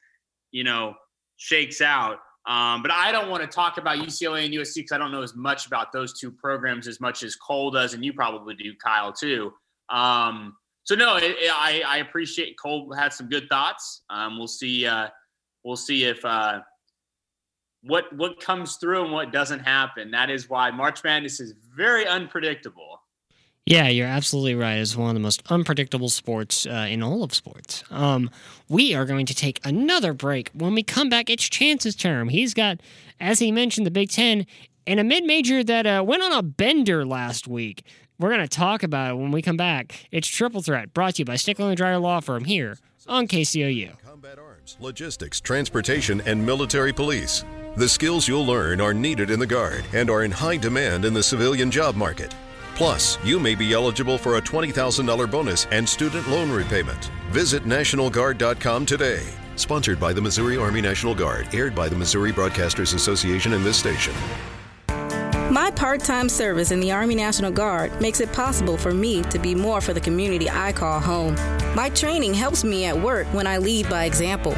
you 0.52 0.64
know, 0.64 0.96
shakes 1.38 1.82
out. 1.82 2.20
Um, 2.50 2.82
but 2.82 2.92
I 2.92 3.12
don't 3.12 3.30
want 3.30 3.44
to 3.44 3.48
talk 3.48 3.78
about 3.78 4.00
UCLA 4.00 4.46
and 4.46 4.54
USC 4.54 4.76
because 4.78 4.92
I 4.92 4.98
don't 4.98 5.12
know 5.12 5.22
as 5.22 5.36
much 5.36 5.68
about 5.68 5.92
those 5.92 6.20
two 6.20 6.32
programs 6.32 6.88
as 6.88 7.00
much 7.00 7.22
as 7.22 7.36
Cole 7.36 7.70
does, 7.70 7.94
and 7.94 8.04
you 8.04 8.12
probably 8.12 8.56
do, 8.56 8.74
Kyle, 8.84 9.14
too. 9.14 9.54
Um, 9.90 10.56
so 10.84 10.96
no, 10.96 11.18
it, 11.18 11.24
it- 11.26 11.52
I, 11.54 11.84
I 11.86 11.98
appreciate 11.98 12.58
Cole 12.60 12.92
had 12.94 13.14
some 13.14 13.30
good 13.30 13.48
thoughts. 13.50 14.02
Um, 14.10 14.40
we'll 14.40 14.48
see. 14.48 14.88
Uh, 14.88 15.10
we'll 15.64 15.76
see 15.76 16.06
if 16.06 16.26
uh, 16.26 16.62
what 17.84 18.06
what 18.16 18.40
comes 18.40 18.78
through 18.78 19.04
and 19.04 19.14
what 19.14 19.32
doesn't 19.32 19.60
happen. 19.60 20.10
That 20.10 20.32
is 20.32 20.50
why 20.50 20.72
March 20.72 21.04
Madness 21.04 21.40
is 21.40 21.54
very 21.76 22.08
unpredictable. 22.08 22.99
Yeah, 23.70 23.88
you're 23.88 24.08
absolutely 24.08 24.56
right. 24.56 24.80
It's 24.80 24.96
one 24.96 25.10
of 25.10 25.14
the 25.14 25.20
most 25.20 25.44
unpredictable 25.48 26.10
sports 26.10 26.66
uh, 26.66 26.88
in 26.90 27.04
all 27.04 27.22
of 27.22 27.36
sports. 27.36 27.84
Um, 27.92 28.32
we 28.68 28.96
are 28.96 29.06
going 29.06 29.28
to 29.28 29.36
take 29.36 29.60
another 29.64 30.12
break. 30.12 30.50
When 30.56 30.74
we 30.74 30.82
come 30.82 31.08
back, 31.08 31.30
it's 31.30 31.48
Chance's 31.48 31.96
term. 31.96 32.30
He's 32.30 32.56
got, 32.56 32.80
as 33.20 33.38
he 33.38 33.52
mentioned, 33.52 33.86
the 33.86 33.92
Big 33.92 34.10
Ten 34.10 34.48
and 34.88 35.00
a 35.00 35.04
mid 35.04 35.24
major 35.24 35.64
that 35.64 35.86
uh, 35.86 36.04
went 36.04 36.24
on 36.24 36.32
a 36.32 36.42
bender 36.42 37.06
last 37.06 37.48
week. 37.48 37.86
We're 38.18 38.30
going 38.30 38.42
to 38.42 38.48
talk 38.48 38.82
about 38.82 39.12
it 39.12 39.18
when 39.18 39.30
we 39.30 39.44
come 39.44 39.58
back. 39.58 40.08
It's 40.10 40.28
Triple 40.28 40.64
Threat, 40.64 40.92
brought 40.96 41.16
to 41.16 41.20
you 41.20 41.26
by 41.26 41.36
Stickler 41.36 41.68
and 41.68 41.78
Dryer 41.78 42.00
Law 42.00 42.22
Firm 42.22 42.46
here 42.46 42.80
on 43.06 43.28
KCOU. 43.28 44.02
Combat 44.04 44.40
arms, 44.40 44.78
logistics, 44.80 45.40
transportation, 45.40 46.22
and 46.22 46.44
military 46.44 46.92
police. 46.92 47.46
The 47.76 47.88
skills 47.88 48.28
you'll 48.28 48.48
learn 48.48 48.82
are 48.82 48.96
needed 48.96 49.30
in 49.30 49.40
the 49.40 49.46
Guard 49.46 49.86
and 49.94 50.10
are 50.10 50.24
in 50.24 50.32
high 50.32 50.58
demand 50.58 51.06
in 51.06 51.14
the 51.14 51.22
civilian 51.22 51.70
job 51.70 51.96
market. 51.96 52.34
Plus, 52.80 53.18
you 53.26 53.42
may 53.42 53.56
be 53.56 53.74
eligible 53.74 54.18
for 54.18 54.38
a 54.38 54.42
$20,000 54.42 55.30
bonus 55.30 55.68
and 55.70 55.88
student 55.88 56.26
loan 56.30 56.50
repayment. 56.50 57.12
Visit 57.30 57.66
NationalGuard.com 57.66 58.86
today. 58.86 59.22
Sponsored 59.58 60.00
by 60.00 60.14
the 60.14 60.22
Missouri 60.22 60.56
Army 60.56 60.80
National 60.80 61.14
Guard, 61.14 61.54
aired 61.54 61.76
by 61.76 61.90
the 61.90 61.98
Missouri 61.98 62.32
Broadcasters 62.32 62.94
Association 62.94 63.52
and 63.52 63.66
this 63.66 63.76
station. 63.76 64.14
My 65.52 65.70
part 65.76 66.00
time 66.06 66.30
service 66.30 66.72
in 66.72 66.80
the 66.80 66.90
Army 66.94 67.16
National 67.16 67.52
Guard 67.52 68.00
makes 68.00 68.22
it 68.22 68.32
possible 68.32 68.78
for 68.78 68.94
me 68.94 69.24
to 69.24 69.40
be 69.40 69.54
more 69.54 69.82
for 69.82 69.92
the 69.92 70.00
community 70.00 70.50
I 70.50 70.72
call 70.72 71.02
home. 71.02 71.36
My 71.76 71.90
training 71.90 72.34
helps 72.34 72.64
me 72.64 72.86
at 72.86 72.98
work 72.98 73.28
when 73.34 73.46
I 73.46 73.58
lead 73.58 73.90
by 73.90 74.06
example. 74.06 74.54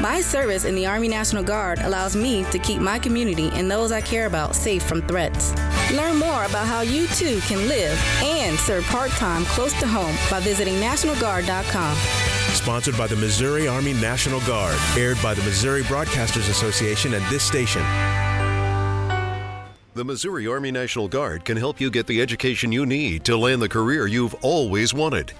My 0.00 0.22
service 0.22 0.64
in 0.64 0.74
the 0.74 0.86
Army 0.86 1.08
National 1.08 1.42
Guard 1.42 1.80
allows 1.80 2.16
me 2.16 2.44
to 2.52 2.58
keep 2.58 2.80
my 2.80 2.98
community 2.98 3.50
and 3.52 3.70
those 3.70 3.92
I 3.92 4.00
care 4.00 4.24
about 4.24 4.56
safe 4.56 4.82
from 4.82 5.02
threats. 5.02 5.52
Learn 5.92 6.16
more 6.16 6.44
about 6.44 6.66
how 6.66 6.82
you 6.82 7.08
too 7.08 7.40
can 7.40 7.66
live 7.66 7.98
and 8.22 8.58
serve 8.58 8.84
part 8.84 9.10
time 9.12 9.44
close 9.46 9.72
to 9.80 9.86
home 9.86 10.16
by 10.30 10.40
visiting 10.40 10.74
NationalGuard.com. 10.74 11.96
Sponsored 12.54 12.96
by 12.96 13.06
the 13.06 13.16
Missouri 13.16 13.66
Army 13.66 13.94
National 13.94 14.40
Guard, 14.40 14.78
aired 14.96 15.18
by 15.22 15.34
the 15.34 15.42
Missouri 15.42 15.82
Broadcasters 15.82 16.48
Association 16.48 17.14
and 17.14 17.24
this 17.26 17.42
station. 17.42 17.82
The 19.94 20.04
Missouri 20.04 20.46
Army 20.46 20.70
National 20.70 21.08
Guard 21.08 21.44
can 21.44 21.56
help 21.56 21.80
you 21.80 21.90
get 21.90 22.06
the 22.06 22.22
education 22.22 22.70
you 22.70 22.86
need 22.86 23.24
to 23.24 23.36
land 23.36 23.60
the 23.60 23.68
career 23.68 24.06
you've 24.06 24.36
always 24.42 24.94
wanted. 24.94 25.32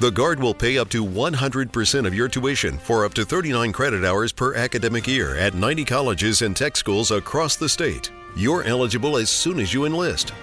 The 0.00 0.10
Guard 0.10 0.40
will 0.40 0.54
pay 0.54 0.76
up 0.76 0.88
to 0.90 1.04
100% 1.06 2.06
of 2.06 2.14
your 2.14 2.28
tuition 2.28 2.78
for 2.78 3.04
up 3.04 3.14
to 3.14 3.24
39 3.24 3.72
credit 3.72 4.04
hours 4.04 4.32
per 4.32 4.54
academic 4.54 5.06
year 5.06 5.36
at 5.36 5.54
90 5.54 5.84
colleges 5.84 6.42
and 6.42 6.56
tech 6.56 6.76
schools 6.76 7.12
across 7.12 7.56
the 7.56 7.68
state. 7.68 8.10
You're 8.38 8.64
eligible 8.64 9.16
as 9.16 9.30
soon 9.30 9.58
as 9.58 9.72
you 9.72 9.86
enlist. 9.86 10.34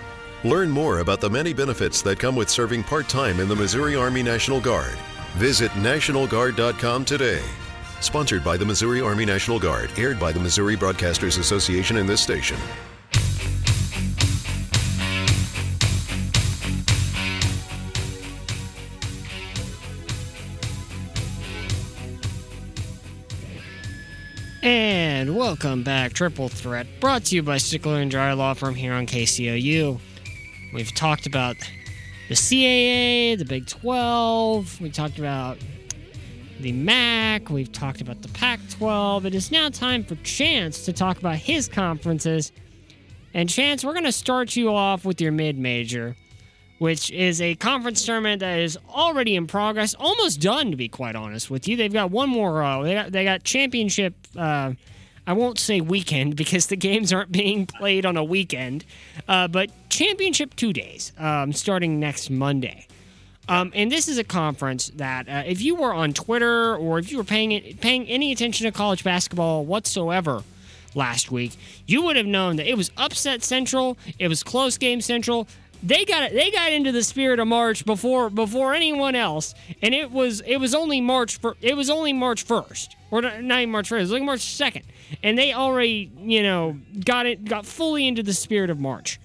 Learn 0.43 0.71
more 0.71 0.97
about 0.97 1.21
the 1.21 1.29
many 1.29 1.53
benefits 1.53 2.01
that 2.01 2.17
come 2.17 2.36
with 2.36 2.49
serving 2.49 2.82
part 2.82 3.08
time 3.08 3.39
in 3.39 3.47
the 3.47 3.56
Missouri 3.56 3.95
Army 3.95 4.23
National 4.23 4.60
Guard. 4.60 4.97
Visit 5.36 5.69
NationalGuard.com 5.73 7.06
today. 7.06 7.43
Sponsored 8.01 8.43
by 8.43 8.58
the 8.58 8.65
Missouri 8.65 8.99
Army 8.99 9.25
National 9.25 9.60
Guard, 9.60 9.91
aired 9.95 10.19
by 10.19 10.32
the 10.32 10.39
Missouri 10.39 10.75
Broadcasters 10.75 11.38
Association 11.38 11.97
and 11.97 12.10
this 12.10 12.19
station. 12.19 12.58
And 24.63 25.36
welcome 25.36 25.84
back, 25.84 26.13
Triple 26.13 26.47
Threat, 26.47 26.88
brought 27.02 27.26
to 27.26 27.36
you 27.36 27.43
by 27.43 27.58
Stickler 27.58 27.99
and 27.99 28.10
Dry 28.10 28.32
Law 28.32 28.54
Firm 28.54 28.76
here 28.76 28.93
on 28.93 29.06
KCOU. 29.06 29.99
We've 30.73 30.95
talked 30.95 31.26
about 31.26 31.58
the 32.30 32.36
CAA, 32.36 33.38
the 33.38 33.43
Big 33.43 33.67
12, 33.67 34.80
we 34.80 34.89
talked 34.89 35.19
about 35.19 35.58
the 36.62 36.71
MAC, 36.71 37.49
we've 37.49 37.73
talked 37.73 37.99
about 37.99 38.21
the 38.21 38.30
Pac 38.30 38.62
12. 38.69 39.26
It 39.26 39.36
is 39.36 39.52
now 39.52 39.67
time 39.67 40.02
for 40.02 40.15
Chance 40.23 40.86
to 40.86 40.93
talk 40.93 41.17
about 41.17 41.36
his 41.36 41.67
conferences. 41.67 42.54
And 43.34 43.49
Chance, 43.49 43.84
we're 43.84 43.91
going 43.91 44.06
to 44.06 44.13
start 44.13 44.56
you 44.56 44.73
off 44.73 45.04
with 45.04 45.19
your 45.19 45.34
mid 45.34 45.58
major, 45.58 46.15
which 46.83 47.09
is 47.11 47.39
a 47.39 47.55
conference 47.55 48.05
tournament 48.05 48.41
that 48.41 48.59
is 48.59 48.77
already 48.89 49.37
in 49.37 49.47
progress, 49.47 49.93
almost 49.93 50.41
done, 50.41 50.69
to 50.69 50.75
be 50.75 50.89
quite 50.89 51.15
honest 51.15 51.49
with 51.49 51.65
you. 51.65 51.77
They've 51.77 51.93
got 51.93 52.11
one 52.11 52.27
more. 52.27 52.61
Uh, 52.61 52.83
they 52.83 52.93
got 52.93 53.11
they 53.13 53.23
got 53.23 53.45
championship. 53.45 54.13
Uh, 54.37 54.73
I 55.25 55.31
won't 55.31 55.59
say 55.59 55.79
weekend 55.79 56.35
because 56.41 56.67
the 56.67 56.75
games 56.75 57.13
aren't 57.13 57.31
being 57.31 57.67
played 57.67 58.05
on 58.05 58.17
a 58.17 58.23
weekend, 58.23 58.83
uh, 59.29 59.47
but 59.47 59.71
championship 59.88 60.57
two 60.57 60.73
days, 60.73 61.13
um, 61.17 61.53
starting 61.53 62.01
next 62.01 62.29
Monday. 62.29 62.86
Um, 63.47 63.71
and 63.73 63.89
this 63.89 64.09
is 64.09 64.17
a 64.17 64.23
conference 64.25 64.91
that, 64.95 65.29
uh, 65.29 65.43
if 65.45 65.61
you 65.61 65.75
were 65.75 65.93
on 65.93 66.11
Twitter 66.11 66.75
or 66.75 66.99
if 66.99 67.13
you 67.13 67.17
were 67.17 67.23
paying 67.23 67.53
it, 67.53 67.79
paying 67.79 68.05
any 68.07 68.34
attention 68.34 68.65
to 68.65 68.73
college 68.73 69.05
basketball 69.05 69.63
whatsoever 69.63 70.43
last 70.95 71.31
week, 71.31 71.53
you 71.88 72.01
would 72.01 72.17
have 72.17 72.25
known 72.25 72.57
that 72.57 72.67
it 72.67 72.75
was 72.75 72.91
upset 72.97 73.41
central. 73.41 73.97
It 74.19 74.27
was 74.27 74.43
close 74.43 74.77
game 74.77 74.99
central. 74.99 75.47
They 75.84 76.05
got 76.05 76.31
they 76.31 76.49
got 76.49 76.71
into 76.71 76.91
the 76.93 77.03
spirit 77.03 77.39
of 77.39 77.47
March 77.47 77.86
before 77.86 78.29
before 78.29 78.73
anyone 78.73 79.15
else, 79.15 79.53
and 79.81 79.93
it 79.93 80.11
was 80.11 80.41
it 80.41 80.57
was 80.57 80.73
only 80.73 81.01
March 81.01 81.38
for 81.39 81.57
it 81.61 81.75
was 81.75 81.89
only 81.89 82.13
March 82.13 82.43
first 82.43 82.95
or 83.11 83.21
not 83.21 83.59
even 83.59 83.71
March 83.71 83.89
first. 83.89 83.99
It 83.99 84.03
was 84.03 84.11
like 84.11 84.23
March 84.23 84.41
second, 84.41 84.86
and 85.21 85.38
they 85.38 85.53
already 85.53 86.11
you 86.17 86.41
know 86.41 86.77
got 87.03 87.25
it 87.25 87.45
got 87.45 87.65
fully 87.65 88.07
into 88.07 88.23
the 88.23 88.34
spirit 88.34 88.69
of 88.69 88.79
March, 88.79 89.19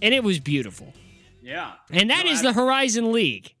and 0.00 0.14
it 0.14 0.22
was 0.22 0.38
beautiful. 0.38 0.92
Yeah. 1.42 1.72
And 1.90 2.10
that 2.10 2.24
No, 2.24 2.32
is 2.32 2.42
the 2.42 2.52
Horizon 2.52 3.12
League. 3.12 3.52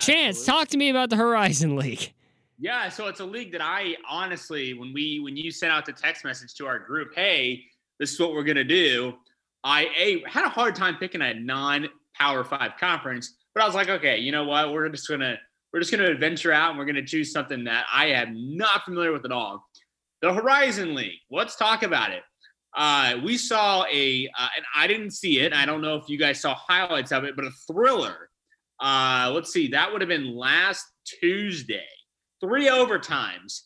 Chance, 0.00 0.44
talk 0.44 0.68
to 0.68 0.76
me 0.78 0.88
about 0.88 1.10
the 1.10 1.16
Horizon 1.16 1.76
League. 1.76 2.12
Yeah, 2.58 2.88
so 2.88 3.06
it's 3.06 3.20
a 3.20 3.24
league 3.24 3.52
that 3.52 3.60
I 3.60 3.96
honestly, 4.08 4.74
when 4.74 4.92
we 4.92 5.20
when 5.20 5.36
you 5.36 5.50
sent 5.50 5.72
out 5.72 5.84
the 5.84 5.92
text 5.92 6.24
message 6.24 6.54
to 6.54 6.66
our 6.66 6.78
group, 6.78 7.14
hey, 7.14 7.64
this 7.98 8.12
is 8.12 8.20
what 8.20 8.32
we're 8.32 8.44
gonna 8.44 8.64
do. 8.64 9.14
I 9.64 9.88
a 9.98 10.28
had 10.28 10.44
a 10.44 10.48
hard 10.48 10.74
time 10.74 10.96
picking 10.96 11.22
a 11.22 11.34
non-power 11.34 12.44
five 12.44 12.72
conference, 12.78 13.36
but 13.54 13.62
I 13.62 13.66
was 13.66 13.74
like, 13.74 13.88
okay, 13.88 14.18
you 14.18 14.32
know 14.32 14.44
what? 14.44 14.72
We're 14.72 14.88
just 14.88 15.08
gonna 15.08 15.38
we're 15.72 15.80
just 15.80 15.92
gonna 15.92 16.10
adventure 16.10 16.52
out 16.52 16.70
and 16.70 16.78
we're 16.78 16.84
gonna 16.86 17.04
choose 17.04 17.32
something 17.32 17.64
that 17.64 17.86
I 17.92 18.06
am 18.06 18.56
not 18.56 18.84
familiar 18.84 19.12
with 19.12 19.24
at 19.24 19.32
all. 19.32 19.66
The 20.22 20.32
Horizon 20.32 20.94
League. 20.94 21.20
Let's 21.30 21.56
talk 21.56 21.82
about 21.82 22.10
it. 22.10 22.22
uh, 22.76 23.16
we 23.24 23.36
saw 23.36 23.84
a, 23.90 24.28
uh, 24.38 24.48
and 24.56 24.64
I 24.76 24.86
didn't 24.86 25.10
see 25.12 25.40
it. 25.40 25.52
I 25.52 25.66
don't 25.66 25.80
know 25.80 25.96
if 25.96 26.08
you 26.08 26.18
guys 26.18 26.40
saw 26.40 26.54
highlights 26.54 27.12
of 27.12 27.24
it, 27.24 27.34
but 27.36 27.44
a 27.44 27.50
thriller. 27.66 28.30
Uh, 28.80 29.30
let's 29.34 29.52
see, 29.52 29.68
that 29.68 29.90
would 29.92 30.00
have 30.00 30.08
been 30.08 30.36
last 30.36 30.86
Tuesday. 31.04 31.86
Three 32.40 32.68
overtimes. 32.68 33.62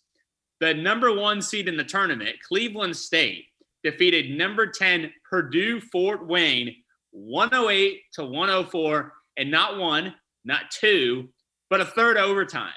The 0.61 0.75
number 0.75 1.13
one 1.15 1.43
seed 1.43 1.69
in 1.69 1.77
the 1.77 1.85
tournament, 1.85 2.37
Cleveland 2.47 2.97
State, 2.97 3.45
defeated 3.85 4.37
number 4.37 4.67
10 4.67 5.13
Purdue 5.31 5.81
Fort 5.81 6.27
Wayne 6.27 6.75
108 7.15 8.01
to 8.15 8.25
104, 8.25 9.13
and 9.37 9.51
not 9.51 9.79
one, 9.79 10.15
not 10.45 10.71
two, 10.71 11.29
but 11.71 11.81
a 11.81 11.85
third 11.85 12.17
overtime. 12.17 12.73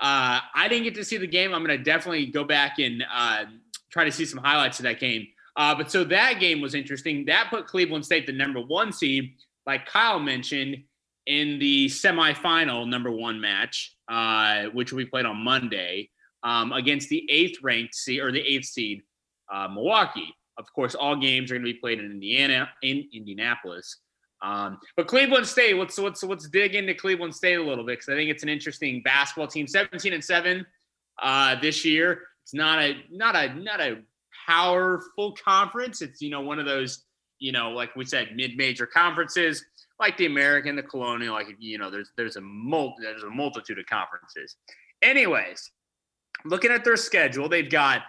Uh, 0.00 0.40
I 0.54 0.68
didn't 0.68 0.84
get 0.84 0.94
to 0.96 1.04
see 1.04 1.16
the 1.16 1.26
game. 1.26 1.54
I'm 1.54 1.64
going 1.64 1.76
to 1.76 1.84
definitely 1.84 2.26
go 2.26 2.44
back 2.44 2.78
and 2.78 3.04
uh, 3.12 3.44
try 3.90 4.04
to 4.04 4.12
see 4.12 4.24
some 4.24 4.40
highlights 4.40 4.78
of 4.80 4.84
that 4.84 5.00
game. 5.00 5.26
Uh, 5.56 5.74
but 5.74 5.90
so 5.90 6.04
that 6.04 6.38
game 6.40 6.60
was 6.60 6.74
interesting. 6.74 7.24
That 7.26 7.48
put 7.50 7.66
Cleveland 7.66 8.04
State 8.04 8.26
the 8.26 8.32
number 8.32 8.60
one 8.60 8.92
seed, 8.92 9.34
like 9.66 9.86
Kyle 9.86 10.20
mentioned, 10.20 10.76
in 11.26 11.58
the 11.58 11.86
semifinal 11.86 12.88
number 12.88 13.10
one 13.10 13.40
match, 13.40 13.96
uh, 14.08 14.64
which 14.66 14.92
we 14.92 15.04
played 15.04 15.26
on 15.26 15.36
Monday 15.36 16.10
um, 16.42 16.72
against 16.72 17.08
the 17.08 17.28
eighth 17.30 17.58
ranked 17.62 17.94
seed 17.94 18.20
or 18.20 18.32
the 18.32 18.40
eighth 18.40 18.66
seed 18.66 19.02
uh, 19.52 19.68
Milwaukee. 19.68 20.32
Of 20.58 20.72
course, 20.72 20.94
all 20.94 21.16
games 21.16 21.50
are 21.50 21.54
going 21.54 21.66
to 21.66 21.72
be 21.72 21.78
played 21.78 22.00
in 22.00 22.06
Indiana, 22.06 22.68
in 22.82 23.08
Indianapolis. 23.12 23.98
Um, 24.42 24.78
but 24.96 25.06
Cleveland 25.06 25.46
State, 25.46 25.76
let's 25.76 25.98
let's 25.98 26.22
let's 26.22 26.48
dig 26.48 26.74
into 26.74 26.94
Cleveland 26.94 27.34
State 27.34 27.54
a 27.54 27.62
little 27.62 27.84
bit 27.84 27.98
because 27.98 28.08
I 28.08 28.16
think 28.16 28.30
it's 28.30 28.42
an 28.42 28.48
interesting 28.48 29.02
basketball 29.02 29.48
team. 29.48 29.66
17 29.66 30.12
and 30.12 30.24
seven 30.24 30.66
uh, 31.22 31.56
this 31.60 31.84
year. 31.84 32.22
It's 32.42 32.54
not 32.54 32.80
a 32.80 32.96
not 33.10 33.36
a 33.36 33.54
not 33.54 33.80
a 33.80 33.98
powerful 34.46 35.32
conference. 35.32 36.02
It's 36.02 36.20
you 36.20 36.30
know 36.30 36.40
one 36.40 36.58
of 36.58 36.66
those 36.66 37.04
you 37.40 37.52
know 37.52 37.70
like 37.70 37.94
we 37.96 38.04
said 38.04 38.36
mid-major 38.36 38.86
conferences 38.86 39.64
like 40.00 40.16
the 40.16 40.26
American, 40.26 40.76
the 40.76 40.82
Colonial. 40.82 41.34
Like 41.34 41.48
you 41.58 41.78
know 41.78 41.90
there's 41.90 42.12
there's 42.16 42.36
a 42.36 42.40
mul- 42.40 42.94
there's 43.00 43.24
a 43.24 43.30
multitude 43.30 43.78
of 43.78 43.86
conferences. 43.86 44.56
Anyways, 45.02 45.70
looking 46.44 46.70
at 46.70 46.84
their 46.84 46.96
schedule, 46.96 47.48
they've 47.48 47.70
got 47.70 48.02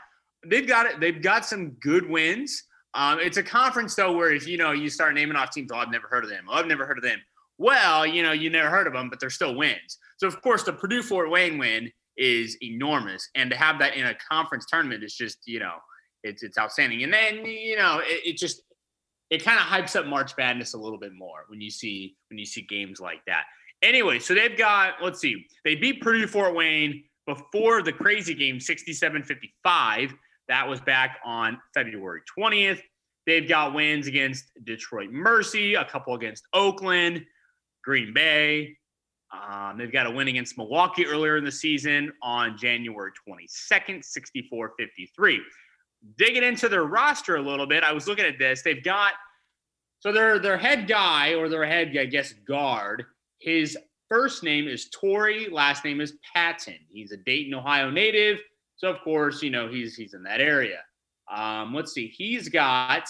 they've 0.45 0.67
got 0.67 0.85
it. 0.85 0.99
They've 0.99 1.21
got 1.21 1.45
some 1.45 1.71
good 1.81 2.09
wins. 2.09 2.63
Um, 2.93 3.19
it's 3.19 3.37
a 3.37 3.43
conference 3.43 3.95
though 3.95 4.15
where 4.15 4.31
if 4.31 4.47
you 4.47 4.57
know 4.57 4.71
you 4.71 4.89
start 4.89 5.13
naming 5.13 5.35
off 5.35 5.51
teams, 5.51 5.71
oh 5.71 5.77
I've 5.77 5.91
never 5.91 6.07
heard 6.07 6.23
of 6.23 6.29
them. 6.29 6.45
Oh 6.49 6.53
I've 6.53 6.67
never 6.67 6.85
heard 6.85 6.97
of 6.97 7.03
them. 7.03 7.19
Well, 7.57 8.05
you 8.05 8.23
know 8.23 8.31
you 8.31 8.49
never 8.49 8.69
heard 8.69 8.87
of 8.87 8.93
them, 8.93 9.09
but 9.09 9.19
they're 9.19 9.29
still 9.29 9.55
wins. 9.55 9.97
So 10.17 10.27
of 10.27 10.41
course 10.41 10.63
the 10.63 10.73
Purdue 10.73 11.03
Fort 11.03 11.29
Wayne 11.29 11.57
win 11.57 11.91
is 12.17 12.57
enormous, 12.61 13.29
and 13.35 13.49
to 13.51 13.57
have 13.57 13.79
that 13.79 13.95
in 13.95 14.05
a 14.07 14.15
conference 14.29 14.65
tournament 14.65 15.03
is 15.03 15.15
just 15.15 15.39
you 15.45 15.59
know 15.59 15.75
it's 16.23 16.43
it's 16.43 16.57
outstanding. 16.57 17.03
And 17.03 17.13
then 17.13 17.45
you 17.45 17.77
know 17.77 18.01
it, 18.03 18.21
it 18.25 18.37
just 18.37 18.63
it 19.29 19.43
kind 19.43 19.59
of 19.59 19.65
hypes 19.65 19.95
up 19.95 20.07
March 20.07 20.31
Madness 20.37 20.73
a 20.73 20.77
little 20.77 20.97
bit 20.97 21.13
more 21.13 21.45
when 21.47 21.61
you 21.61 21.69
see 21.69 22.15
when 22.29 22.39
you 22.39 22.45
see 22.45 22.61
games 22.61 22.99
like 22.99 23.21
that. 23.27 23.43
Anyway, 23.81 24.19
so 24.19 24.33
they've 24.33 24.57
got 24.57 24.95
let's 25.01 25.19
see, 25.19 25.45
they 25.63 25.75
beat 25.75 26.01
Purdue 26.01 26.27
Fort 26.27 26.55
Wayne 26.55 27.03
before 27.25 27.83
the 27.83 27.93
crazy 27.93 28.33
game 28.33 28.57
67-55. 28.57 30.13
That 30.49 30.67
was 30.67 30.81
back 30.81 31.19
on 31.23 31.59
February 31.73 32.21
20th. 32.37 32.81
They've 33.25 33.47
got 33.47 33.73
wins 33.73 34.07
against 34.07 34.51
Detroit 34.65 35.11
Mercy, 35.11 35.75
a 35.75 35.85
couple 35.85 36.15
against 36.15 36.43
Oakland, 36.53 37.23
Green 37.83 38.13
Bay. 38.13 38.75
Um, 39.31 39.77
they've 39.77 39.91
got 39.91 40.07
a 40.07 40.11
win 40.11 40.27
against 40.27 40.57
Milwaukee 40.57 41.05
earlier 41.05 41.37
in 41.37 41.45
the 41.45 41.51
season 41.51 42.11
on 42.21 42.57
January 42.57 43.11
22nd, 43.27 44.03
64 44.03 44.73
53 44.77 45.41
digging 46.17 46.43
into 46.43 46.69
their 46.69 46.83
roster 46.83 47.35
a 47.35 47.41
little 47.41 47.67
bit, 47.67 47.83
I 47.83 47.91
was 47.91 48.07
looking 48.07 48.25
at 48.25 48.39
this. 48.39 48.61
They've 48.61 48.83
got 48.83 49.13
so 49.99 50.11
their 50.11 50.39
their 50.39 50.57
head 50.57 50.87
guy 50.87 51.33
or 51.33 51.49
their 51.49 51.65
head, 51.65 51.95
I 51.97 52.05
guess, 52.05 52.33
guard. 52.47 53.05
His 53.39 53.77
first 54.07 54.43
name 54.43 54.67
is 54.67 54.89
Torrey, 54.89 55.49
last 55.49 55.85
name 55.85 56.01
is 56.01 56.13
Patton. 56.33 56.79
He's 56.89 57.11
a 57.11 57.17
Dayton, 57.17 57.53
Ohio 57.53 57.89
native, 57.89 58.39
so 58.80 58.88
of 58.89 59.01
course, 59.01 59.43
you 59.43 59.49
know 59.49 59.67
he's 59.67 59.95
he's 59.95 60.13
in 60.13 60.23
that 60.23 60.39
area. 60.39 60.80
Um, 61.32 61.75
let's 61.75 61.91
see, 61.91 62.07
he's 62.07 62.47
got 62.47 63.07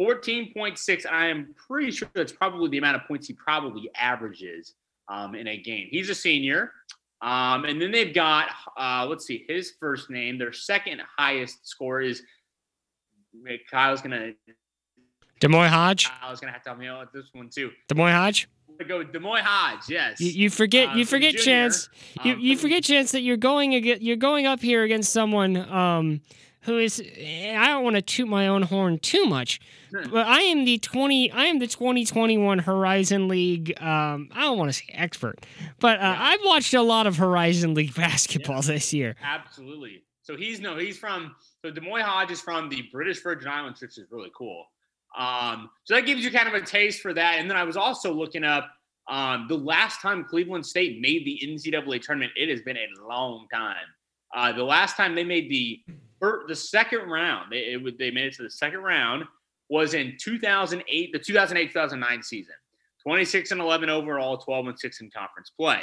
14.6. 0.00 1.06
I 1.06 1.26
am 1.26 1.54
pretty 1.54 1.90
sure 1.90 2.08
that's 2.14 2.32
probably 2.32 2.70
the 2.70 2.78
amount 2.78 2.96
of 2.96 3.02
points 3.06 3.28
he 3.28 3.34
probably 3.34 3.90
averages 3.94 4.74
um, 5.08 5.34
in 5.34 5.46
a 5.46 5.58
game. 5.58 5.88
He's 5.90 6.08
a 6.08 6.14
senior. 6.14 6.72
Um, 7.20 7.64
and 7.64 7.80
then 7.82 7.90
they've 7.90 8.14
got, 8.14 8.48
uh, 8.78 9.06
let's 9.08 9.26
see, 9.26 9.44
his 9.48 9.72
first 9.78 10.08
name. 10.08 10.38
Their 10.38 10.52
second 10.52 11.02
highest 11.18 11.66
score 11.68 12.00
is 12.00 12.22
Kyle's 13.70 14.00
gonna. 14.00 14.32
D'Moi 15.40 15.68
Hodge. 15.68 16.10
I 16.22 16.30
was 16.30 16.40
gonna 16.40 16.52
have 16.52 16.62
to 16.62 16.70
help 16.70 16.80
me 16.80 16.86
out 16.86 17.00
with 17.00 17.12
this 17.12 17.30
one 17.34 17.50
too. 17.50 17.70
D'Moi 17.88 18.10
Hodge. 18.12 18.48
To 18.78 18.84
go 18.84 18.98
with 18.98 19.12
D'Moi 19.12 19.40
Hodge. 19.40 19.88
Yes. 19.88 20.20
You, 20.20 20.30
you 20.30 20.50
forget. 20.50 20.90
Um, 20.90 20.98
you 20.98 21.04
forget, 21.04 21.32
junior, 21.32 21.44
chance. 21.44 21.88
You 22.22 22.34
um, 22.34 22.40
you 22.40 22.56
forget, 22.56 22.84
chance 22.84 23.12
that 23.12 23.22
you're 23.22 23.36
going 23.36 23.74
against. 23.74 24.02
You're 24.02 24.16
going 24.16 24.46
up 24.46 24.60
here 24.60 24.84
against 24.84 25.12
someone 25.12 25.56
um, 25.56 26.20
who 26.62 26.78
is. 26.78 27.00
I 27.00 27.66
don't 27.66 27.82
want 27.82 27.96
to 27.96 28.02
toot 28.02 28.28
my 28.28 28.46
own 28.46 28.62
horn 28.62 28.98
too 29.00 29.24
much, 29.26 29.60
but 29.90 30.26
I 30.26 30.40
am 30.42 30.64
the 30.64 30.78
twenty. 30.78 31.30
I 31.32 31.46
am 31.46 31.58
the 31.58 31.66
2021 31.66 32.60
Horizon 32.60 33.26
League. 33.26 33.70
Um, 33.82 34.28
I 34.32 34.42
don't 34.42 34.58
want 34.58 34.68
to 34.68 34.72
say 34.74 34.84
expert, 34.92 35.44
but 35.80 35.98
uh, 35.98 36.16
I've 36.16 36.40
watched 36.44 36.74
a 36.74 36.82
lot 36.82 37.06
of 37.08 37.16
Horizon 37.16 37.74
League 37.74 37.94
basketball 37.96 38.62
this 38.62 38.92
year. 38.92 39.16
Absolutely. 39.24 40.04
So 40.22 40.36
he's 40.36 40.60
no, 40.60 40.76
he's 40.76 40.98
from. 40.98 41.34
So 41.62 41.70
Des 41.70 41.80
D'Moi 41.80 42.02
Hodge 42.02 42.30
is 42.30 42.40
from 42.40 42.68
the 42.68 42.82
British 42.92 43.22
Virgin 43.22 43.48
Islands, 43.48 43.80
which 43.80 43.98
is 43.98 44.06
really 44.12 44.30
cool. 44.36 44.66
Um, 45.16 45.70
so 45.84 45.94
that 45.94 46.06
gives 46.06 46.24
you 46.24 46.30
kind 46.30 46.48
of 46.48 46.54
a 46.54 46.64
taste 46.64 47.00
for 47.00 47.14
that. 47.14 47.38
And 47.38 47.48
then 47.48 47.56
I 47.56 47.64
was 47.64 47.76
also 47.76 48.12
looking 48.12 48.44
up 48.44 48.70
um, 49.08 49.46
the 49.48 49.56
last 49.56 50.00
time 50.00 50.24
Cleveland 50.24 50.66
State 50.66 51.00
made 51.00 51.24
the 51.24 51.40
NCAA 51.44 52.02
tournament. 52.02 52.32
It 52.36 52.48
has 52.50 52.60
been 52.62 52.76
a 52.76 53.06
long 53.06 53.46
time. 53.52 53.76
Uh, 54.34 54.52
the 54.52 54.64
last 54.64 54.96
time 54.96 55.14
they 55.14 55.24
made 55.24 55.50
the 55.50 55.80
the 56.48 56.56
second 56.56 57.08
round, 57.08 57.52
they 57.52 57.58
it, 57.58 57.98
they 57.98 58.10
made 58.10 58.26
it 58.26 58.34
to 58.34 58.42
the 58.42 58.50
second 58.50 58.80
round 58.80 59.24
was 59.68 59.94
in 59.94 60.16
2008, 60.18 61.12
the 61.12 61.18
2008-2009 61.18 62.24
season. 62.24 62.54
26 63.02 63.52
and 63.52 63.60
11 63.60 63.88
overall, 63.88 64.36
12 64.38 64.68
and 64.68 64.78
6 64.78 65.00
in 65.00 65.10
conference 65.10 65.50
play. 65.50 65.80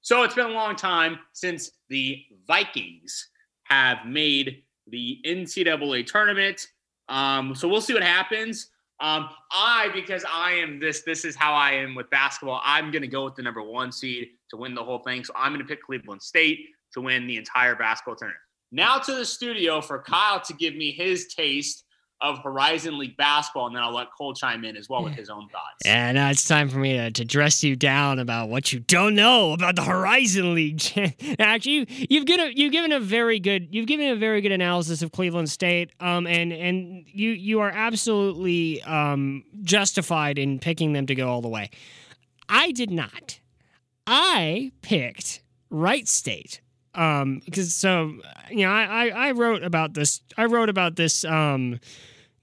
So 0.00 0.22
it's 0.22 0.34
been 0.34 0.46
a 0.46 0.54
long 0.54 0.76
time 0.76 1.18
since 1.32 1.72
the 1.88 2.22
Vikings 2.46 3.30
have 3.64 4.06
made 4.06 4.62
the 4.86 5.18
NCAA 5.26 6.06
tournament. 6.06 6.66
Um, 7.08 7.54
so 7.54 7.68
we'll 7.68 7.80
see 7.80 7.94
what 7.94 8.02
happens. 8.02 8.70
Um, 9.00 9.28
I, 9.50 9.90
because 9.92 10.24
I 10.30 10.52
am 10.52 10.78
this, 10.78 11.02
this 11.02 11.24
is 11.24 11.34
how 11.34 11.52
I 11.52 11.72
am 11.72 11.94
with 11.94 12.08
basketball. 12.10 12.60
I'm 12.64 12.90
going 12.90 13.02
to 13.02 13.08
go 13.08 13.24
with 13.24 13.34
the 13.34 13.42
number 13.42 13.62
one 13.62 13.90
seed 13.90 14.28
to 14.50 14.56
win 14.56 14.74
the 14.74 14.84
whole 14.84 15.00
thing. 15.00 15.24
So 15.24 15.32
I'm 15.36 15.52
going 15.52 15.60
to 15.60 15.68
pick 15.68 15.82
Cleveland 15.82 16.22
State 16.22 16.68
to 16.94 17.00
win 17.00 17.26
the 17.26 17.36
entire 17.36 17.74
basketball 17.74 18.16
tournament. 18.16 18.40
Now 18.70 18.98
to 18.98 19.14
the 19.14 19.24
studio 19.24 19.80
for 19.80 20.00
Kyle 20.00 20.40
to 20.40 20.54
give 20.54 20.74
me 20.74 20.90
his 20.90 21.26
taste 21.34 21.84
of 22.24 22.38
Horizon 22.38 22.98
League 22.98 23.18
basketball, 23.18 23.66
and 23.66 23.76
then 23.76 23.82
I'll 23.82 23.94
let 23.94 24.08
Cole 24.16 24.32
chime 24.32 24.64
in 24.64 24.78
as 24.78 24.88
well 24.88 25.04
with 25.04 25.12
his 25.12 25.28
own 25.28 25.46
thoughts. 25.50 25.84
And 25.84 26.16
now 26.16 26.30
it's 26.30 26.48
time 26.48 26.70
for 26.70 26.78
me 26.78 26.94
to, 26.94 27.10
to 27.10 27.24
dress 27.24 27.62
you 27.62 27.76
down 27.76 28.18
about 28.18 28.48
what 28.48 28.72
you 28.72 28.80
don't 28.80 29.14
know 29.14 29.52
about 29.52 29.76
the 29.76 29.82
Horizon 29.82 30.54
League. 30.54 30.82
Actually, 31.38 31.72
you, 31.72 31.86
you've 32.08 32.24
given 32.24 32.46
a, 32.46 32.50
you've 32.50 32.72
given 32.72 32.92
a 32.92 33.00
very 33.00 33.38
good 33.38 33.68
you've 33.74 33.86
given 33.86 34.10
a 34.10 34.16
very 34.16 34.40
good 34.40 34.52
analysis 34.52 35.02
of 35.02 35.12
Cleveland 35.12 35.50
State, 35.50 35.90
um, 36.00 36.26
and 36.26 36.50
and 36.50 37.04
you 37.06 37.30
you 37.30 37.60
are 37.60 37.70
absolutely 37.70 38.82
um, 38.84 39.44
justified 39.62 40.38
in 40.38 40.58
picking 40.58 40.94
them 40.94 41.04
to 41.06 41.14
go 41.14 41.28
all 41.28 41.42
the 41.42 41.48
way. 41.48 41.68
I 42.48 42.72
did 42.72 42.90
not. 42.90 43.38
I 44.06 44.72
picked 44.80 45.42
Wright 45.68 46.08
State 46.08 46.62
um 46.96 47.42
because 47.44 47.74
so 47.74 48.12
you 48.50 48.64
know 48.64 48.70
I, 48.70 49.08
I 49.08 49.08
i 49.08 49.30
wrote 49.32 49.64
about 49.64 49.94
this 49.94 50.20
i 50.38 50.44
wrote 50.44 50.68
about 50.68 50.94
this 50.94 51.24
um 51.24 51.80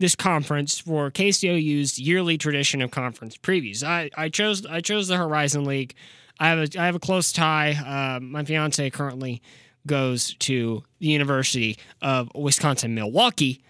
this 0.02 0.16
conference 0.16 0.80
for 0.80 1.10
KCOU's 1.12 1.98
yearly 1.98 2.38
tradition 2.38 2.82
of 2.82 2.92
conference 2.92 3.38
previews. 3.38 3.84
I, 3.84 4.10
I 4.18 4.30
chose 4.30 4.66
I 4.66 4.82
chose 4.82 5.08
the 5.08 5.18
Horizon 5.18 5.64
League. 5.64 5.96
I 6.40 6.50
have 6.50 6.60
a 6.60 6.80
I 6.80 6.86
have 6.86 6.96
a 6.96 7.00
close 7.00 7.32
tie. 7.32 7.72
Uh, 7.72 8.20
my 8.20 8.44
fiance 8.44 8.90
currently 8.90 9.42
goes 9.88 10.36
to 10.40 10.84
the 11.00 11.08
University 11.08 11.78
of 12.02 12.30
Wisconsin 12.36 12.94
Milwaukee, 12.94 13.64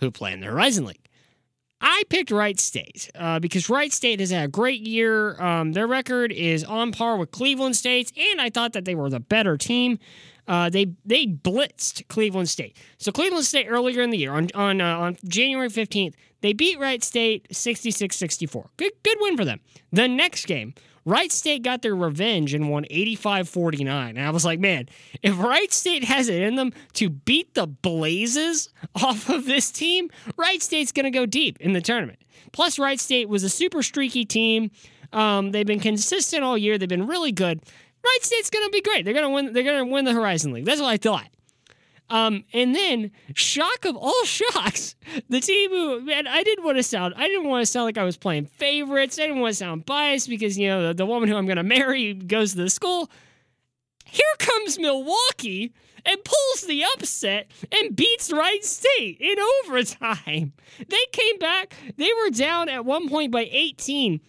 who 0.00 0.10
play 0.10 0.32
in 0.32 0.40
the 0.40 0.46
Horizon 0.46 0.86
League. 0.86 1.06
I 1.80 2.04
picked 2.08 2.30
Wright 2.30 2.58
State 2.58 3.10
uh, 3.14 3.38
because 3.38 3.68
Wright 3.68 3.92
State 3.92 4.20
has 4.20 4.30
had 4.30 4.44
a 4.44 4.48
great 4.48 4.80
year. 4.80 5.40
Um, 5.40 5.72
their 5.72 5.86
record 5.86 6.32
is 6.32 6.64
on 6.64 6.90
par 6.90 7.18
with 7.18 7.30
Cleveland 7.30 7.76
State's, 7.76 8.12
and 8.16 8.40
I 8.40 8.48
thought 8.48 8.72
that 8.72 8.86
they 8.86 8.94
were 8.94 9.10
the 9.10 9.20
better 9.20 9.56
team. 9.56 9.98
Uh, 10.48 10.70
they 10.70 10.86
they 11.04 11.26
blitzed 11.26 12.06
Cleveland 12.08 12.48
State. 12.48 12.76
So 12.98 13.12
Cleveland 13.12 13.44
State 13.44 13.66
earlier 13.68 14.02
in 14.02 14.10
the 14.10 14.18
year 14.18 14.32
on 14.32 14.48
on 14.54 14.80
uh, 14.80 14.98
on 14.98 15.16
January 15.26 15.68
15th, 15.68 16.14
they 16.40 16.52
beat 16.52 16.78
Wright 16.78 17.02
State 17.02 17.48
66-64. 17.50 18.66
Good 18.76 18.92
good 19.02 19.18
win 19.20 19.36
for 19.36 19.44
them. 19.44 19.60
The 19.92 20.08
next 20.08 20.46
game, 20.46 20.74
Wright 21.06 21.30
State 21.30 21.62
got 21.62 21.82
their 21.82 21.94
revenge 21.94 22.52
and 22.52 22.68
won 22.68 22.84
85 22.90 23.48
49. 23.48 24.16
And 24.16 24.26
I 24.26 24.30
was 24.30 24.44
like, 24.44 24.58
man, 24.58 24.88
if 25.22 25.38
Wright 25.38 25.72
State 25.72 26.04
has 26.04 26.28
it 26.28 26.42
in 26.42 26.56
them 26.56 26.72
to 26.94 27.08
beat 27.08 27.54
the 27.54 27.66
Blazes 27.66 28.68
off 28.96 29.28
of 29.28 29.46
this 29.46 29.70
team, 29.70 30.10
Wright 30.36 30.60
State's 30.60 30.92
going 30.92 31.04
to 31.04 31.10
go 31.10 31.24
deep 31.24 31.58
in 31.60 31.72
the 31.72 31.80
tournament. 31.80 32.18
Plus, 32.52 32.78
Wright 32.78 32.98
State 32.98 33.28
was 33.28 33.44
a 33.44 33.48
super 33.48 33.82
streaky 33.82 34.24
team. 34.24 34.70
Um, 35.12 35.52
they've 35.52 35.66
been 35.66 35.80
consistent 35.80 36.42
all 36.42 36.58
year. 36.58 36.76
They've 36.76 36.88
been 36.88 37.06
really 37.06 37.32
good. 37.32 37.60
Wright 38.06 38.24
State's 38.24 38.50
to 38.50 38.70
be 38.70 38.80
great. 38.80 39.04
They're 39.04 39.14
to 39.14 39.30
win. 39.30 39.52
They're 39.52 39.62
to 39.84 39.92
win 39.92 40.04
the 40.04 40.12
Horizon 40.12 40.52
League. 40.52 40.64
That's 40.64 40.80
what 40.80 40.88
I 40.88 40.96
thought. 40.96 41.28
Um, 42.08 42.44
and 42.52 42.74
then, 42.74 43.10
shock 43.34 43.84
of 43.84 43.96
all 43.96 44.22
shocks, 44.24 44.94
the 45.28 45.40
team 45.40 45.70
who 45.70 46.00
man, 46.02 46.26
I 46.26 46.42
didn't 46.42 46.64
want 46.64 46.76
to 46.76 46.82
sound, 46.82 47.14
I 47.16 47.26
didn't 47.26 47.48
want 47.48 47.66
to 47.66 47.70
sound 47.70 47.86
like 47.86 47.98
I 47.98 48.04
was 48.04 48.16
playing 48.16 48.46
favorites. 48.46 49.18
I 49.18 49.22
didn't 49.26 49.40
want 49.40 49.52
to 49.52 49.56
sound 49.56 49.86
biased 49.86 50.28
because 50.28 50.56
you 50.58 50.68
know 50.68 50.88
the, 50.88 50.94
the 50.94 51.06
woman 51.06 51.28
who 51.28 51.36
I'm 51.36 51.46
to 51.56 51.62
marry 51.62 52.14
goes 52.14 52.52
to 52.52 52.58
the 52.58 52.70
school. 52.70 53.10
Here 54.04 54.24
comes 54.38 54.78
Milwaukee 54.78 55.72
and 56.04 56.22
pulls 56.22 56.62
the 56.62 56.84
upset 56.94 57.50
and 57.72 57.96
beats 57.96 58.32
Wright 58.32 58.64
State 58.64 59.18
in 59.20 59.36
overtime. 59.64 60.52
They 60.78 61.04
came 61.12 61.38
back. 61.38 61.74
They 61.96 62.10
were 62.22 62.30
down 62.30 62.68
at 62.68 62.84
one 62.84 63.08
point 63.08 63.32
by 63.32 63.48
18 63.50 64.20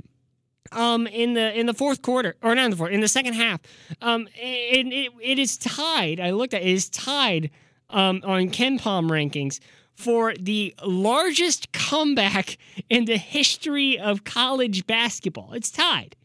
um 0.71 1.07
in 1.07 1.33
the 1.33 1.57
in 1.57 1.65
the 1.65 1.73
fourth 1.73 2.01
quarter 2.01 2.35
or 2.41 2.55
not 2.55 2.65
in 2.65 2.71
the 2.71 2.77
fourth 2.77 2.91
in 2.91 3.01
the 3.01 3.07
second 3.07 3.33
half 3.33 3.59
um 4.01 4.27
and 4.41 4.93
it, 4.93 5.11
it 5.21 5.39
is 5.39 5.57
tied 5.57 6.19
i 6.19 6.31
looked 6.31 6.53
at 6.53 6.61
it 6.61 6.67
is 6.67 6.89
tied 6.89 7.49
um 7.89 8.21
on 8.23 8.49
KenPom 8.49 9.09
rankings 9.09 9.59
for 9.97 10.33
the 10.39 10.75
largest 10.85 11.71
comeback 11.71 12.57
in 12.89 13.05
the 13.05 13.17
history 13.17 13.97
of 13.97 14.23
college 14.23 14.85
basketball. 14.85 15.53
It's 15.53 15.71
tied. 15.71 16.15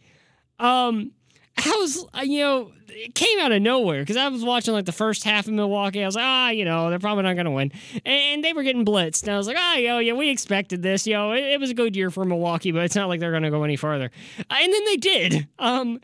Um 0.59 1.13
I 1.59 1.77
was, 1.81 2.05
uh, 2.15 2.21
you 2.23 2.41
know, 2.41 2.73
it 2.89 3.15
came 3.15 3.39
out 3.39 3.53
of 3.53 3.63
nowhere 3.63 4.01
because 4.01 4.17
I 4.17 4.29
was 4.29 4.45
watching 4.45 4.75
like 4.75 4.85
the 4.85 4.93
first 4.93 5.25
half 5.25 5.47
of 5.47 5.53
Milwaukee. 5.53 6.03
I 6.03 6.07
was 6.07 6.15
like, 6.15 6.25
ah, 6.25 6.51
you 6.51 6.65
know, 6.65 6.91
they're 6.91 6.99
probably 6.99 7.25
not 7.25 7.35
going 7.35 7.47
to 7.47 7.51
win. 7.51 7.73
And 8.05 8.43
they 8.43 8.53
were 8.53 8.63
getting 8.63 8.85
blitzed. 8.85 9.23
And 9.25 9.33
I 9.33 9.37
was 9.37 9.47
like, 9.47 9.57
ah, 9.59 9.77
yo, 9.77 9.99
yeah, 9.99 10.15
we 10.15 10.31
expected 10.31 10.83
this. 10.83 11.07
Yo, 11.07 11.33
it, 11.33 11.45
it 11.45 11.61
was 11.61 11.71
a 11.71 11.75
good 11.75 11.95
year 11.95 12.11
for 12.11 12.25
Milwaukee, 12.25 12.73
but 12.73 12.85
it's 12.85 12.97
not 12.97 13.09
like 13.09 13.21
they're 13.21 13.31
going 13.31 13.43
to 13.43 13.51
go 13.51 13.65
any 13.65 13.77
further. 13.77 14.11
And 14.39 14.73
then 14.73 14.85
they 14.87 14.97
did. 14.97 15.49
Um, 15.59 16.01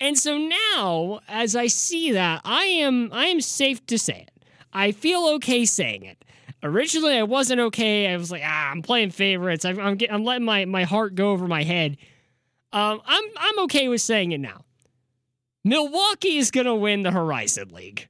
and 0.00 0.18
so 0.18 0.38
now, 0.38 1.20
as 1.28 1.56
I 1.56 1.66
see 1.66 2.12
that, 2.12 2.42
I 2.44 2.64
am, 2.64 3.10
I 3.12 3.26
am 3.26 3.40
safe 3.40 3.84
to 3.86 3.98
say 3.98 4.26
it. 4.28 4.44
I 4.72 4.92
feel 4.92 5.26
okay 5.36 5.64
saying 5.64 6.04
it. 6.04 6.24
Originally, 6.62 7.16
I 7.16 7.22
wasn't 7.22 7.60
okay. 7.60 8.06
I 8.12 8.16
was 8.16 8.30
like, 8.30 8.42
ah, 8.44 8.70
I'm 8.70 8.82
playing 8.82 9.10
favorites. 9.10 9.64
I'm, 9.64 9.80
I'm, 9.80 9.98
I'm 10.10 10.24
letting 10.24 10.44
my, 10.44 10.64
my 10.66 10.84
heart 10.84 11.14
go 11.14 11.30
over 11.30 11.48
my 11.48 11.62
head. 11.62 11.96
Um, 12.72 13.00
I'm, 13.04 13.24
I'm 13.36 13.58
okay 13.60 13.88
with 13.88 14.00
saying 14.00 14.32
it 14.32 14.38
now. 14.38 14.64
Milwaukee 15.64 16.38
is 16.38 16.50
going 16.50 16.66
to 16.66 16.74
win 16.74 17.02
the 17.02 17.10
Horizon 17.10 17.68
League. 17.70 18.08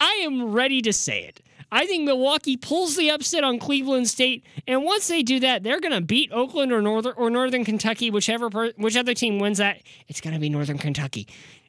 I 0.00 0.20
am 0.24 0.52
ready 0.52 0.82
to 0.82 0.92
say 0.92 1.24
it. 1.24 1.40
I 1.72 1.86
think 1.86 2.04
Milwaukee 2.04 2.56
pulls 2.56 2.96
the 2.96 3.10
upset 3.10 3.42
on 3.42 3.58
Cleveland 3.58 4.08
State, 4.08 4.44
and 4.68 4.84
once 4.84 5.08
they 5.08 5.22
do 5.22 5.40
that, 5.40 5.64
they're 5.64 5.80
going 5.80 5.94
to 5.94 6.00
beat 6.00 6.30
Oakland 6.32 6.70
or 6.70 6.80
Northern 6.80 7.14
or 7.16 7.28
Northern 7.28 7.64
Kentucky, 7.64 8.10
whichever 8.10 8.50
per, 8.50 8.70
whichever 8.76 9.14
team 9.14 9.40
wins 9.40 9.58
that. 9.58 9.82
It's 10.06 10.20
going 10.20 10.34
to 10.34 10.38
be 10.40 10.48
Northern 10.48 10.78
Kentucky. 10.78 11.26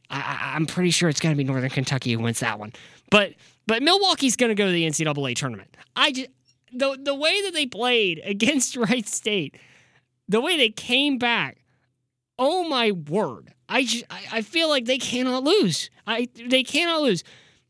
I, 0.09 0.55
am 0.55 0.65
pretty 0.67 0.91
sure 0.91 1.09
it's 1.09 1.19
going 1.19 1.33
to 1.33 1.37
be 1.37 1.43
Northern 1.43 1.69
Kentucky 1.69 2.13
who 2.13 2.19
wins 2.19 2.39
that 2.39 2.59
one. 2.59 2.73
But 3.09 3.33
but 3.65 3.83
Milwaukee's 3.83 4.35
going 4.35 4.49
to 4.49 4.55
go 4.55 4.67
to 4.67 4.71
the 4.71 4.87
NCAA 4.87 5.35
tournament. 5.35 5.75
I 5.95 6.11
just 6.11 6.29
the 6.71 6.97
the 7.01 7.15
way 7.15 7.41
that 7.43 7.53
they 7.53 7.65
played 7.65 8.21
against 8.23 8.75
Wright 8.75 9.07
State, 9.07 9.57
the 10.29 10.41
way 10.41 10.57
they 10.57 10.69
came 10.69 11.17
back. 11.17 11.63
Oh 12.39 12.67
my 12.69 12.91
word! 12.91 13.53
I, 13.69 13.83
just, 13.83 14.05
I 14.09 14.41
feel 14.41 14.69
like 14.69 14.85
they 14.85 14.97
cannot 14.97 15.43
lose. 15.43 15.89
I 16.05 16.29
they 16.47 16.63
cannot 16.63 17.01
lose. 17.01 17.23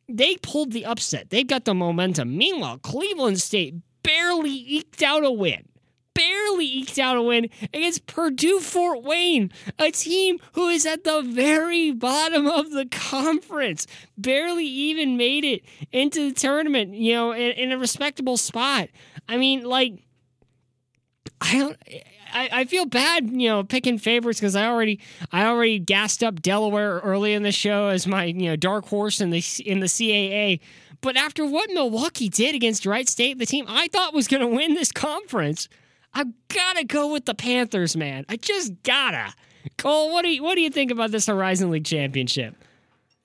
They 0.08 0.38
pulled 0.38 0.72
the 0.72 0.86
upset. 0.86 1.30
They've 1.30 1.48
got 1.48 1.66
the 1.66 1.74
momentum. 1.74 2.38
Meanwhile, 2.38 2.80
Cleveland 2.80 3.41
State 3.41 3.76
barely 4.04 4.52
eked 4.52 5.04
out 5.04 5.26
a 5.26 5.32
win. 5.32 5.68
Barely 6.14 6.66
eked 6.66 6.98
out 6.98 7.18
a 7.18 7.22
win 7.22 7.50
against 7.62 8.08
Purdue 8.08 8.60
Fort 8.60 9.04
Wayne, 9.04 9.52
a 9.78 9.91
team 9.91 10.39
who 10.54 10.68
is 10.70 10.86
at 10.86 11.04
the 11.04 11.22
very 11.22 11.91
bottom 11.91 12.48
of 12.48 12.72
the 12.72 12.86
conference. 12.86 13.86
Barely 14.18 14.66
even 14.66 15.18
made 15.18 15.43
it 15.45 15.64
into 15.91 16.30
the 16.30 16.34
tournament, 16.34 16.95
you 16.95 17.14
know, 17.14 17.34
in, 17.34 17.52
in 17.52 17.72
a 17.72 17.78
respectable 17.78 18.38
spot. 18.38 18.89
I 19.28 19.38
mean, 19.38 19.64
like, 19.64 20.06
I 21.41 21.58
don't. 21.58 21.78
I, 22.34 22.49
I 22.51 22.65
feel 22.65 22.86
bad, 22.86 23.30
you 23.32 23.47
know, 23.49 23.63
picking 23.63 23.97
favorites 23.97 24.39
because 24.39 24.55
I 24.55 24.67
already 24.67 24.99
I 25.32 25.45
already 25.45 25.80
gassed 25.80 26.23
up 26.23 26.41
Delaware 26.41 26.99
early 27.03 27.34
in 27.34 27.43
the 27.43 27.51
show 27.51 27.88
as 27.88 28.07
my 28.07 28.25
you 28.25 28.49
know 28.49 28.55
dark 28.55 28.88
horse 28.88 29.21
in 29.21 29.30
the 29.30 29.43
in 29.65 29.80
the 29.80 29.88
CAA. 29.88 30.59
But 31.01 31.15
after 31.15 31.45
what 31.45 31.69
Milwaukee 31.71 32.30
did 32.30 32.55
against 32.55 32.86
Wright 32.86 33.07
State, 33.07 33.38
the 33.38 33.45
team 33.45 33.65
I 33.67 33.88
thought 33.89 34.13
was 34.13 34.28
going 34.28 34.41
to 34.41 34.47
win 34.47 34.73
this 34.73 34.91
conference, 34.91 35.69
I've 36.13 36.32
got 36.47 36.78
to 36.78 36.84
go 36.84 37.11
with 37.11 37.25
the 37.25 37.36
Panthers, 37.36 37.95
man. 37.95 38.25
I 38.28 38.38
just 38.38 38.73
gotta. 38.84 39.34
Cole, 39.78 40.11
what 40.11 40.23
do 40.23 40.30
you 40.30 40.43
what 40.43 40.55
do 40.55 40.61
you 40.61 40.69
think 40.69 40.91
about 40.91 41.11
this 41.11 41.28
Horizon 41.28 41.69
League 41.69 41.86
championship? 41.86 42.55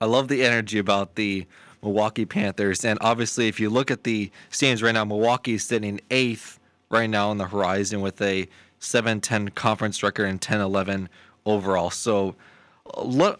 I 0.01 0.05
love 0.05 0.27
the 0.27 0.43
energy 0.43 0.79
about 0.79 1.15
the 1.15 1.45
Milwaukee 1.81 2.25
Panthers, 2.25 2.85
and 2.85 2.97
obviously, 3.01 3.47
if 3.47 3.59
you 3.59 3.69
look 3.69 3.91
at 3.91 4.03
the 4.03 4.31
standings 4.49 4.83
right 4.83 4.93
now, 4.93 5.05
Milwaukee 5.05 5.55
is 5.55 5.63
sitting 5.63 5.99
eighth 6.11 6.59
right 6.89 7.09
now 7.09 7.29
on 7.29 7.37
the 7.37 7.47
horizon 7.47 8.01
with 8.01 8.21
a 8.21 8.47
7 8.83 9.21
10 9.21 9.49
conference 9.49 10.03
record 10.03 10.25
and 10.25 10.41
10 10.41 10.61
11 10.61 11.09
overall. 11.45 11.89
So, 11.89 12.35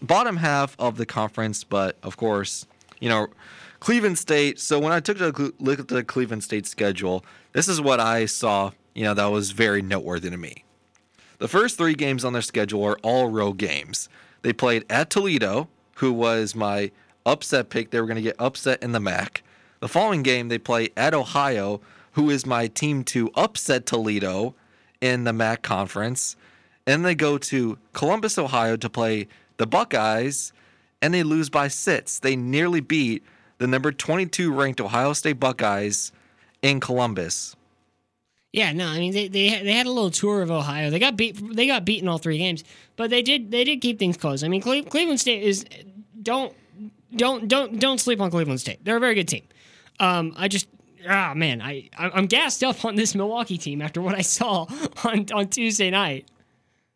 bottom 0.02 0.36
half 0.36 0.74
of 0.78 0.96
the 0.96 1.06
conference, 1.06 1.64
but 1.64 1.98
of 2.02 2.16
course, 2.16 2.66
you 3.00 3.08
know, 3.08 3.28
Cleveland 3.80 4.18
State. 4.18 4.58
So, 4.58 4.78
when 4.78 4.92
I 4.92 5.00
took 5.00 5.20
a 5.20 5.52
look 5.58 5.78
at 5.78 5.88
the 5.88 6.02
Cleveland 6.02 6.44
State 6.44 6.66
schedule, 6.66 7.24
this 7.52 7.68
is 7.68 7.80
what 7.80 8.00
I 8.00 8.26
saw, 8.26 8.72
you 8.94 9.04
know, 9.04 9.14
that 9.14 9.26
was 9.26 9.50
very 9.50 9.82
noteworthy 9.82 10.30
to 10.30 10.36
me. 10.36 10.64
The 11.38 11.48
first 11.48 11.76
three 11.76 11.94
games 11.94 12.24
on 12.24 12.32
their 12.32 12.42
schedule 12.42 12.82
are 12.84 12.98
all 13.02 13.28
road 13.28 13.58
games. 13.58 14.08
They 14.42 14.52
played 14.52 14.84
at 14.88 15.10
Toledo, 15.10 15.68
who 15.96 16.12
was 16.12 16.54
my 16.54 16.90
upset 17.26 17.68
pick. 17.68 17.90
They 17.90 18.00
were 18.00 18.06
going 18.06 18.16
to 18.16 18.22
get 18.22 18.36
upset 18.38 18.82
in 18.82 18.92
the 18.92 19.00
MAC. 19.00 19.42
The 19.80 19.88
following 19.88 20.22
game, 20.22 20.48
they 20.48 20.58
play 20.58 20.90
at 20.96 21.12
Ohio, 21.12 21.80
who 22.12 22.30
is 22.30 22.46
my 22.46 22.68
team 22.68 23.04
to 23.04 23.30
upset 23.34 23.84
Toledo 23.84 24.54
in 25.04 25.24
the 25.24 25.34
MAC 25.34 25.62
conference. 25.62 26.34
And 26.86 27.04
they 27.04 27.14
go 27.14 27.36
to 27.36 27.78
Columbus, 27.92 28.38
Ohio 28.38 28.76
to 28.78 28.88
play 28.88 29.28
the 29.58 29.66
Buckeyes, 29.66 30.54
and 31.02 31.12
they 31.12 31.22
lose 31.22 31.50
by 31.50 31.68
six. 31.68 32.18
They 32.18 32.36
nearly 32.36 32.80
beat 32.80 33.22
the 33.58 33.66
number 33.66 33.92
22 33.92 34.52
ranked 34.52 34.80
Ohio 34.80 35.12
State 35.12 35.38
Buckeyes 35.38 36.10
in 36.62 36.80
Columbus. 36.80 37.54
Yeah, 38.52 38.72
no, 38.72 38.86
I 38.86 38.98
mean 38.98 39.12
they, 39.12 39.28
they 39.28 39.48
they 39.62 39.72
had 39.72 39.86
a 39.86 39.90
little 39.90 40.12
tour 40.12 40.40
of 40.40 40.50
Ohio. 40.50 40.88
They 40.88 41.00
got 41.00 41.16
beat. 41.16 41.36
They 41.54 41.66
got 41.66 41.84
beaten 41.84 42.08
all 42.08 42.18
three 42.18 42.38
games, 42.38 42.62
but 42.94 43.10
they 43.10 43.20
did 43.20 43.50
they 43.50 43.64
did 43.64 43.80
keep 43.80 43.98
things 43.98 44.16
close. 44.16 44.44
I 44.44 44.48
mean, 44.48 44.62
Cleveland 44.62 45.18
State 45.20 45.42
is 45.42 45.64
don't 46.22 46.54
don't 47.16 47.48
don't 47.48 47.80
don't 47.80 47.98
sleep 47.98 48.20
on 48.20 48.30
Cleveland 48.30 48.60
State. 48.60 48.84
They're 48.84 48.98
a 48.98 49.00
very 49.00 49.16
good 49.16 49.26
team. 49.26 49.42
Um, 49.98 50.34
I 50.36 50.46
just 50.46 50.68
ah 51.08 51.32
man, 51.34 51.60
I 51.60 51.88
I'm 51.98 52.26
gassed 52.26 52.62
up 52.64 52.84
on 52.84 52.94
this 52.94 53.14
Milwaukee 53.14 53.58
team 53.58 53.82
after 53.82 54.00
what 54.00 54.14
I 54.14 54.22
saw 54.22 54.66
on 55.04 55.26
on 55.32 55.48
Tuesday 55.48 55.90
night. 55.90 56.28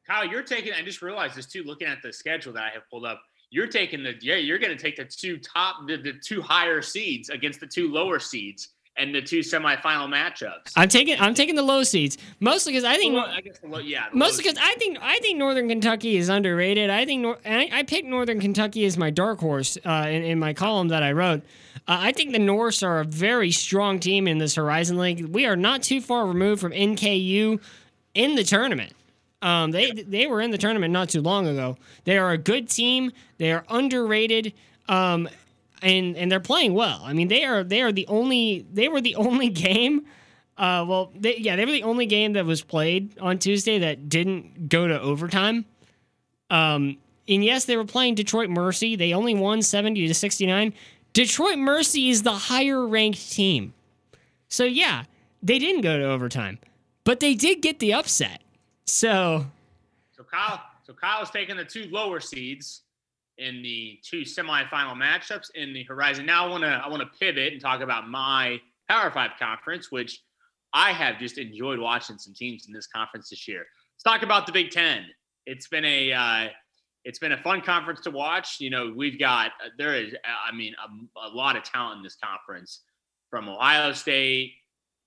Kyle, 0.06 0.26
you're 0.26 0.42
taking. 0.42 0.72
I 0.72 0.82
just 0.82 1.02
realized 1.02 1.34
this 1.34 1.46
too. 1.46 1.62
Looking 1.64 1.88
at 1.88 2.02
the 2.02 2.12
schedule 2.12 2.52
that 2.54 2.62
I 2.64 2.70
have 2.70 2.88
pulled 2.90 3.04
up, 3.04 3.20
you're 3.50 3.66
taking 3.66 4.02
the 4.02 4.14
yeah. 4.20 4.36
You're 4.36 4.58
going 4.58 4.76
to 4.76 4.82
take 4.82 4.96
the 4.96 5.04
two 5.04 5.38
top, 5.38 5.86
the, 5.86 5.96
the 5.96 6.14
two 6.14 6.40
higher 6.40 6.80
seeds 6.80 7.28
against 7.28 7.60
the 7.60 7.66
two 7.66 7.92
lower 7.92 8.18
seeds 8.18 8.68
and 8.98 9.14
the 9.14 9.22
two 9.22 9.40
semifinal 9.40 10.08
matchups. 10.08 10.72
I'm 10.76 10.88
taking 10.88 11.18
I'm 11.20 11.34
taking 11.34 11.54
the 11.54 11.62
low 11.62 11.82
seeds 11.82 12.18
mostly 12.40 12.72
because 12.72 12.84
I 12.84 12.96
think 12.96 13.14
well, 13.14 13.26
I 13.26 13.40
guess 13.40 13.58
the 13.58 13.68
low, 13.68 13.78
yeah 13.78 14.06
mostly 14.12 14.44
because 14.44 14.58
I 14.60 14.74
think 14.74 14.98
I 15.00 15.18
think 15.20 15.38
Northern 15.38 15.68
Kentucky 15.68 16.16
is 16.16 16.28
underrated. 16.28 16.90
I 16.90 17.04
think 17.04 17.26
I, 17.46 17.68
I 17.72 17.82
picked 17.84 18.08
Northern 18.08 18.40
Kentucky 18.40 18.84
as 18.84 18.96
my 18.98 19.10
dark 19.10 19.40
horse 19.40 19.78
uh, 19.84 20.06
in, 20.08 20.22
in 20.22 20.38
my 20.38 20.52
column 20.52 20.88
that 20.88 21.02
I 21.02 21.12
wrote. 21.12 21.42
Uh, 21.86 21.96
I 22.00 22.12
think 22.12 22.32
the 22.32 22.38
Norse 22.38 22.82
are 22.82 23.00
a 23.00 23.04
very 23.04 23.50
strong 23.50 24.00
team 24.00 24.28
in 24.28 24.38
this 24.38 24.56
Horizon 24.56 24.98
League. 24.98 25.26
We 25.26 25.46
are 25.46 25.56
not 25.56 25.82
too 25.82 26.00
far 26.00 26.26
removed 26.26 26.60
from 26.60 26.72
NKU 26.72 27.60
in 28.14 28.34
the 28.34 28.44
tournament. 28.44 28.92
Um, 29.40 29.70
they 29.70 29.92
they 29.92 30.26
were 30.26 30.40
in 30.40 30.50
the 30.50 30.58
tournament 30.58 30.92
not 30.92 31.08
too 31.08 31.22
long 31.22 31.46
ago. 31.46 31.76
They 32.04 32.18
are 32.18 32.32
a 32.32 32.38
good 32.38 32.68
team. 32.68 33.12
They 33.38 33.52
are 33.52 33.64
underrated. 33.68 34.52
Um, 34.88 35.28
and 35.82 36.16
and 36.16 36.30
they're 36.30 36.40
playing 36.40 36.74
well. 36.74 37.00
I 37.04 37.12
mean, 37.12 37.28
they 37.28 37.44
are 37.44 37.64
they 37.64 37.82
are 37.82 37.92
the 37.92 38.06
only 38.08 38.66
they 38.72 38.88
were 38.88 39.00
the 39.00 39.14
only 39.16 39.48
game. 39.66 40.06
Uh, 40.56 40.84
well, 40.88 41.12
they, 41.14 41.36
yeah, 41.36 41.54
they 41.54 41.64
were 41.64 41.70
the 41.72 41.84
only 41.84 42.06
game 42.06 42.32
that 42.32 42.44
was 42.44 42.62
played 42.62 43.16
on 43.20 43.38
Tuesday 43.38 43.78
that 43.78 44.08
didn't 44.08 44.68
go 44.68 44.88
to 44.88 45.00
overtime. 45.00 45.64
Um, 46.50 46.98
and 47.28 47.44
yes, 47.44 47.64
they 47.64 47.76
were 47.76 47.84
playing 47.84 48.16
Detroit 48.16 48.50
Mercy. 48.50 48.96
They 48.96 49.12
only 49.12 49.34
won 49.34 49.62
seventy 49.62 50.06
to 50.08 50.14
sixty 50.14 50.46
nine. 50.46 50.74
Detroit 51.12 51.58
Mercy 51.58 52.10
is 52.10 52.22
the 52.22 52.32
higher 52.32 52.86
ranked 52.86 53.30
team. 53.30 53.72
So 54.48 54.64
yeah, 54.64 55.04
they 55.42 55.58
didn't 55.58 55.82
go 55.82 55.98
to 55.98 56.04
overtime, 56.04 56.58
but 57.04 57.20
they 57.20 57.34
did 57.34 57.60
get 57.62 57.78
the 57.78 57.94
upset. 57.94 58.42
So 58.86 59.46
So 60.16 60.24
Kyle, 60.24 60.60
So 60.86 60.92
Kyle's 60.92 61.30
taking 61.30 61.56
the 61.56 61.64
two 61.64 61.88
lower 61.90 62.18
seeds 62.20 62.82
in 63.38 63.62
the 63.62 63.98
two 64.02 64.22
semifinal 64.22 64.94
matchups 64.94 65.50
in 65.54 65.72
the 65.72 65.84
horizon. 65.84 66.26
Now 66.26 66.46
I 66.46 66.50
want 66.50 66.64
to 66.64 66.70
I 66.70 66.88
want 66.88 67.02
to 67.02 67.18
pivot 67.18 67.52
and 67.52 67.62
talk 67.62 67.80
about 67.80 68.08
my 68.08 68.60
Power 68.88 69.10
Five 69.10 69.32
conference, 69.38 69.90
which 69.90 70.22
I 70.72 70.92
have 70.92 71.18
just 71.18 71.38
enjoyed 71.38 71.78
watching 71.78 72.18
some 72.18 72.34
teams 72.34 72.66
in 72.66 72.72
this 72.72 72.86
conference 72.86 73.30
this 73.30 73.48
year. 73.48 73.64
Let's 73.94 74.02
talk 74.04 74.22
about 74.22 74.46
the 74.46 74.52
Big 74.52 74.70
Ten. 74.70 75.06
It's 75.46 75.68
been 75.68 75.84
a 75.84 76.12
uh, 76.12 76.48
it's 77.04 77.18
been 77.18 77.32
a 77.32 77.42
fun 77.42 77.60
conference 77.60 78.00
to 78.02 78.10
watch. 78.10 78.60
You 78.60 78.70
know, 78.70 78.92
we've 78.94 79.18
got 79.18 79.52
there 79.78 79.94
is 79.94 80.14
I 80.24 80.54
mean 80.54 80.74
a, 80.84 81.28
a 81.28 81.30
lot 81.30 81.56
of 81.56 81.62
talent 81.62 81.98
in 81.98 82.02
this 82.02 82.16
conference, 82.22 82.82
from 83.30 83.48
Ohio 83.48 83.92
State 83.92 84.52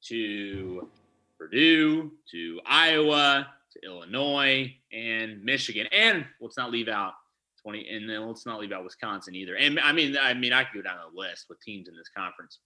to 0.06 0.90
Purdue 1.38 2.12
to 2.32 2.60
Iowa 2.66 3.48
to 3.74 3.86
Illinois 3.86 4.74
and 4.92 5.44
Michigan, 5.44 5.88
and 5.92 6.26
let's 6.40 6.58
not 6.58 6.72
leave 6.72 6.88
out 6.88 7.14
20, 7.64 7.88
and 7.89 8.09
then 8.09 8.28
let's 8.28 8.45
not 8.45 8.59
leave 8.59 8.72
out 8.72 8.84
Wisconsin 8.84 9.36
either. 9.36 9.55
And 9.55 9.80
I 9.80 9.91
mean, 9.91 10.18
I 10.22 10.34
mean, 10.34 10.53
I 10.53 10.64
could 10.64 10.76
go 10.76 10.82
down 10.82 10.97
the 11.14 11.20
list 11.20 11.45
with 11.49 11.62
teams 11.62 11.88
in 11.88 11.95
this 11.95 12.09
conference, 12.16 12.59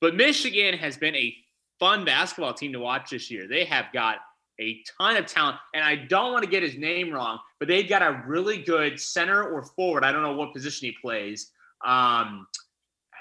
but 0.00 0.14
Michigan 0.14 0.76
has 0.78 0.96
been 0.96 1.14
a 1.14 1.34
fun 1.78 2.04
basketball 2.04 2.54
team 2.54 2.72
to 2.72 2.80
watch 2.80 3.10
this 3.10 3.30
year. 3.30 3.46
They 3.48 3.64
have 3.64 3.86
got 3.92 4.16
a 4.60 4.82
ton 4.98 5.16
of 5.16 5.26
talent, 5.26 5.58
and 5.74 5.84
I 5.84 5.96
don't 5.96 6.32
want 6.32 6.44
to 6.44 6.50
get 6.50 6.62
his 6.62 6.76
name 6.76 7.12
wrong, 7.12 7.38
but 7.58 7.68
they've 7.68 7.88
got 7.88 8.02
a 8.02 8.22
really 8.26 8.62
good 8.62 8.98
center 8.98 9.42
or 9.44 9.62
forward. 9.62 10.04
I 10.04 10.12
don't 10.12 10.22
know 10.22 10.32
what 10.32 10.52
position 10.52 10.86
he 10.86 10.96
plays. 11.00 11.52
Um, 11.84 12.46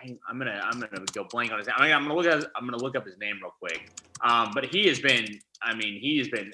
I, 0.02 0.18
am 0.30 0.38
gonna 0.38 0.62
I'm 0.64 0.80
gonna 0.80 1.06
go 1.14 1.26
blank 1.30 1.52
on 1.52 1.60
his. 1.60 1.68
I 1.76 1.90
am 1.90 2.04
gonna 2.04 2.16
look 2.16 2.26
at 2.26 2.46
I'm 2.56 2.66
gonna 2.66 2.82
look 2.82 2.96
up 2.96 3.06
his 3.06 3.18
name 3.18 3.40
real 3.42 3.54
quick. 3.60 3.90
Um, 4.24 4.52
but 4.54 4.66
he 4.66 4.88
has 4.88 5.00
been. 5.00 5.40
I 5.62 5.74
mean, 5.74 6.00
he 6.00 6.18
has 6.20 6.28
been 6.30 6.54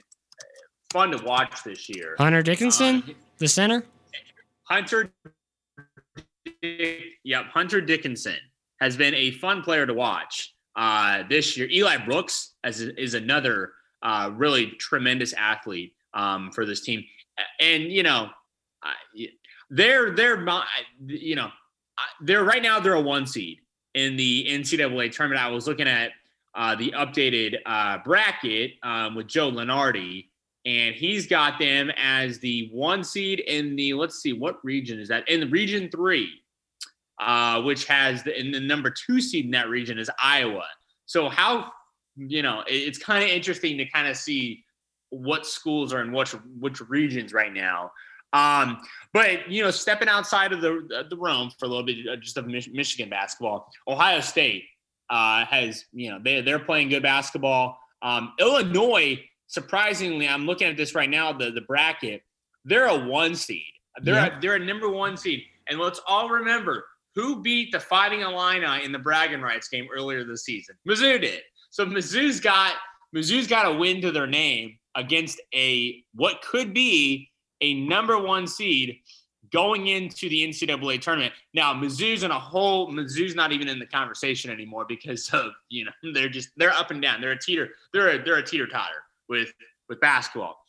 fun 0.92 1.12
to 1.12 1.24
watch 1.24 1.64
this 1.64 1.90
year. 1.90 2.16
Hunter 2.18 2.42
Dickinson, 2.42 3.04
uh, 3.08 3.14
the 3.38 3.48
center. 3.48 3.84
Hunter. 4.72 5.12
Yep, 6.64 7.46
Hunter 7.54 7.82
Dickinson 7.82 8.38
has 8.80 8.96
been 8.96 9.14
a 9.14 9.32
fun 9.32 9.64
player 9.64 9.86
to 9.86 9.94
watch 9.94 10.56
uh, 10.78 11.24
this 11.30 11.58
year. 11.58 11.70
Eli 11.70 11.98
Brooks 11.98 12.54
as, 12.64 12.80
is 12.80 13.14
another 13.14 13.74
uh, 14.02 14.32
really 14.34 14.68
tremendous 14.80 15.34
athlete 15.34 15.94
um, 16.14 16.52
for 16.54 16.66
this 16.66 16.80
team, 16.82 17.04
and 17.60 17.84
you 17.84 18.04
know, 18.04 18.30
they're 19.70 20.12
they're 20.12 20.46
you 21.06 21.36
know 21.36 21.50
they're 22.22 22.46
right 22.46 22.64
now 22.64 22.80
they're 22.80 22.94
a 22.94 23.02
one 23.02 23.28
seed 23.28 23.60
in 23.94 24.16
the 24.16 24.46
NCAA 24.50 25.12
tournament. 25.12 25.46
I 25.46 25.50
was 25.50 25.68
looking 25.68 25.88
at 25.88 26.12
uh, 26.56 26.76
the 26.76 26.92
updated 26.92 27.58
uh, 27.66 27.98
bracket 28.06 28.72
um, 28.84 29.16
with 29.16 29.28
Joe 29.28 29.52
Lunardi, 29.52 30.28
and 30.66 30.96
he's 30.96 31.28
got 31.28 31.58
them 31.60 31.92
as 31.98 32.40
the 32.40 32.70
one 32.72 33.04
seed 33.04 33.40
in 33.40 33.76
the 33.76 33.94
let's 33.94 34.22
see 34.22 34.34
what 34.34 34.64
region 34.64 35.00
is 35.00 35.08
that 35.08 35.28
in 35.28 35.40
the 35.40 35.48
region 35.48 35.90
three, 35.90 36.30
uh, 37.20 37.62
which 37.62 37.86
has 37.86 38.24
the 38.24 38.40
in 38.40 38.52
the 38.52 38.60
number 38.60 38.92
two 38.92 39.20
seed 39.22 39.46
in 39.46 39.52
that 39.52 39.70
region 39.70 39.98
is 39.98 40.10
Iowa. 40.22 40.66
So 41.06 41.30
how 41.30 41.72
you 42.16 42.44
know 42.44 42.64
it's 42.68 43.00
kind 43.00 43.24
of 43.24 43.30
interesting 43.30 43.78
to 43.78 43.86
kind 43.86 44.08
of 44.08 44.18
see 44.18 44.64
what 45.10 45.46
schools 45.46 45.94
are 45.94 46.02
in 46.02 46.12
which 46.12 46.32
which 46.60 46.80
regions 46.82 47.34
right 47.34 47.54
now. 47.54 47.92
Um, 48.34 48.78
but 49.14 49.50
you 49.50 49.64
know, 49.64 49.72
stepping 49.72 50.08
outside 50.08 50.54
of 50.54 50.62
the 50.62 51.06
the 51.10 51.18
realm 51.18 51.52
for 51.60 51.66
a 51.66 51.68
little 51.68 51.84
bit, 51.84 52.08
uh, 52.08 52.16
just 52.16 52.38
of 52.38 52.48
Michigan 52.48 53.10
basketball, 53.10 53.70
Ohio 53.88 54.22
State 54.22 54.66
uh, 55.10 55.46
has 55.46 55.86
you 55.92 56.10
know 56.10 56.20
they 56.24 56.42
they're 56.42 56.60
playing 56.60 56.90
good 56.90 57.04
basketball. 57.04 57.78
Um, 58.02 58.34
Illinois, 58.40 59.20
surprisingly, 59.52 60.28
I'm 60.28 60.46
looking 60.46 60.68
at 60.68 60.78
this 60.78 60.96
right 60.96 61.10
now. 61.10 61.32
The 61.32 61.52
the 61.52 61.62
bracket, 61.62 62.24
they're 62.66 62.88
a 62.88 62.98
one 62.98 63.36
seed. 63.36 63.64
They're 64.02 64.16
yeah. 64.16 64.38
a, 64.38 64.42
they're 64.42 64.56
a 64.56 64.66
number 64.66 64.90
one 64.90 65.16
seed, 65.18 65.44
and 65.68 65.80
let's 65.80 66.02
all 66.08 66.30
remember 66.30 66.86
who 67.14 67.42
beat 67.42 67.72
the 67.72 67.80
Fighting 67.80 68.22
Illini 68.22 68.84
in 68.84 68.92
the 68.92 69.00
bragging 69.00 69.42
rights 69.42 69.68
game 69.68 69.88
earlier 69.94 70.24
this 70.24 70.46
season. 70.46 70.76
Mizzou 70.88 71.20
did. 71.20 71.42
So 71.70 71.86
Mizzou's 71.86 72.40
got 72.40 72.74
Mizzou's 73.16 73.48
got 73.48 73.66
a 73.66 73.74
win 73.78 74.02
to 74.02 74.12
their 74.12 74.28
name 74.28 74.78
against 74.96 75.40
a 75.54 76.04
what 76.16 76.42
could 76.42 76.74
be 76.74 77.30
a 77.60 77.86
number 77.86 78.18
one 78.18 78.48
seed 78.48 78.98
going 79.52 79.88
into 79.88 80.30
the 80.30 80.48
NCAA 80.48 81.02
tournament. 81.02 81.34
Now, 81.54 81.74
Mizzou's 81.74 82.24
in 82.24 82.32
a 82.32 82.40
whole 82.40 82.90
Mizzou's 82.90 83.36
not 83.36 83.52
even 83.52 83.68
in 83.68 83.80
the 83.80 83.86
conversation 83.86 84.50
anymore 84.50 84.86
because 84.88 85.30
of 85.34 85.52
you 85.70 85.86
know 85.86 85.92
they're 86.14 86.30
just 86.30 86.50
they're 86.56 86.72
up 86.72 86.92
and 86.92 87.02
down. 87.02 87.20
They're 87.20 87.32
a 87.32 87.40
teeter 87.40 87.72
they're 87.94 88.22
a, 88.22 88.24
they're 88.24 88.38
a 88.38 88.46
teeter 88.46 88.68
totter 88.68 89.04
with 89.32 89.52
with 89.90 90.00
basketball. 90.00 90.64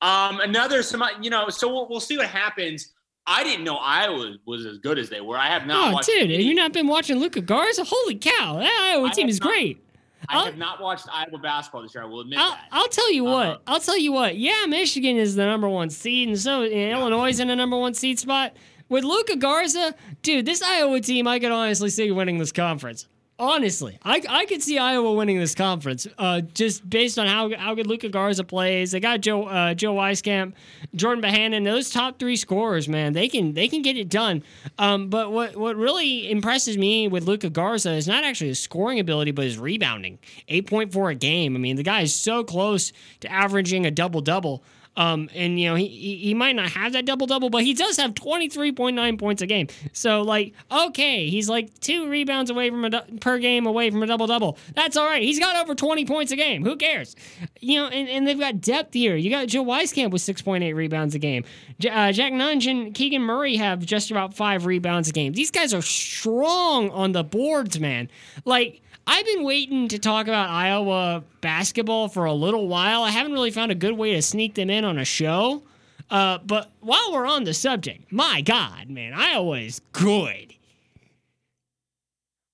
Um, 0.00 0.40
another 0.40 0.82
some 0.82 1.04
you 1.20 1.28
know 1.28 1.50
so 1.50 1.68
we'll, 1.68 1.88
we'll 1.90 2.00
see 2.00 2.16
what 2.16 2.28
happens. 2.28 2.94
I 3.26 3.42
didn't 3.42 3.64
know 3.64 3.76
Iowa 3.76 4.36
was 4.46 4.66
as 4.66 4.78
good 4.78 4.98
as 4.98 5.08
they 5.08 5.20
were. 5.20 5.36
I 5.36 5.48
have 5.48 5.66
not. 5.66 5.94
Oh, 5.94 6.00
dude, 6.02 6.30
have 6.30 6.40
you 6.40 6.54
not 6.54 6.72
been 6.72 6.86
watching 6.86 7.18
Luka 7.18 7.40
Garza? 7.40 7.84
Holy 7.84 8.16
cow, 8.16 8.58
that 8.58 8.92
Iowa 8.94 9.10
team 9.10 9.28
is 9.28 9.40
not, 9.40 9.48
great. 9.48 9.82
I 10.28 10.38
I'll, 10.38 10.44
have 10.44 10.58
not 10.58 10.80
watched 10.80 11.06
Iowa 11.10 11.38
basketball 11.38 11.82
this 11.82 11.94
year. 11.94 12.04
I 12.04 12.06
will 12.06 12.20
admit 12.20 12.38
I'll, 12.38 12.50
that. 12.50 12.68
I'll 12.70 12.88
tell 12.88 13.12
you 13.12 13.26
uh-huh. 13.26 13.50
what. 13.50 13.62
I'll 13.66 13.80
tell 13.80 13.98
you 13.98 14.12
what. 14.12 14.36
Yeah, 14.36 14.66
Michigan 14.68 15.16
is 15.16 15.36
the 15.36 15.46
number 15.46 15.68
one 15.68 15.90
seed, 15.90 16.28
and 16.28 16.38
so 16.38 16.62
yeah. 16.62 16.98
Illinois 16.98 17.30
is 17.30 17.40
in 17.40 17.48
the 17.48 17.56
number 17.56 17.78
one 17.78 17.94
seed 17.94 18.18
spot. 18.18 18.54
With 18.90 19.04
Luka 19.04 19.36
Garza, 19.36 19.94
dude, 20.20 20.44
this 20.44 20.62
Iowa 20.62 21.00
team, 21.00 21.26
I 21.26 21.38
could 21.38 21.50
honestly 21.50 21.88
see 21.88 22.10
winning 22.10 22.38
this 22.38 22.52
conference. 22.52 23.08
Honestly, 23.36 23.98
I, 24.04 24.22
I 24.28 24.46
could 24.46 24.62
see 24.62 24.78
Iowa 24.78 25.12
winning 25.12 25.40
this 25.40 25.56
conference 25.56 26.06
uh, 26.18 26.40
just 26.40 26.88
based 26.88 27.18
on 27.18 27.26
how, 27.26 27.52
how 27.56 27.74
good 27.74 27.88
Luka 27.88 28.08
Garza 28.08 28.44
plays. 28.44 28.92
They 28.92 29.00
got 29.00 29.22
Joe 29.22 29.46
uh, 29.46 29.74
Joe 29.74 29.92
Wieskamp, 29.92 30.52
Jordan 30.94 31.20
Bohannon, 31.24 31.64
those 31.64 31.90
top 31.90 32.20
three 32.20 32.36
scorers, 32.36 32.88
man. 32.88 33.12
They 33.12 33.28
can 33.28 33.52
they 33.52 33.66
can 33.66 33.82
get 33.82 33.96
it 33.96 34.08
done. 34.08 34.44
Um, 34.78 35.08
but 35.08 35.32
what 35.32 35.56
what 35.56 35.74
really 35.74 36.30
impresses 36.30 36.78
me 36.78 37.08
with 37.08 37.24
Luka 37.24 37.50
Garza 37.50 37.90
is 37.94 38.06
not 38.06 38.22
actually 38.22 38.48
his 38.48 38.60
scoring 38.60 39.00
ability, 39.00 39.32
but 39.32 39.46
his 39.46 39.58
rebounding. 39.58 40.20
Eight 40.46 40.68
point 40.68 40.92
four 40.92 41.10
a 41.10 41.14
game. 41.16 41.56
I 41.56 41.58
mean, 41.58 41.74
the 41.74 41.82
guy 41.82 42.02
is 42.02 42.14
so 42.14 42.44
close 42.44 42.92
to 43.18 43.32
averaging 43.32 43.84
a 43.84 43.90
double 43.90 44.20
double. 44.20 44.62
Um, 44.96 45.28
and 45.34 45.58
you 45.58 45.68
know 45.68 45.74
he 45.74 45.88
he 45.88 46.34
might 46.34 46.54
not 46.54 46.70
have 46.70 46.92
that 46.92 47.04
double 47.04 47.26
double, 47.26 47.50
but 47.50 47.64
he 47.64 47.74
does 47.74 47.96
have 47.96 48.14
23.9 48.14 49.18
points 49.18 49.42
a 49.42 49.46
game. 49.46 49.66
So 49.92 50.22
like, 50.22 50.54
okay, 50.70 51.28
he's 51.28 51.48
like 51.48 51.78
two 51.80 52.08
rebounds 52.08 52.50
away 52.50 52.70
from 52.70 52.84
a 52.84 53.02
per 53.20 53.38
game 53.38 53.66
away 53.66 53.90
from 53.90 54.02
a 54.02 54.06
double 54.06 54.26
double. 54.26 54.56
That's 54.74 54.96
all 54.96 55.06
right. 55.06 55.22
He's 55.22 55.40
got 55.40 55.56
over 55.56 55.74
20 55.74 56.04
points 56.04 56.30
a 56.30 56.36
game. 56.36 56.64
Who 56.64 56.76
cares? 56.76 57.16
You 57.60 57.80
know, 57.80 57.86
and, 57.88 58.08
and 58.08 58.26
they've 58.26 58.38
got 58.38 58.60
depth 58.60 58.94
here. 58.94 59.16
You 59.16 59.30
got 59.30 59.48
Joe 59.48 59.64
Wieskamp 59.64 60.10
with 60.10 60.22
6.8 60.22 60.74
rebounds 60.74 61.14
a 61.14 61.18
game. 61.18 61.44
J- 61.80 61.90
uh, 61.90 62.12
Jack 62.12 62.32
Nunge 62.32 62.70
and 62.70 62.94
Keegan 62.94 63.22
Murray 63.22 63.56
have 63.56 63.84
just 63.84 64.10
about 64.12 64.34
five 64.34 64.64
rebounds 64.64 65.08
a 65.08 65.12
game. 65.12 65.32
These 65.32 65.50
guys 65.50 65.74
are 65.74 65.82
strong 65.82 66.90
on 66.90 67.12
the 67.12 67.24
boards, 67.24 67.80
man. 67.80 68.08
Like 68.44 68.80
I've 69.06 69.26
been 69.26 69.44
waiting 69.44 69.88
to 69.88 69.98
talk 69.98 70.26
about 70.26 70.48
Iowa 70.48 71.22
basketball 71.40 72.08
for 72.08 72.24
a 72.24 72.32
little 72.32 72.68
while. 72.68 73.02
I 73.02 73.10
haven't 73.10 73.32
really 73.32 73.50
found 73.50 73.70
a 73.70 73.74
good 73.74 73.92
way 73.92 74.14
to 74.14 74.22
sneak 74.22 74.54
them 74.54 74.70
in 74.70 74.84
on 74.84 74.98
a 74.98 75.04
show. 75.04 75.62
Uh, 76.10 76.38
but 76.38 76.70
while 76.80 77.12
we're 77.12 77.26
on 77.26 77.44
the 77.44 77.54
subject, 77.54 78.12
my 78.12 78.40
God, 78.40 78.88
man, 78.88 79.12
Iowa 79.14 79.58
is 79.58 79.80
good. 79.92 80.54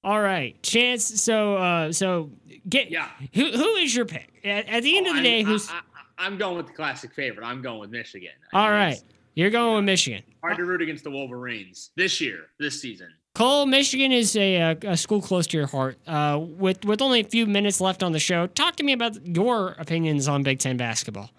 All 0.02 0.20
right, 0.20 0.60
chance. 0.62 1.04
So, 1.20 1.56
uh, 1.56 1.92
so 1.92 2.30
get 2.68 2.90
yeah. 2.90 3.10
Who 3.34 3.50
who 3.50 3.74
is 3.76 3.94
your 3.94 4.06
pick 4.06 4.32
at, 4.44 4.66
at 4.66 4.82
the 4.82 4.96
end 4.96 5.06
oh, 5.06 5.10
of 5.10 5.16
the 5.16 5.22
day? 5.22 5.40
I'm, 5.40 5.46
who's 5.46 5.70
I, 6.18 6.26
am 6.26 6.38
going 6.38 6.56
with 6.56 6.68
the 6.68 6.72
classic 6.72 7.12
favorite. 7.12 7.44
I'm 7.44 7.60
going 7.60 7.80
with 7.80 7.90
Michigan. 7.90 8.30
All 8.54 8.64
mean, 8.64 8.72
right, 8.72 9.02
you're 9.34 9.50
going 9.50 9.70
yeah, 9.70 9.76
with 9.76 9.84
Michigan. 9.84 10.22
Hard 10.42 10.56
to 10.56 10.64
root 10.64 10.80
against 10.80 11.04
the 11.04 11.10
Wolverines 11.10 11.90
this 11.96 12.18
year, 12.18 12.46
this 12.58 12.80
season. 12.80 13.12
Cole, 13.40 13.64
Michigan 13.64 14.12
is 14.12 14.36
a, 14.36 14.76
a, 14.82 14.98
school 14.98 15.22
close 15.22 15.46
to 15.46 15.56
your 15.56 15.66
heart. 15.66 15.96
Uh, 16.06 16.38
with 16.38 16.84
with 16.84 17.00
only 17.00 17.20
a 17.20 17.24
few 17.24 17.46
minutes 17.46 17.80
left 17.80 18.02
on 18.02 18.12
the 18.12 18.18
show, 18.18 18.46
talk 18.48 18.76
to 18.76 18.82
me 18.82 18.92
about 18.92 19.26
your 19.26 19.76
opinions 19.78 20.28
on 20.28 20.42
Big 20.42 20.58
Ten 20.58 20.76
basketball. 20.76 21.30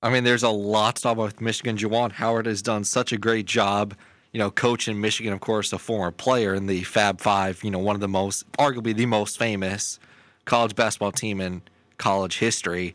I 0.00 0.10
mean, 0.10 0.22
there's 0.22 0.44
a 0.44 0.48
lot 0.48 0.94
to 0.94 1.02
talk 1.02 1.14
about 1.14 1.24
with 1.24 1.40
Michigan. 1.40 1.76
Juwan 1.76 2.12
Howard 2.12 2.46
has 2.46 2.62
done 2.62 2.84
such 2.84 3.10
a 3.10 3.18
great 3.18 3.46
job, 3.46 3.96
you 4.30 4.38
know, 4.38 4.52
coaching 4.52 5.00
Michigan. 5.00 5.32
Of 5.32 5.40
course, 5.40 5.72
a 5.72 5.78
former 5.80 6.12
player 6.12 6.54
in 6.54 6.66
the 6.66 6.84
Fab 6.84 7.20
Five. 7.20 7.64
You 7.64 7.72
know, 7.72 7.80
one 7.80 7.96
of 7.96 8.00
the 8.00 8.06
most, 8.06 8.48
arguably 8.52 8.94
the 8.94 9.06
most 9.06 9.40
famous 9.40 9.98
college 10.44 10.76
basketball 10.76 11.10
team 11.10 11.40
in 11.40 11.62
college 11.98 12.38
history. 12.38 12.94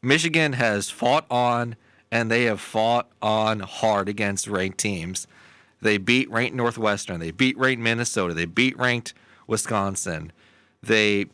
Michigan 0.00 0.54
has 0.54 0.88
fought 0.88 1.26
on, 1.30 1.76
and 2.10 2.30
they 2.30 2.44
have 2.44 2.62
fought 2.62 3.10
on 3.20 3.60
hard 3.60 4.08
against 4.08 4.48
ranked 4.48 4.78
teams. 4.78 5.26
They 5.84 5.98
beat 5.98 6.30
ranked 6.30 6.56
Northwestern. 6.56 7.20
They 7.20 7.30
beat 7.30 7.58
ranked 7.58 7.82
Minnesota. 7.82 8.32
They 8.32 8.46
beat 8.46 8.74
ranked 8.78 9.12
Wisconsin. 9.46 10.32
They 10.82 11.26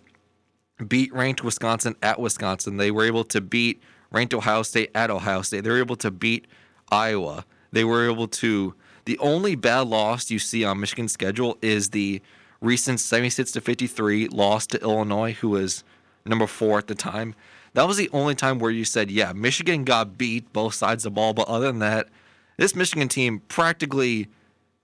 beat 0.89 1.15
ranked 1.15 1.45
Wisconsin 1.45 1.95
at 2.03 2.19
Wisconsin. 2.19 2.77
They 2.77 2.91
were 2.91 3.05
able 3.05 3.23
to 3.23 3.41
beat 3.41 3.81
ranked 4.11 4.35
Ohio 4.35 4.65
State 4.65 4.91
at 4.93 5.09
Ohio 5.09 5.43
State. 5.43 5.63
They 5.63 5.71
were 5.71 5.79
able 5.79 5.95
to 5.95 6.11
beat 6.11 6.49
Iowa. 6.91 7.45
They 7.71 7.85
were 7.85 8.11
able 8.11 8.27
to. 8.27 8.75
The 9.05 9.17
only 9.21 9.55
bad 9.55 9.87
loss 9.87 10.33
you 10.33 10.41
see 10.41 10.65
on 10.65 10.81
Michigan's 10.81 11.13
schedule 11.13 11.57
is 11.63 11.91
the 11.91 12.21
recent 12.61 12.99
76 12.99 13.53
to 13.53 13.61
53 13.61 14.29
loss 14.29 14.67
to 14.67 14.83
Illinois, 14.83 15.33
who 15.35 15.51
was 15.51 15.85
number 16.27 16.49
four 16.49 16.79
at 16.79 16.89
the 16.89 16.97
time. 16.97 17.37
That 17.75 17.87
was 17.87 17.99
the 17.99 18.11
only 18.13 18.35
time 18.35 18.59
where 18.59 18.73
you 18.73 18.85
said, 18.85 19.13
yeah, 19.13 19.33
Michigan 19.33 19.85
got 19.85 20.19
beat 20.19 20.53
both 20.53 20.75
sides 20.75 21.07
of 21.07 21.13
the 21.13 21.15
ball, 21.15 21.35
but 21.35 21.47
other 21.47 21.67
than 21.67 21.79
that, 21.79 22.09
this 22.57 22.75
Michigan 22.75 23.09
team 23.09 23.43
practically 23.47 24.29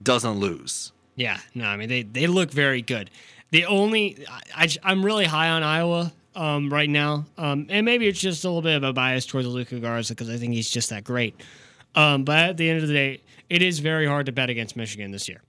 doesn't 0.03 0.39
lose. 0.39 0.93
Yeah, 1.15 1.39
no, 1.55 1.67
I 1.67 1.77
mean 1.77 1.89
they 1.89 2.03
they 2.03 2.27
look 2.27 2.51
very 2.51 2.83
good. 2.83 3.11
The 3.51 3.65
only 3.67 4.25
I, 4.55 4.69
am 4.85 5.05
really 5.05 5.25
high 5.25 5.51
on 5.51 5.63
Iowa 5.63 6.13
um, 6.35 6.71
right 6.73 6.91
now, 6.91 7.27
um, 7.39 7.67
and 7.71 7.85
maybe 7.85 8.07
it's 8.07 8.21
just 8.21 8.45
a 8.45 8.49
little 8.49 8.63
bit 8.63 8.77
of 8.77 8.83
a 8.83 8.93
bias 8.93 9.25
towards 9.25 9.47
the 9.47 9.53
Luka 9.53 9.79
Garza 9.81 10.15
because 10.15 10.29
I 10.29 10.37
think 10.37 10.53
he's 10.53 10.69
just 10.69 10.91
that 10.91 11.05
great. 11.05 11.41
Um, 11.95 12.25
but 12.25 12.51
at 12.51 12.57
the 12.59 12.69
end 12.69 12.83
of 12.83 12.89
the 12.89 12.95
day, 12.95 13.23
it 13.49 13.63
is 13.63 13.79
very 13.79 14.07
hard 14.07 14.27
to 14.27 14.33
bet 14.33 14.51
against 14.51 14.77
Michigan 14.77 15.11
this 15.11 15.29
year. 15.29 15.41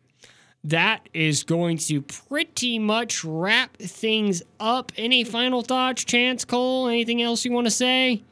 That 0.64 1.08
is 1.14 1.44
going 1.44 1.78
to 1.80 2.02
pretty 2.02 2.80
much 2.80 3.24
wrap 3.24 3.78
things 3.78 4.42
up. 4.60 4.92
Any 4.98 5.24
final 5.24 5.62
thoughts, 5.62 6.04
Chance 6.04 6.46
Cole? 6.46 6.88
Anything 6.88 7.22
else 7.22 7.46
you 7.46 7.52
want 7.52 7.68
to 7.68 7.72
say? 7.72 8.24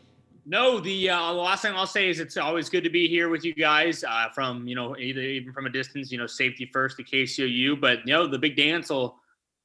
No, 0.45 0.79
the 0.79 1.09
uh, 1.09 1.33
the 1.33 1.39
last 1.39 1.63
thing 1.63 1.73
I'll 1.73 1.87
say 1.87 2.09
is 2.09 2.19
it's 2.19 2.37
always 2.37 2.69
good 2.69 2.83
to 2.83 2.89
be 2.89 3.07
here 3.07 3.29
with 3.29 3.43
you 3.43 3.53
guys 3.55 4.03
uh, 4.03 4.27
from 4.33 4.67
you 4.67 4.75
know 4.75 4.95
either 4.97 5.21
even 5.21 5.51
from 5.53 5.65
a 5.65 5.69
distance. 5.69 6.11
You 6.11 6.19
know, 6.19 6.27
safety 6.27 6.69
first 6.71 6.97
to 6.97 7.03
KCOU, 7.03 7.81
but 7.81 7.99
you 8.05 8.13
know 8.13 8.27
the 8.27 8.37
big 8.37 8.55
dance 8.55 8.89
will 8.89 9.17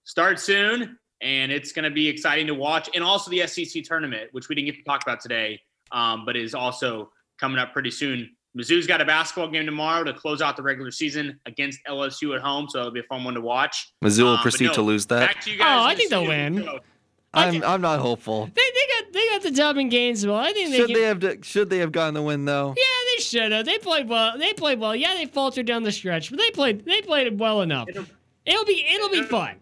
start 0.04 0.40
soon, 0.40 0.98
and 1.20 1.52
it's 1.52 1.72
going 1.72 1.84
to 1.84 1.90
be 1.90 2.08
exciting 2.08 2.46
to 2.46 2.54
watch. 2.54 2.88
And 2.94 3.04
also 3.04 3.30
the 3.30 3.46
SEC 3.46 3.82
tournament, 3.84 4.30
which 4.32 4.48
we 4.48 4.54
didn't 4.54 4.66
get 4.66 4.76
to 4.76 4.82
talk 4.84 5.02
about 5.02 5.20
today, 5.20 5.60
um, 5.92 6.24
but 6.24 6.34
is 6.36 6.54
also 6.54 7.10
coming 7.38 7.58
up 7.58 7.72
pretty 7.74 7.90
soon. 7.90 8.30
Mizzou's 8.58 8.86
got 8.86 9.00
a 9.00 9.04
basketball 9.04 9.48
game 9.48 9.64
tomorrow 9.64 10.02
to 10.02 10.12
close 10.12 10.42
out 10.42 10.56
the 10.56 10.62
regular 10.62 10.90
season 10.90 11.38
against 11.46 11.78
LSU 11.86 12.34
at 12.34 12.42
home, 12.42 12.68
so 12.68 12.80
it'll 12.80 12.90
be 12.90 12.98
a 12.98 13.04
fun 13.04 13.22
one 13.22 13.34
to 13.34 13.40
watch. 13.40 13.92
Mizzou 14.02 14.24
will 14.24 14.28
Um, 14.30 14.38
proceed 14.38 14.64
no, 14.68 14.72
to 14.72 14.82
lose 14.82 15.06
that. 15.06 15.20
Back 15.34 15.44
to 15.44 15.50
you 15.52 15.58
guys. 15.58 15.66
Oh, 15.68 15.84
I 15.86 15.94
think 15.94 16.10
they'll 16.10 16.26
win. 16.26 16.64
So, 16.64 16.80
I'm 17.32 17.62
I'm 17.62 17.80
not 17.80 18.00
hopeful. 18.00 18.46
They, 18.46 18.50
they 18.54 19.04
got 19.04 19.12
they 19.12 19.28
got 19.28 19.42
the 19.42 19.50
dub 19.52 19.76
in 19.76 19.88
Gainesville. 19.88 20.34
I 20.34 20.52
think 20.52 20.70
they 20.70 20.76
Should 20.78 20.86
can, 20.88 20.94
they 20.96 21.02
have 21.06 21.20
d- 21.20 21.38
should 21.42 21.70
they 21.70 21.78
have 21.78 21.92
gotten 21.92 22.14
the 22.14 22.22
win 22.22 22.44
though? 22.44 22.74
Yeah, 22.76 23.14
they 23.16 23.22
should 23.22 23.52
have. 23.52 23.64
They 23.66 23.78
played 23.78 24.08
well. 24.08 24.36
They 24.36 24.52
played 24.52 24.80
well. 24.80 24.96
Yeah, 24.96 25.14
they 25.14 25.26
faltered 25.26 25.66
down 25.66 25.82
the 25.84 25.92
stretch, 25.92 26.30
but 26.30 26.38
they 26.38 26.50
played 26.50 26.84
they 26.84 27.02
played 27.02 27.26
it 27.28 27.38
well 27.38 27.62
enough. 27.62 27.88
It'll- 27.88 28.04
It'll 28.46 28.64
be 28.64 28.84
it'll 28.90 29.10
be 29.10 29.22
fun. 29.22 29.56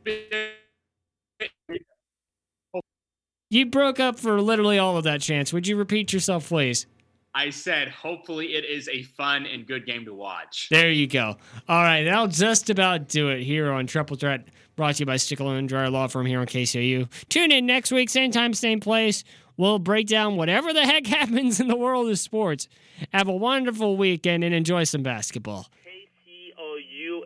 You 3.50 3.66
broke 3.66 3.98
up 3.98 4.18
for 4.18 4.40
literally 4.40 4.78
all 4.78 4.96
of 4.96 5.04
that 5.04 5.20
chance. 5.20 5.52
Would 5.52 5.66
you 5.66 5.76
repeat 5.76 6.12
yourself, 6.12 6.48
please? 6.48 6.86
I 7.34 7.50
said, 7.50 7.88
hopefully, 7.88 8.54
it 8.54 8.64
is 8.64 8.88
a 8.88 9.02
fun 9.02 9.46
and 9.46 9.66
good 9.66 9.86
game 9.86 10.04
to 10.04 10.14
watch. 10.14 10.68
There 10.70 10.90
you 10.90 11.06
go. 11.06 11.36
All 11.68 11.82
right, 11.82 12.04
that'll 12.04 12.28
just 12.28 12.68
about 12.70 13.08
do 13.08 13.28
it 13.28 13.42
here 13.42 13.70
on 13.72 13.86
Triple 13.86 14.16
Threat, 14.16 14.44
brought 14.78 14.94
to 14.94 15.00
you 15.00 15.06
by 15.06 15.16
Stickle 15.16 15.50
and 15.50 15.68
Dryer 15.68 15.90
Law 15.90 16.06
Firm 16.06 16.24
here 16.24 16.38
on 16.38 16.46
KCOU. 16.46 17.08
Tune 17.28 17.50
in 17.50 17.66
next 17.66 17.90
week, 17.90 18.08
same 18.08 18.30
time, 18.30 18.54
same 18.54 18.78
place. 18.78 19.24
We'll 19.56 19.80
break 19.80 20.06
down 20.06 20.36
whatever 20.36 20.72
the 20.72 20.86
heck 20.86 21.04
happens 21.08 21.58
in 21.58 21.66
the 21.66 21.76
world 21.76 22.08
of 22.08 22.16
sports. 22.20 22.68
Have 23.12 23.26
a 23.26 23.34
wonderful 23.34 23.96
weekend 23.96 24.44
and 24.44 24.54
enjoy 24.54 24.84
some 24.84 25.02
basketball. 25.02 25.66
KCOU 25.84 27.22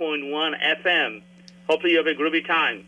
88.1 0.00 0.82
FM. 0.82 1.22
Hopefully 1.68 1.92
you 1.92 1.98
have 1.98 2.06
a 2.06 2.14
groovy 2.18 2.44
time. 2.46 2.86